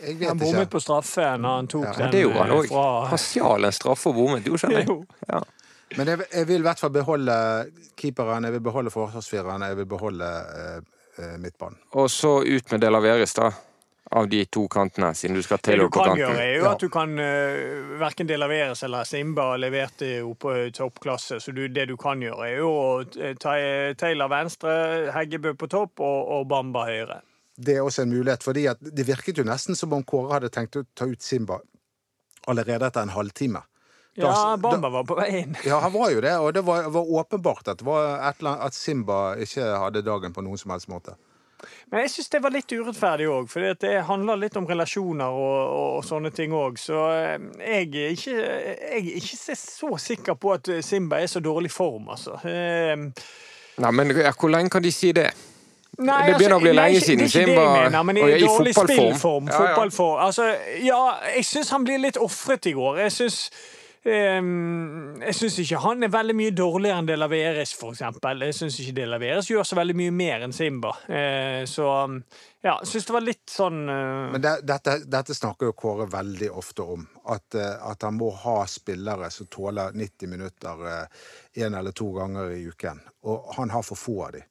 Jeg 0.05 0.27
Han 0.27 0.38
bommet 0.38 0.67
ikke. 0.67 0.71
på 0.75 0.79
straffe 0.83 1.27
når 1.39 1.55
han 1.55 1.67
tok 1.71 1.83
Ja, 1.85 1.91
Ja, 1.91 1.97
den 2.03 2.11
det 2.11 2.21
gjorde 2.25 2.39
han 2.43 2.51
eh, 2.51 2.57
òg. 2.57 2.67
fra 2.67 3.45
Han 3.49 3.63
en 3.65 3.71
straffe 3.71 4.09
og 4.09 4.15
bommet, 4.15 4.47
jo, 4.47 4.57
skjønner 4.57 4.79
jeg. 4.83 4.88
Jo. 4.88 5.05
Ja. 5.29 5.41
Men 5.97 6.07
jeg, 6.07 6.25
jeg 6.33 6.47
vil 6.47 6.59
i 6.59 6.65
hvert 6.65 6.79
fall 6.81 6.89
beholde 6.91 7.38
keeperen, 7.95 8.43
jeg 8.43 8.53
vil 8.57 8.61
beholde 8.65 8.91
forsvarsfireren, 8.91 9.61
jeg 9.61 9.77
vil 9.77 9.85
beholde 9.85 10.25
eh, 10.25 10.81
eh, 11.23 11.38
midtbanen. 11.39 11.77
Og 11.93 12.09
så 12.11 12.41
ut 12.43 12.71
med 12.71 12.81
Delaveris, 12.81 13.33
da. 13.33 13.51
Av 14.15 14.27
de 14.29 14.43
to 14.45 14.67
kantene, 14.69 15.07
siden 15.17 15.33
du 15.35 15.41
skal 15.41 15.57
Det 15.57 15.63
til 15.63 15.79
du 15.81 15.85
og 15.88 15.91
på 15.95 16.03
kan 16.05 16.17
gjøre, 16.19 16.38
er 16.38 16.51
jo 16.59 16.63
Ja. 16.63 16.71
at 16.75 16.79
du 16.79 16.89
kan 16.93 17.09
uh, 17.19 17.99
verken 17.99 18.27
delaveres 18.29 18.83
eller 18.85 19.03
Simba 19.03 19.55
leverte 19.57 20.05
jo 20.19 20.35
på 20.38 20.53
toppklasse. 20.77 21.39
Så 21.41 21.51
du, 21.51 21.67
det 21.67 21.88
du 21.89 21.95
kan 21.97 22.21
gjøre, 22.21 22.45
er 22.51 22.57
jo 22.59 22.69
å 22.69 23.01
eh, 23.17 23.33
ta 23.33 23.55
Taylor 23.97 24.29
venstre, 24.29 25.11
Heggebø 25.11 25.55
på 25.57 25.67
topp 25.67 25.99
og, 26.05 26.29
og 26.38 26.47
Bamba 26.47 26.85
høyre. 26.85 27.17
Det 27.57 27.77
er 27.77 27.83
også 27.85 28.03
en 28.03 28.11
mulighet, 28.11 28.43
fordi 28.43 28.65
at 28.67 28.81
det 28.81 29.05
virket 29.07 29.37
jo 29.39 29.43
nesten 29.47 29.75
som 29.79 29.93
om 29.95 30.03
Kåre 30.03 30.33
hadde 30.39 30.49
tenkt 30.51 30.75
å 30.75 30.83
ta 30.95 31.05
ut 31.07 31.21
Simba 31.23 31.61
allerede 32.47 32.85
etter 32.89 33.01
en 33.07 33.13
halvtime. 33.15 33.61
Da- 34.15 34.21
Ja, 34.27 34.31
da- 34.55 34.57
Bamba 34.57 34.89
var 34.89 35.03
på 35.03 35.15
vei 35.17 35.29
inn. 35.41 35.55
Ja, 35.65 35.79
han 35.83 35.91
var 35.91 36.09
jo 36.11 36.21
det, 36.21 36.33
og 36.39 36.53
det 36.53 36.61
var, 36.63 36.89
var 36.89 37.03
åpenbart 37.03 37.67
at, 37.67 37.81
var 37.81 38.19
et 38.29 38.39
eller 38.39 38.51
annet, 38.55 38.65
at 38.69 38.73
Simba 38.73 39.35
ikke 39.35 39.63
hadde 39.81 40.01
dagen 40.05 40.31
på 40.33 40.43
noen 40.43 40.57
som 40.57 40.71
helst 40.71 40.87
måte. 40.87 41.15
Men 41.89 42.01
jeg 42.03 42.11
syns 42.13 42.29
det 42.29 42.41
var 42.43 42.51
litt 42.51 42.71
urettferdig 42.71 43.25
òg, 43.31 43.47
for 43.49 43.59
det 43.81 44.03
handler 44.05 44.37
litt 44.37 44.55
om 44.59 44.67
relasjoner 44.69 45.25
og, 45.25 45.55
og, 45.65 45.97
og 45.97 46.03
sånne 46.05 46.31
ting 46.35 46.51
òg. 46.55 46.77
Så 46.79 46.99
eh, 47.11 47.39
jeg 47.59 47.89
er, 47.95 48.13
ikke, 48.15 48.35
jeg 48.37 49.01
er 49.01 49.09
ikke 49.19 49.57
så 49.57 49.89
sikker 49.97 50.35
på 50.39 50.53
at 50.53 50.69
Simba 50.85 51.19
er 51.23 51.27
så 51.31 51.39
dårlig 51.43 51.71
form, 51.71 52.07
altså. 52.15 52.35
Eh, 52.45 52.95
Nei, 53.81 53.91
men 53.91 54.11
ja, 54.15 54.31
hvor 54.31 54.51
lenge 54.53 54.69
kan 54.71 54.83
de 54.85 54.91
si 54.95 55.11
det? 55.11 55.31
Nei, 55.97 56.25
Det 56.27 56.36
begynner 56.39 56.58
å 56.58 56.63
bli 56.63 56.73
altså, 56.73 56.81
lenge 56.81 57.05
siden 57.05 57.23
Det 57.23 57.29
er 57.29 57.39
ikke 57.39 57.47
det 57.47 57.62
jeg 57.62 57.86
mener, 57.86 58.03
men 58.03 58.17
i, 58.17 58.25
og 58.25 58.34
i 58.34 58.43
dårlig 58.43 58.75
fotballform. 58.75 59.08
spillform. 59.13 59.47
Ja, 59.47 59.53
ja. 59.53 59.62
Fotballform. 59.62 60.19
Altså, 60.25 60.51
ja, 60.84 60.99
jeg 61.38 61.47
syns 61.47 61.71
han 61.75 61.88
blir 61.88 62.03
litt 62.03 62.19
ofret 62.21 62.67
i 62.67 62.75
går. 62.75 62.99
Jeg 63.05 63.13
syns 63.15 63.38
um, 64.03 64.49
jeg 65.23 65.38
syns 65.39 65.60
ikke 65.63 65.79
han 65.86 66.03
er 66.03 66.12
veldig 66.12 66.36
mye 66.36 66.55
dårligere 66.55 66.99
enn 66.99 67.08
De 67.08 67.17
Laveres, 67.19 67.71
for 67.79 67.95
eksempel. 67.95 68.43
Jeg 68.49 68.58
syns 68.58 68.81
ikke 68.84 68.97
De 68.99 69.08
Laveres 69.13 69.49
gjør 69.51 69.67
så 69.67 69.79
veldig 69.79 69.95
mye 70.01 70.17
mer 70.19 70.45
enn 70.47 70.55
Simba. 70.55 70.91
Uh, 71.08 71.63
så 71.69 71.88
ja, 72.65 72.75
jeg 72.75 72.91
syns 72.91 73.08
det 73.08 73.15
var 73.15 73.25
litt 73.25 73.55
sånn 73.55 73.81
uh... 73.88 74.27
Men 74.36 74.43
det, 74.43 74.55
dette, 74.67 74.97
dette 75.08 75.38
snakker 75.38 75.71
jo 75.71 75.77
Kåre 75.79 76.10
veldig 76.12 76.51
ofte 76.51 76.89
om. 76.97 77.08
At, 77.31 77.55
eh, 77.55 77.75
at 77.89 78.03
han 78.05 78.17
må 78.17 78.31
ha 78.43 78.60
spillere 78.69 79.31
som 79.34 79.47
tåler 79.53 79.95
90 79.95 80.29
minutter 80.29 80.84
én 81.55 81.77
eller 81.77 81.93
to 81.95 82.12
ganger 82.17 82.51
i 82.53 82.65
uken. 82.67 82.99
Og 83.29 83.53
han 83.58 83.71
har 83.73 83.86
for 83.86 83.97
få 83.97 84.17
av 84.27 84.36
dem. 84.36 84.49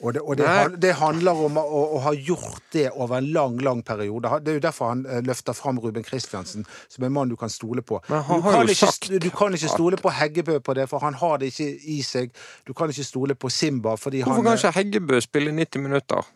Og, 0.00 0.14
det, 0.14 0.20
og 0.20 0.36
det, 0.38 0.46
det 0.78 0.92
handler 1.00 1.40
om 1.48 1.56
å, 1.58 1.62
å, 1.96 1.98
ha 2.04 2.12
gjort 2.14 2.62
det 2.70 2.84
over 2.94 3.16
en 3.18 3.30
lang, 3.34 3.56
lang 3.66 3.80
periode. 3.82 4.30
Det 4.46 4.52
er 4.52 4.58
jo 4.60 4.62
derfor 4.68 4.92
han 4.92 5.00
eh, 5.10 5.22
løfter 5.26 5.56
fram 5.58 5.80
Ruben 5.82 6.06
Kristiansen 6.06 6.66
som 6.86 7.06
en 7.06 7.12
mann 7.16 7.32
du 7.32 7.34
kan 7.36 7.50
stole 7.50 7.82
på. 7.82 7.98
Men 8.06 8.22
han 8.28 8.44
du, 8.44 8.46
kan 8.46 8.70
ikke, 8.70 9.18
du 9.18 9.30
kan 9.34 9.58
ikke 9.58 9.72
stole 9.72 9.98
på 9.98 10.12
Heggebø 10.14 10.60
på 10.62 10.76
det, 10.78 10.86
for 10.90 11.02
han 11.02 11.18
har 11.18 11.42
det 11.42 11.50
ikke 11.50 11.66
i 11.90 11.98
seg. 12.06 12.30
Du 12.68 12.76
kan 12.78 12.94
ikke 12.94 13.08
stole 13.08 13.34
på 13.34 13.50
Simba 13.50 13.96
fordi 13.98 14.22
Hvorfor 14.22 14.44
han 14.44 14.52
kan 14.52 14.62
ikke 14.62 14.76
Heggebø 14.78 15.20
spille 15.24 15.56
90 15.58 15.88
minutter? 15.88 16.30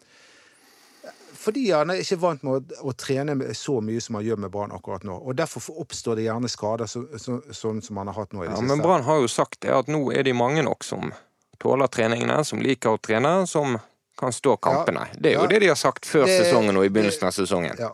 Fordi 1.42 1.70
han 1.70 1.90
er 1.90 2.02
ikke 2.02 2.18
vant 2.22 2.42
med 2.46 2.54
å, 2.58 2.82
å 2.90 2.98
trene 2.98 3.54
så 3.58 3.78
mye 3.82 4.02
som 4.02 4.18
han 4.18 4.26
gjør 4.26 4.42
med 4.44 4.50
Brann 4.54 4.74
akkurat 4.74 5.06
nå. 5.06 5.22
Og 5.22 5.38
derfor 5.38 5.70
oppstår 5.82 6.18
det 6.18 6.26
gjerne 6.26 6.50
skader 6.50 6.90
så, 6.90 7.06
så, 7.14 7.38
sånn 7.54 7.82
som 7.82 7.98
han 8.02 8.10
har 8.10 8.18
hatt 8.24 8.34
nå 8.34 8.42
i 8.42 8.48
det 8.48 8.56
Ja, 8.56 8.58
siste. 8.58 8.70
men 8.74 8.82
Brann 8.82 9.06
har 9.06 9.22
jo 9.22 9.30
sagt 9.30 9.62
det 9.62 9.70
at 9.74 9.90
nå 9.90 10.08
er 10.14 10.26
de 10.26 10.34
mange 10.34 10.66
nok 10.66 10.86
som 10.86 11.14
tåler 11.62 11.86
treningene, 11.92 12.40
som 12.44 12.60
liker 12.62 12.96
å 12.96 13.00
trene, 13.00 13.46
som 13.46 13.78
kan 14.18 14.34
stå 14.34 14.56
kampene. 14.62 15.06
Det 15.14 15.30
er 15.32 15.36
jo 15.38 15.42
Ja. 15.46 15.46
det 15.54 15.60
de 15.62 15.68
har 15.72 15.78
sagt 15.78 16.04
før 16.06 16.26
Det- 16.26 16.40
sesongen 16.44 16.76
og 16.76 16.84
i 16.84 16.88
begynnelsen 16.90 17.26
av 17.26 17.32
sesongen. 17.32 17.78
Ja. 17.78 17.92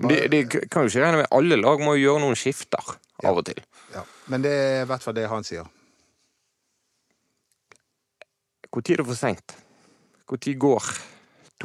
Bare- 0.00 0.28
De, 0.28 0.28
de 0.28 0.44
kan 0.68 0.82
jo 0.82 0.88
ikke 0.88 1.02
regne 1.04 1.16
med 1.20 1.26
Alle 1.30 1.56
lag 1.60 1.78
må 1.80 1.92
jo 1.98 2.08
gjøre 2.08 2.20
noen 2.24 2.34
skifter 2.36 2.80
av 3.24 3.36
og 3.38 3.44
til. 3.44 3.60
ja. 3.94 4.02
Men 4.28 4.40
det 4.42 4.50
er 4.50 4.82
i 4.82 4.86
hvert 4.86 5.02
fall 5.02 5.14
det 5.14 5.28
han 5.28 5.44
sier. 5.44 5.66
Når 8.74 8.90
er 8.90 8.96
det 8.96 9.06
for 9.06 9.14
seint? 9.14 9.54
Når 10.30 10.58
går 10.58 10.82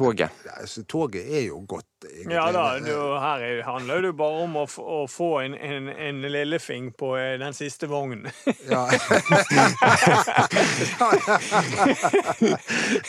toget? 0.00 0.30
Ja, 0.48 0.52
altså, 0.64 0.80
toget 0.88 1.22
er 1.28 1.42
jo 1.46 1.60
godt, 1.68 1.86
egentlig. 2.08 2.34
Ja 2.34 2.48
da, 2.56 2.64
du, 2.80 2.94
her 3.20 3.38
er- 3.46 3.62
handler 3.68 4.00
det 4.00 4.06
jo 4.10 4.16
bare 4.22 4.36
om 4.46 4.52
å, 4.56 4.64
f 4.66 4.78
å 4.80 5.04
få 5.10 5.30
en, 5.44 5.54
en, 5.54 5.88
en 5.92 6.22
lillefing 6.32 6.90
på 6.98 7.12
eh, 7.20 7.36
den 7.42 7.52
siste 7.56 7.86
vognen. 7.90 8.24
Ja. 8.70 8.86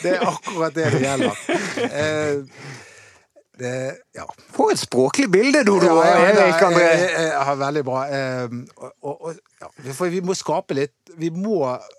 det 0.02 0.10
er 0.16 0.26
akkurat 0.28 0.74
det 0.74 0.90
det 0.94 1.00
gjelder. 1.04 1.36
Eh, 1.88 2.36
det, 3.58 3.96
ja. 4.16 4.24
For 4.54 4.72
et 4.72 4.80
språklig 4.80 5.26
bilde, 5.32 5.60
Dodo! 5.66 5.84
Ja, 5.84 6.06
ja, 6.06 6.20
Erik 6.26 6.36
det 6.36 6.44
er- 6.44 6.68
André. 6.68 7.44
har 7.44 7.56
veldig 7.56 7.84
bra. 7.84 8.04
Eh, 8.08 8.48
og, 8.76 9.24
og, 9.24 9.34
ja, 9.60 9.92
for 9.92 10.08
vi 10.08 10.20
må 10.20 10.34
skape 10.34 10.74
litt 10.74 11.12
Vi 11.18 11.28
må 11.30 11.58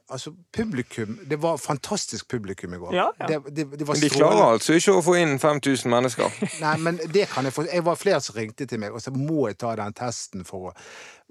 Altså, 0.10 0.34
publikum 0.54 1.20
Det 1.30 1.38
var 1.42 1.58
fantastisk 1.58 2.28
publikum 2.28 2.74
i 2.74 2.78
går. 2.78 2.94
Ja, 2.96 3.08
ja. 3.20 3.28
Det, 3.28 3.56
det, 3.56 3.80
det 3.80 3.88
var 3.88 3.94
Men 3.94 4.02
de 4.02 4.10
klarer 4.10 4.44
altså 4.56 4.74
ikke 4.74 4.98
å 4.98 5.02
få 5.06 5.16
inn 5.22 5.40
5000 5.40 5.90
mennesker. 5.94 6.42
Nei, 6.66 6.74
men 6.78 7.00
det 7.14 7.30
kan 7.30 7.46
jeg 7.46 7.54
få. 7.54 7.66
Jeg 7.70 7.86
var 7.86 7.96
flere 8.02 8.22
som 8.22 8.36
ringte 8.38 8.66
til 8.66 8.82
meg, 8.82 8.94
og 8.94 9.02
så 9.02 9.14
må 9.14 9.48
jeg 9.48 9.58
ta 9.62 9.76
den 9.80 9.94
testen 9.98 10.46
for 10.46 10.72
å, 10.72 10.76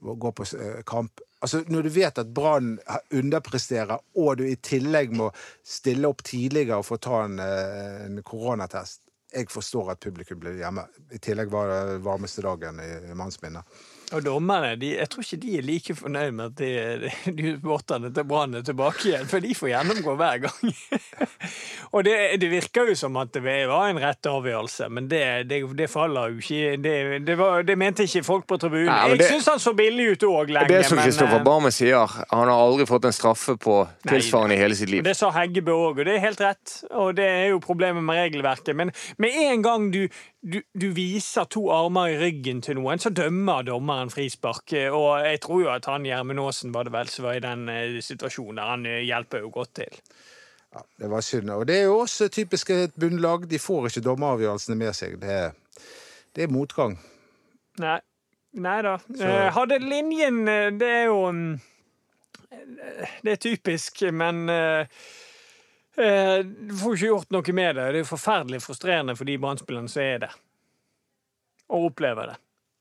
å 0.02 0.16
gå 0.18 0.32
på 0.38 0.46
eh, 0.58 0.80
kamp. 0.88 1.22
Altså, 1.42 1.64
Når 1.66 1.82
du 1.82 1.92
vet 1.98 2.18
at 2.18 2.34
Brann 2.34 2.76
underpresterer, 3.10 3.98
og 4.18 4.36
du 4.38 4.46
i 4.46 4.56
tillegg 4.56 5.14
må 5.18 5.30
stille 5.66 6.10
opp 6.10 6.22
tidligere 6.26 6.78
og 6.78 6.86
få 6.86 6.98
ta 7.02 7.24
en, 7.26 7.38
eh, 7.42 8.04
en 8.06 8.22
koronatest 8.26 9.02
Jeg 9.32 9.48
forstår 9.50 9.94
at 9.94 10.00
publikum 10.04 10.40
blir 10.42 10.58
hjemme. 10.60 10.84
I 11.12 11.18
tillegg 11.22 11.50
var 11.52 11.70
det 11.70 12.00
varmeste 12.04 12.44
dagen 12.44 12.80
i, 12.84 12.90
i 13.10 13.16
manns 13.16 13.40
minne. 13.42 13.64
Og 14.12 14.24
dommerne 14.24 14.74
de, 14.80 14.94
jeg 14.98 15.08
tror 15.12 15.26
ikke 15.26 15.40
de 15.42 15.56
er 15.58 15.66
like 15.66 15.96
fornøyd 15.96 16.36
med 16.36 16.62
at 16.62 16.62
supporterne 17.62 18.12
til 18.14 18.24
Brann 18.28 18.54
er 18.54 18.64
tilbake 18.66 19.08
igjen, 19.08 19.28
for 19.30 19.42
de 19.44 19.54
får 19.54 19.70
gjennomgå 19.72 20.14
hver 20.20 20.42
gang. 20.46 20.74
og 21.94 22.04
det, 22.04 22.16
det 22.42 22.50
virker 22.52 22.90
jo 22.92 22.96
som 22.98 23.16
at 23.20 23.32
det 23.34 23.42
var 23.44 23.88
en 23.88 24.00
rett 24.02 24.28
avgjørelse, 24.28 24.88
men 24.92 25.08
det, 25.10 25.22
det, 25.50 25.62
det 25.78 25.88
faller 25.90 26.32
jo 26.32 26.42
ikke 26.42 26.76
det, 26.82 26.96
det, 27.26 27.36
var, 27.38 27.64
det 27.66 27.76
mente 27.78 28.06
ikke 28.08 28.24
folk 28.26 28.46
på 28.50 28.58
tribunen. 28.62 28.90
Nei, 28.90 29.16
jeg 29.16 29.30
syns 29.36 29.50
han 29.52 29.62
så 29.62 29.74
billig 29.76 30.12
ut 30.14 30.26
òg 30.28 30.52
lenge, 30.54 30.70
Det 30.72 30.84
som 30.90 31.00
Kristoffer 31.00 31.44
Barme 31.46 31.72
sier, 31.74 32.18
han 32.30 32.44
har 32.44 32.54
aldri 32.56 32.86
fått 32.88 33.08
en 33.08 33.16
straffe 33.16 33.56
på 33.60 33.78
tilsvarende 34.08 34.56
i 34.56 34.62
hele 34.62 34.78
sitt 34.78 34.92
liv. 34.92 35.04
Det 35.06 35.16
sa 35.18 35.32
Heggebø 35.34 35.74
òg, 35.74 36.02
og 36.02 36.08
det 36.08 36.16
er 36.16 36.24
helt 36.26 36.42
rett. 36.42 36.76
Og 36.90 37.14
det 37.16 37.26
er 37.28 37.48
jo 37.52 37.62
problemet 37.62 38.04
med 38.04 38.18
regelverket. 38.18 38.76
Men 38.76 38.92
med 39.22 39.36
en 39.46 39.64
gang 39.64 39.88
du, 39.94 40.02
du, 40.42 40.60
du 40.74 40.88
viser 40.96 41.46
to 41.52 41.68
armer 41.74 42.12
i 42.14 42.18
ryggen 42.20 42.62
til 42.64 42.80
noen, 42.80 43.00
så 43.02 43.12
dømmer 43.14 43.66
dommeren 43.66 44.01
frispark. 44.10 44.72
Og 44.90 45.26
jeg 45.26 45.40
tror 45.44 45.62
jo 45.62 45.70
at 45.72 45.86
han 45.90 46.06
Gjermund 46.06 46.40
Aasen 46.42 46.72
var 46.74 46.88
det 46.88 46.92
vel 46.94 47.08
som 47.12 47.26
var 47.26 47.38
i 47.38 47.42
den 47.44 47.68
eh, 47.68 47.98
situasjonen 48.02 48.58
der. 48.58 48.70
Han 48.70 48.86
eh, 48.86 49.02
hjelper 49.06 49.44
jo 49.44 49.50
godt 49.54 49.74
til. 49.78 49.98
Ja, 50.72 50.82
det 50.98 51.10
var 51.12 51.20
synd. 51.26 51.50
Og 51.54 51.66
det 51.68 51.76
er 51.80 51.90
jo 51.90 51.98
også 52.02 52.28
typisk 52.32 52.70
et 52.74 52.94
bunnlag. 52.98 53.46
De 53.50 53.60
får 53.60 53.90
ikke 53.90 54.04
dommeravgjørelsene 54.06 54.78
med 54.80 54.96
seg. 54.96 55.18
Det 55.22 55.34
er, 55.36 55.52
det 56.36 56.46
er 56.46 56.54
motgang. 56.54 56.96
Nei. 57.82 58.00
Nei 58.52 58.78
da. 58.84 58.98
Eh, 59.16 59.48
Hadde 59.56 59.78
linjen 59.80 60.42
Det 60.76 60.84
er 60.84 61.06
jo 61.08 61.30
mm, 61.32 61.54
Det 63.24 63.30
er 63.32 63.38
typisk, 63.40 64.02
men 64.12 64.42
Du 65.96 66.74
får 66.76 66.98
ikke 66.98 67.06
gjort 67.06 67.32
noe 67.32 67.54
med 67.56 67.76
det. 67.76 67.86
Det 67.86 68.00
er 68.00 68.02
jo 68.02 68.10
forferdelig 68.10 68.60
frustrerende 68.64 69.16
for 69.16 69.28
de 69.28 69.38
brannspillerne 69.40 69.88
som 69.88 70.04
er 70.04 70.24
der. 70.26 70.36
Og 71.72 71.88
opplever 71.88 72.34
det. 72.34 72.36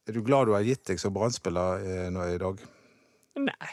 Er 0.09 0.13
du 0.17 0.21
glad 0.25 0.47
du 0.49 0.53
har 0.55 0.63
gitt 0.65 0.83
deg 0.89 0.99
som 0.99 1.13
brannspiller 1.13 1.83
eh, 1.85 2.07
nå 2.13 2.23
i 2.33 2.37
dag? 2.41 2.61
Nei. 3.41 3.71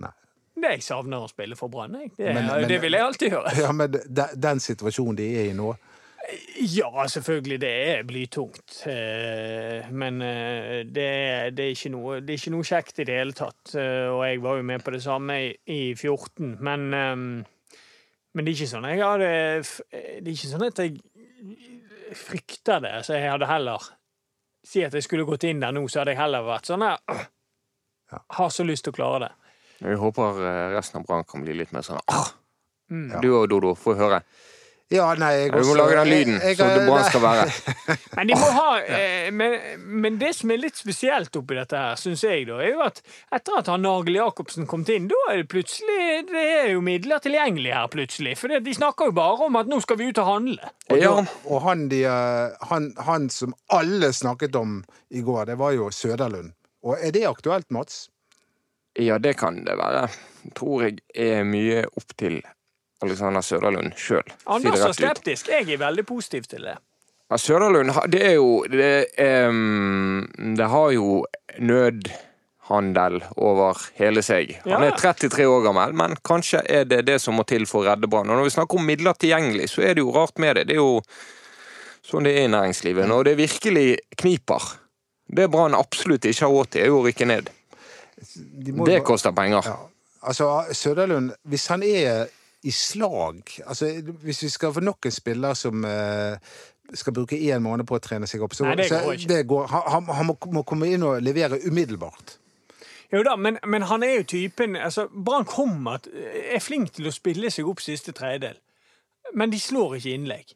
Nei. 0.00 0.12
Det 0.60 0.70
jeg 0.78 0.82
savner 0.86 1.22
å 1.26 1.28
spille 1.30 1.56
for 1.58 1.68
Brann. 1.72 1.94
jeg. 2.00 2.12
Det, 2.16 2.32
Men- 2.34 2.46
men- 2.46 2.68
det 2.68 2.80
vil 2.82 2.92
jeg 2.96 3.02
alltid 3.04 3.30
gjøre. 3.36 3.52
Ja, 3.60 3.72
men 3.72 3.90
de, 3.92 4.26
den 4.36 4.60
situasjonen 4.64 5.16
de 5.20 5.28
er 5.42 5.50
i 5.50 5.56
nå 5.56 5.74
Ja, 6.60 6.90
selvfølgelig, 7.10 7.56
det 7.60 7.70
er 7.90 8.02
blytungt. 8.06 8.74
Eh, 8.86 9.88
Men 9.90 10.20
eh, 10.22 10.82
det 10.84 11.06
er, 11.06 11.50
det, 11.50 11.68
er 11.72 11.90
noe, 11.90 12.20
det 12.20 12.34
er 12.34 12.38
ikke 12.38 12.52
noe 12.54 12.66
kjekt 12.68 13.00
i 13.00 13.04
det 13.08 13.16
hele 13.18 13.32
tatt. 13.36 13.72
Og 13.74 14.20
jeg 14.26 14.40
var 14.44 14.56
jo 14.60 14.62
med 14.68 14.84
på 14.84 14.92
det 14.94 15.02
samme 15.02 15.38
i, 15.48 15.54
i 15.66 15.94
14, 15.94 16.56
men 16.60 16.90
Men 18.32 18.44
det 18.46 18.52
er 18.52 18.58
ikke 18.60 18.70
sånn 18.70 18.86
jeg 18.86 19.00
hadde 19.02 19.30
Det 19.90 20.28
er 20.28 20.34
ikke 20.36 20.50
sånn 20.52 20.66
at 20.68 20.78
jeg 20.84 21.00
frykter 22.14 22.80
det. 22.84 22.94
Så 23.06 23.16
jeg 23.16 23.30
hadde 23.32 23.48
heller 23.50 23.88
Si 24.64 24.82
at 24.84 24.92
jeg 24.94 25.02
skulle 25.06 25.24
gått 25.24 25.44
inn 25.48 25.60
der 25.62 25.72
nå, 25.72 25.86
så 25.88 26.02
hadde 26.02 26.12
jeg 26.14 26.20
heller 26.20 26.44
vært 26.46 26.68
sånn 26.68 26.84
her 26.84 26.98
Ja. 28.10 28.18
Har 28.36 28.50
så 28.50 28.64
lyst 28.66 28.84
til 28.84 28.92
å 28.92 28.96
klare 28.96 29.18
det. 29.22 29.30
Jeg 29.80 29.96
håper 30.02 30.40
eh, 30.44 30.72
resten 30.74 31.00
av 31.00 31.06
Brann 31.06 31.24
kan 31.24 31.44
bli 31.44 31.54
litt 31.56 31.72
mer 31.72 31.86
sånn 31.86 32.00
Mm. 32.90 33.20
Du 33.22 33.28
og 33.38 33.44
Dodo, 33.46 33.76
få 33.78 33.92
høre. 33.94 34.16
Ja, 34.90 35.04
nei, 35.14 35.28
jeg 35.44 35.52
Du 35.54 35.60
må 35.68 35.74
lage 35.78 35.94
den 36.00 36.08
lyden, 36.10 36.40
jeg- 36.42 36.56
jeg- 36.56 36.56
som 36.58 36.86
Brann 36.88 37.04
skal 37.04 37.20
være. 37.22 37.44
Men 38.16 38.26
de 38.26 38.34
må 38.34 38.48
ha 38.56 38.70
eh, 38.82 39.28
men, 39.30 39.52
men 40.02 40.16
det 40.18 40.32
som 40.34 40.50
er 40.50 40.58
litt 40.58 40.74
spesielt 40.80 41.36
oppi 41.38 41.54
dette 41.54 41.78
her, 41.78 41.94
syns 42.00 42.24
jeg, 42.26 42.46
da, 42.48 42.56
er 42.58 42.72
jo 42.72 42.80
at 42.82 42.98
etter 43.32 43.58
at 43.60 43.70
han 43.70 43.82
Nagel 43.86 44.18
Jacobsen 44.18 44.66
kom 44.66 44.82
inn, 44.90 45.06
da 45.12 45.20
er 45.30 45.36
det 45.44 45.48
plutselig 45.52 46.26
Det 46.32 46.42
er 46.64 46.68
jo 46.72 46.80
midler 46.82 47.22
tilgjengelig 47.22 47.72
her, 47.72 47.86
plutselig. 47.92 48.34
For 48.40 48.48
det- 48.48 48.64
de 48.66 48.74
snakker 48.74 49.06
jo 49.12 49.12
bare 49.12 49.46
om 49.46 49.56
at 49.62 49.70
nå 49.70 49.80
skal 49.80 49.96
vi 50.02 50.08
ut 50.10 50.18
og 50.18 50.26
handle. 50.26 50.70
Og, 50.90 50.98
Ja. 50.98 51.14
og 51.46 51.62
han, 51.62 51.86
de, 51.88 52.02
eh, 52.10 52.66
han, 52.72 52.92
han 52.98 53.28
som 53.30 53.54
alle 53.70 54.10
snakket 54.12 54.56
om 54.58 54.80
i 55.12 55.22
går, 55.22 55.46
det 55.46 55.58
var 55.58 55.70
jo 55.78 55.86
Søderlund. 55.94 56.50
Og 56.82 56.96
er 56.98 57.12
det 57.12 57.26
aktuelt, 57.30 57.70
Mats? 57.70 58.08
Ja, 58.98 59.18
det 59.18 59.36
kan 59.38 59.62
det 59.64 59.78
være. 59.78 60.08
Tror 60.56 60.82
jeg 60.82 60.98
er 61.14 61.44
mye 61.44 61.84
opp 61.96 62.16
til 62.18 62.42
Alexander 63.02 63.40
Søderlund 63.40 63.94
sjøl. 63.96 64.26
Anders 64.46 64.80
er 64.84 64.96
skeptisk. 64.96 65.48
Jeg 65.48 65.68
er 65.72 65.80
veldig 65.80 66.04
positiv 66.08 66.48
til 66.50 66.66
det. 66.68 66.76
Ja, 67.30 67.38
Søderlund, 67.38 67.92
det 68.10 68.24
er 68.26 68.34
jo 68.34 68.64
Det, 68.70 69.06
um, 69.48 70.26
det 70.56 70.66
har 70.66 70.90
jo 70.90 71.24
nødhandel 71.58 73.20
over 73.36 73.78
hele 73.94 74.22
seg. 74.22 74.56
Han 74.66 74.82
er 74.82 74.96
33 74.98 75.46
år 75.46 75.62
gammel, 75.68 75.94
men 75.94 76.16
kanskje 76.26 76.64
er 76.66 76.84
det 76.84 77.04
det 77.06 77.20
som 77.22 77.38
må 77.38 77.46
til 77.46 77.66
for 77.70 77.84
å 77.84 77.92
redde 77.92 78.10
Brann. 78.10 78.26
Når 78.28 78.48
vi 78.48 78.56
snakker 78.56 78.80
om 78.80 78.86
midler 78.86 79.14
tilgjengelig, 79.14 79.70
så 79.70 79.86
er 79.86 79.94
det 79.94 80.04
jo 80.04 80.14
rart 80.16 80.38
med 80.42 80.58
det. 80.58 80.66
Det 80.68 80.76
er 80.76 80.82
jo 80.82 81.00
sånn 82.10 82.26
det 82.26 82.34
er 82.34 82.48
i 82.48 82.52
næringslivet. 82.52 83.06
Når 83.08 83.30
det 83.30 83.36
virkelig 83.38 83.86
kniper, 84.18 84.66
det 85.30 85.46
Brann 85.50 85.78
absolutt 85.78 86.26
ikke 86.26 86.48
har 86.48 86.52
råd 86.56 86.74
til, 86.74 86.82
er 86.82 86.90
jo 86.90 86.98
å 87.00 87.06
rykke 87.06 87.30
ned. 87.30 87.54
De 88.66 88.74
må 88.74 88.90
Det 88.90 89.00
koster 89.06 89.32
penger. 89.32 89.64
Ja. 89.64 89.78
Altså, 90.20 90.50
Søderlund, 90.76 91.30
hvis 91.48 91.66
han 91.72 91.82
er 91.86 92.26
i 92.62 92.70
slag 92.74 93.40
altså, 93.66 93.86
Hvis 94.24 94.42
vi 94.42 94.48
skal 94.52 94.72
få 94.76 94.82
nok 94.84 95.06
en 95.08 95.14
spiller 95.14 95.54
som 95.56 95.84
uh, 95.84 96.36
skal 96.94 97.14
bruke 97.16 97.38
én 97.38 97.62
måned 97.64 97.86
på 97.88 97.96
å 97.96 98.02
trene 98.02 98.26
seg 98.28 98.42
opp, 98.44 98.52
så, 98.54 98.66
Nei, 98.66 98.76
det 98.82 98.88
går 98.90 99.14
ikke. 99.14 99.28
det 99.30 99.40
går, 99.48 99.66
han, 99.70 99.82
han- 99.94 100.10
han 100.18 100.26
må, 100.28 100.36
må 100.52 100.62
komme 100.68 100.90
inn 100.92 101.04
og 101.06 101.22
levere 101.22 101.60
umiddelbart. 101.64 102.36
Jo 103.12 103.22
da, 103.26 103.36
men, 103.36 103.56
men 103.66 103.82
han 103.90 104.02
er 104.06 104.20
jo 104.20 104.26
typen 104.36 104.76
altså, 104.78 105.08
Brann 105.10 105.46
kommer 105.48 105.98
er 106.14 106.60
flink 106.62 106.92
til 106.94 107.08
å 107.10 107.14
spille 107.14 107.50
seg 107.50 107.66
opp 107.70 107.80
siste 107.82 108.12
tredjedel, 108.14 108.58
men 109.34 109.50
de 109.50 109.58
slår 109.62 109.96
ikke 109.98 110.14
innlegg. 110.18 110.52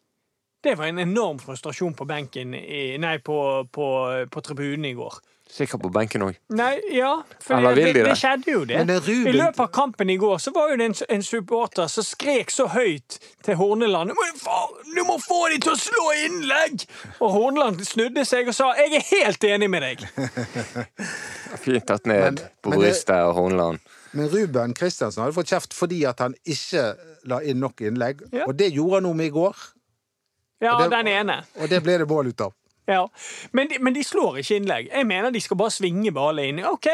Det 0.63 0.73
var 0.79 0.87
en 0.89 0.99
enorm 1.03 1.39
frustrasjon 1.39 1.93
på 1.95 2.07
benken 2.09 2.55
i, 2.57 2.97
Nei, 2.99 3.17
på, 3.23 3.37
på, 3.71 3.87
på 4.31 4.41
tribunen 4.43 4.87
i 4.89 4.95
går. 4.97 5.19
Sikkert 5.45 5.81
på 5.83 5.89
benken 5.93 6.23
òg. 6.25 6.35
Ja, 6.91 7.21
for 7.39 7.61
det, 7.61 7.75
de 7.77 7.83
det, 7.93 8.03
det? 8.07 8.15
skjedde 8.17 8.49
jo 8.51 8.63
det. 8.65 8.79
Det 8.89 8.95
Ruben- 9.05 9.27
I 9.29 9.31
løpet 9.37 9.59
av 9.59 9.67
kampen 9.71 10.09
i 10.09 10.15
går 10.17 10.37
så 10.41 10.51
var 10.55 10.71
jo 10.71 10.77
det 10.81 10.85
en, 10.89 10.95
en 11.15 11.23
supporter 11.23 11.87
som 11.87 12.03
skrek 12.03 12.49
så 12.51 12.65
høyt 12.73 13.19
til 13.45 13.55
Horneland 13.59 14.09
du 14.95 15.03
må 15.05 15.17
få 15.21 15.39
de 15.53 15.59
til 15.61 15.71
å 15.73 15.77
slå 15.77 16.05
innlegg! 16.25 16.85
Og 17.19 17.29
Horneland 17.31 17.83
snudde 17.85 18.25
seg 18.25 18.47
og 18.49 18.55
sa 18.57 18.71
jeg 18.79 18.95
er 18.97 19.05
helt 19.11 19.43
enig 19.43 19.69
med 19.69 19.85
deg. 19.85 20.03
Fint 21.65 21.85
tatt 21.87 22.05
ned 22.09 22.23
Men- 22.23 22.41
på 22.65 22.73
brystet 22.79 23.15
av 23.15 23.33
Horneland. 23.37 23.79
Men 24.15 24.29
Ruben 24.31 24.73
Kristiansen 24.73 25.23
hadde 25.25 25.35
fått 25.35 25.51
kjeft 25.51 25.73
fordi 25.75 26.05
at 26.07 26.19
han 26.23 26.35
ikke 26.47 26.85
la 27.27 27.41
inn 27.43 27.59
nok 27.59 27.81
innlegg. 27.83 28.21
Ja. 28.31 28.45
Og 28.47 28.55
det 28.55 28.69
gjorde 28.73 29.01
han 29.01 29.09
om 29.13 29.21
i 29.21 29.29
går, 29.29 29.55
Ja, 30.63 30.77
Og 30.77 30.83
det- 30.89 30.97
den 30.97 31.07
ene. 31.11 31.43
og 31.59 31.67
det 31.69 31.83
ble 31.83 31.97
det 31.99 32.07
mål 32.07 32.27
ut 32.31 32.41
av. 32.41 32.53
Ja, 32.87 33.07
men 33.51 33.67
de, 33.71 33.79
men 33.81 33.95
de 33.95 34.03
slår 34.05 34.35
ikke 34.43 34.59
innlegg. 34.59 34.89
Jeg 34.93 35.07
mener 35.09 35.31
de 35.33 35.39
skal 35.41 35.57
bare 35.57 35.73
svinge 35.73 36.11
ballen 36.13 36.59
inn. 36.59 36.65
Ok, 36.69 36.85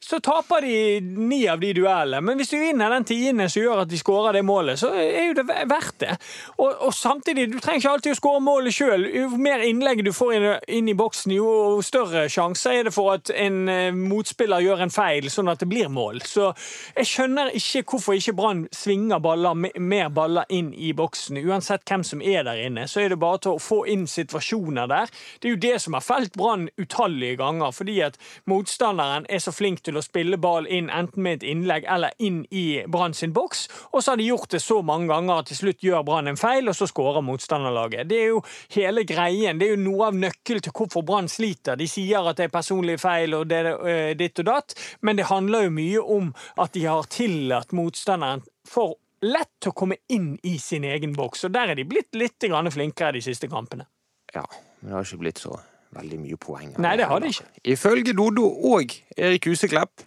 Så 0.00 0.20
taper 0.22 0.62
de 0.62 1.00
ni 1.00 1.40
av 1.50 1.58
de 1.60 1.72
duellene, 1.74 2.20
men 2.24 2.38
hvis 2.38 2.52
du 2.52 2.56
vinner 2.60 2.90
den 2.94 3.04
tiende 3.06 3.48
som 3.50 3.62
gjør 3.62 3.82
at 3.82 3.90
de 3.90 3.98
skårer 3.98 4.36
det 4.38 4.44
målet, 4.46 4.78
så 4.78 4.92
er 4.94 5.26
jo 5.28 5.34
det 5.40 5.44
ve- 5.48 5.66
verdt 5.70 5.98
det. 6.04 6.14
Og, 6.58 6.70
og 6.86 6.94
samtidig, 6.94 7.48
du 7.52 7.58
trenger 7.58 7.80
ikke 7.82 7.90
alltid 7.96 8.12
å 8.14 8.18
skåre 8.20 8.42
målet 8.46 8.74
sjøl. 8.76 9.06
Jo 9.14 9.28
mer 9.42 9.64
innlegg 9.66 10.04
du 10.06 10.12
får 10.14 10.32
inn, 10.38 10.46
inn 10.78 10.88
i 10.92 10.96
boksen, 10.98 11.34
jo 11.34 11.50
større 11.86 12.24
sjanse 12.30 12.70
er 12.80 12.86
det 12.88 12.94
for 12.94 13.14
at 13.16 13.30
en 13.34 13.60
eh, 13.70 13.90
motspiller 13.94 14.62
gjør 14.64 14.84
en 14.86 14.94
feil, 14.94 15.26
sånn 15.30 15.50
at 15.52 15.62
det 15.64 15.68
blir 15.70 15.90
mål. 15.90 16.22
Så 16.26 16.52
jeg 16.96 17.10
skjønner 17.10 17.50
ikke 17.58 17.84
hvorfor 17.90 18.18
ikke 18.18 18.36
Brann 18.38 18.64
svinger 18.74 19.18
baller, 19.22 19.58
mer 19.78 20.08
baller 20.14 20.46
inn 20.54 20.70
i 20.74 20.92
boksen. 20.96 21.42
Uansett 21.42 21.82
hvem 21.90 22.06
som 22.06 22.22
er 22.22 22.46
der 22.46 22.62
inne, 22.68 22.86
så 22.90 23.02
er 23.04 23.10
det 23.14 23.20
bare 23.22 23.42
til 23.44 23.58
å 23.58 23.62
få 23.62 23.82
inn 23.90 24.06
situasjoner 24.10 24.86
der. 24.90 25.10
Det 25.40 25.48
er 25.48 25.54
jo 25.54 25.60
det 25.60 25.76
som 25.80 25.96
har 25.96 26.04
felt 26.04 26.36
Brann 26.36 26.68
utallige 26.76 27.38
ganger, 27.40 27.72
fordi 27.72 27.96
at 28.04 28.18
motstanderen 28.50 29.26
er 29.28 29.40
så 29.40 29.52
flink 29.52 29.82
til 29.84 29.96
å 29.96 30.04
spille 30.04 30.36
ball 30.40 30.68
inn 30.68 30.90
enten 30.92 31.24
med 31.24 31.40
et 31.40 31.48
innlegg 31.52 31.86
eller 31.88 32.12
inn 32.20 32.42
i 32.50 32.82
Brann 32.88 33.16
sin 33.16 33.32
boks, 33.36 33.66
og 33.92 34.02
så 34.02 34.12
har 34.12 34.20
de 34.20 34.28
gjort 34.28 34.52
det 34.52 34.62
så 34.62 34.80
mange 34.84 35.08
ganger 35.08 35.40
at 35.40 35.50
til 35.50 35.60
slutt 35.62 35.84
gjør 35.84 36.04
Brann 36.06 36.28
en 36.28 36.40
feil, 36.40 36.68
og 36.68 36.76
så 36.76 36.88
skårer 36.90 37.24
motstanderlaget. 37.24 38.08
Det 38.10 38.20
er 38.20 38.32
jo 38.34 38.42
hele 38.76 39.04
greien. 39.08 39.58
Det 39.58 39.68
er 39.68 39.76
jo 39.76 39.82
noe 39.88 40.10
av 40.10 40.18
nøkkelen 40.20 40.64
til 40.64 40.76
hvorfor 40.76 41.04
Brann 41.06 41.28
sliter. 41.30 41.78
De 41.80 41.88
sier 41.88 42.26
at 42.26 42.38
det 42.38 42.48
er 42.48 42.54
personlige 42.54 43.00
feil 43.00 43.36
og 43.38 43.48
det 43.50 43.62
er 43.64 43.70
øh, 43.74 44.14
ditt 44.18 44.42
og 44.42 44.50
datt, 44.50 44.76
men 45.00 45.16
det 45.16 45.30
handler 45.30 45.66
jo 45.66 45.76
mye 45.76 46.08
om 46.18 46.32
at 46.60 46.74
de 46.76 46.84
har 46.86 47.08
tillatt 47.12 47.72
motstanderen 47.76 48.44
for 48.68 48.98
lett 49.24 49.68
å 49.68 49.74
komme 49.76 50.00
inn 50.12 50.34
i 50.48 50.56
sin 50.60 50.84
egen 50.88 51.12
boks, 51.16 51.44
og 51.44 51.54
der 51.54 51.72
er 51.72 51.80
de 51.80 51.88
blitt 51.88 52.16
litt 52.16 52.40
flinkere 52.40 53.12
de 53.12 53.22
siste 53.24 53.48
kampene. 53.48 53.86
Ja, 54.34 54.44
men 54.80 54.90
det 54.90 54.96
har 54.96 55.04
ikke 55.08 55.20
blitt 55.24 55.38
så 55.42 55.58
veldig 55.96 56.20
mye 56.22 56.36
poeng. 56.40 56.74
Nei, 56.78 56.96
det 56.96 57.08
har 57.10 57.20
det 57.20 57.32
ikke. 57.34 57.48
Ifølge 57.74 58.12
Dodo 58.16 58.46
og 58.74 58.94
Erik 59.16 59.46
Huseklepp 59.50 60.04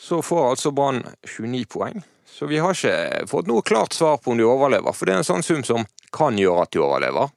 så 0.00 0.20
får 0.24 0.50
altså 0.54 0.70
Brann 0.72 1.02
29 1.26 1.66
poeng. 1.68 2.02
Så 2.30 2.46
vi 2.48 2.60
har 2.62 2.72
ikke 2.72 3.26
fått 3.28 3.48
noe 3.50 3.60
klart 3.66 3.92
svar 3.92 4.16
på 4.22 4.30
om 4.32 4.38
de 4.38 4.46
overlever, 4.46 4.94
for 4.96 5.04
det 5.06 5.14
er 5.16 5.18
en 5.24 5.26
sånn 5.28 5.42
sum 5.44 5.64
som 5.66 5.84
kan 6.14 6.38
gjøre 6.38 6.62
at 6.62 6.70
de 6.72 6.80
overlever. 6.80 7.28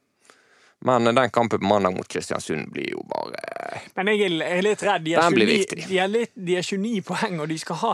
Men 0.84 1.08
den 1.16 1.30
kampen 1.32 1.60
på 1.62 1.66
mandag 1.68 1.96
mot 1.96 2.08
Kristiansund 2.12 2.68
blir 2.74 2.90
jo 2.92 3.04
bare 3.08 3.40
Men 3.96 4.08
jeg 4.12 4.32
er- 4.42 4.62
litt 4.62 4.82
redd. 4.84 5.04
De 5.06 5.14
er, 5.16 5.22
Den 5.22 5.34
blir 5.34 5.48
29, 5.48 5.60
viktig. 5.60 5.88
de, 5.88 5.98
er 6.00 6.08
litt, 6.12 6.32
de 6.36 6.56
er 6.58 6.62
29 6.62 7.02
poeng, 7.08 7.40
og 7.40 7.48
de 7.48 7.58
skal 7.58 7.76
ha 7.76 7.94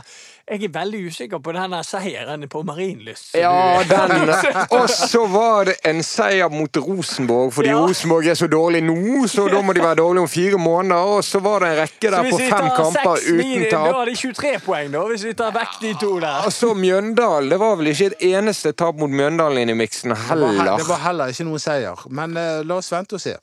Jeg 0.50 0.64
er 0.66 0.72
veldig 0.74 1.00
usikker 1.12 1.38
på 1.46 1.52
denne 1.54 1.78
seieren 1.86 2.42
på 2.50 2.64
Marienlyst. 2.66 3.36
Ja, 3.38 3.84
den 3.86 4.32
Og 4.80 4.88
så 4.90 5.22
var 5.30 5.68
det 5.70 5.76
en 5.86 6.00
seier 6.04 6.50
mot 6.50 6.78
Rosenborg, 6.82 7.52
fordi 7.54 7.70
Ja. 7.70 7.76
Rosenborg 7.86 8.26
er 8.32 8.34
så 8.40 8.48
dårlig 8.50 8.82
nå, 8.88 9.28
så 9.30 9.46
da 9.52 9.60
må 9.62 9.76
de 9.78 9.84
være 9.84 10.00
dårlige 10.02 10.24
om 10.26 10.32
fire 10.32 10.58
måneder. 10.58 11.12
Og 11.20 11.24
så 11.28 11.40
var 11.46 11.60
det 11.62 11.70
en 11.70 11.78
rekke 11.84 12.12
der 12.16 12.30
på 12.32 12.40
fem 12.42 12.70
kamper 12.80 13.16
seks 13.22 13.30
min- 13.30 13.62
uten 13.62 13.70
Da 13.76 13.84
er 13.92 13.94
har 14.00 14.06
de 14.10 14.16
23 14.24 14.56
poeng, 14.66 14.92
da, 14.98 15.04
hvis 15.12 15.28
vi 15.30 15.34
tar 15.44 15.54
vekk 15.60 15.78
de 15.86 15.94
to 16.02 16.12
der. 16.26 16.42
Og 16.50 16.54
så 16.58 16.74
Mjøndalen. 16.74 17.50
Det 17.54 17.60
var 17.62 17.76
vel 17.84 17.92
ikke 17.94 18.10
et 18.16 18.28
eneste 18.34 18.74
tap 18.74 18.96
mot 18.98 19.10
Mjøndalen 19.14 19.62
inn 19.62 19.70
i 19.70 19.78
miksen 19.86 20.10
Det 20.16 20.18
var, 20.30 20.48
heller. 20.58 20.78
det 20.82 20.88
var 20.90 21.04
heller 21.06 21.28
ikke 21.36 21.46
noen 21.52 21.60
seier. 21.62 22.06
Men 22.10 22.34
uh, 22.38 22.64
la 22.66 22.82
oss 22.82 22.90
vente 22.92 23.20
og 23.20 23.22
se. 23.22 23.38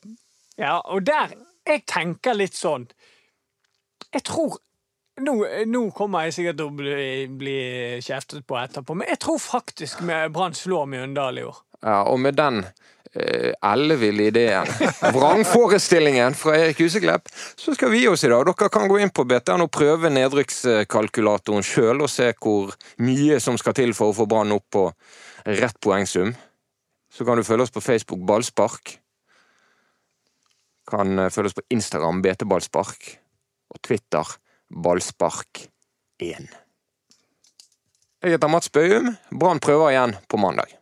Ja, 0.59 0.77
og 0.83 1.05
der 1.07 1.31
Jeg 1.67 1.83
tenker 1.87 2.33
litt 2.35 2.55
sånn 2.55 2.87
Jeg 4.13 4.23
tror 4.27 4.59
nå, 5.23 5.37
nå 5.67 5.83
kommer 5.95 6.27
jeg 6.27 6.37
sikkert 6.37 6.59
til 6.59 6.69
å 6.69 6.75
bli, 6.77 7.05
bli 7.39 7.59
kjeftet 8.03 8.45
på 8.47 8.57
etterpå, 8.59 8.97
men 8.97 9.09
jeg 9.11 9.21
tror 9.23 9.39
faktisk 9.41 10.03
Brann 10.05 10.57
slår 10.57 10.89
Mjøndalen 10.91 11.41
i 11.41 11.47
år. 11.47 11.63
Ja, 11.85 12.01
og 12.09 12.19
med 12.21 12.37
den 12.37 12.63
eh, 13.13 13.53
elleville 13.65 14.29
ideen, 14.31 14.69
vrangforestillingen 15.15 16.37
fra 16.37 16.55
Erik 16.57 16.81
Huseklepp, 16.81 17.29
så 17.57 17.75
skal 17.77 17.93
vi 17.93 18.01
gi 18.03 18.09
oss 18.11 18.25
i 18.25 18.31
dag. 18.31 18.45
Dere 18.47 18.71
kan 18.73 18.89
gå 18.89 18.99
inn 19.01 19.13
på 19.13 19.27
BTN 19.29 19.65
og 19.67 19.73
prøve 19.73 20.11
nedrykkskalkulatoren 20.13 21.65
sjøl 21.65 22.05
og 22.05 22.11
se 22.11 22.31
hvor 22.33 22.73
mye 23.05 23.41
som 23.43 23.59
skal 23.61 23.77
til 23.77 23.93
for 23.97 24.13
å 24.13 24.17
få 24.17 24.29
Brann 24.29 24.55
opp 24.55 24.67
på 24.73 24.87
rett 25.47 25.77
poengsum. 25.83 26.33
Så 27.13 27.25
kan 27.25 27.37
du 27.37 27.45
følge 27.45 27.67
oss 27.67 27.73
på 27.73 27.81
Facebook 27.81 28.25
Ballspark. 28.27 28.97
Kan 30.89 31.17
eh, 31.19 31.31
følge 31.33 31.53
oss 31.53 31.57
på 31.57 31.65
Instagram 31.73 32.25
BT 32.25 32.49
Ballspark. 32.49 33.15
Og 33.73 33.81
Twitter 33.83 34.37
Ballspark1. 34.73 36.47
Jeg 38.21 38.33
heter 38.33 38.49
Mats 38.51 38.71
Bøhum. 38.73 39.13
Brann 39.31 39.61
prøver 39.63 39.93
igjen 39.93 40.15
på 40.27 40.39
mandag. 40.41 40.73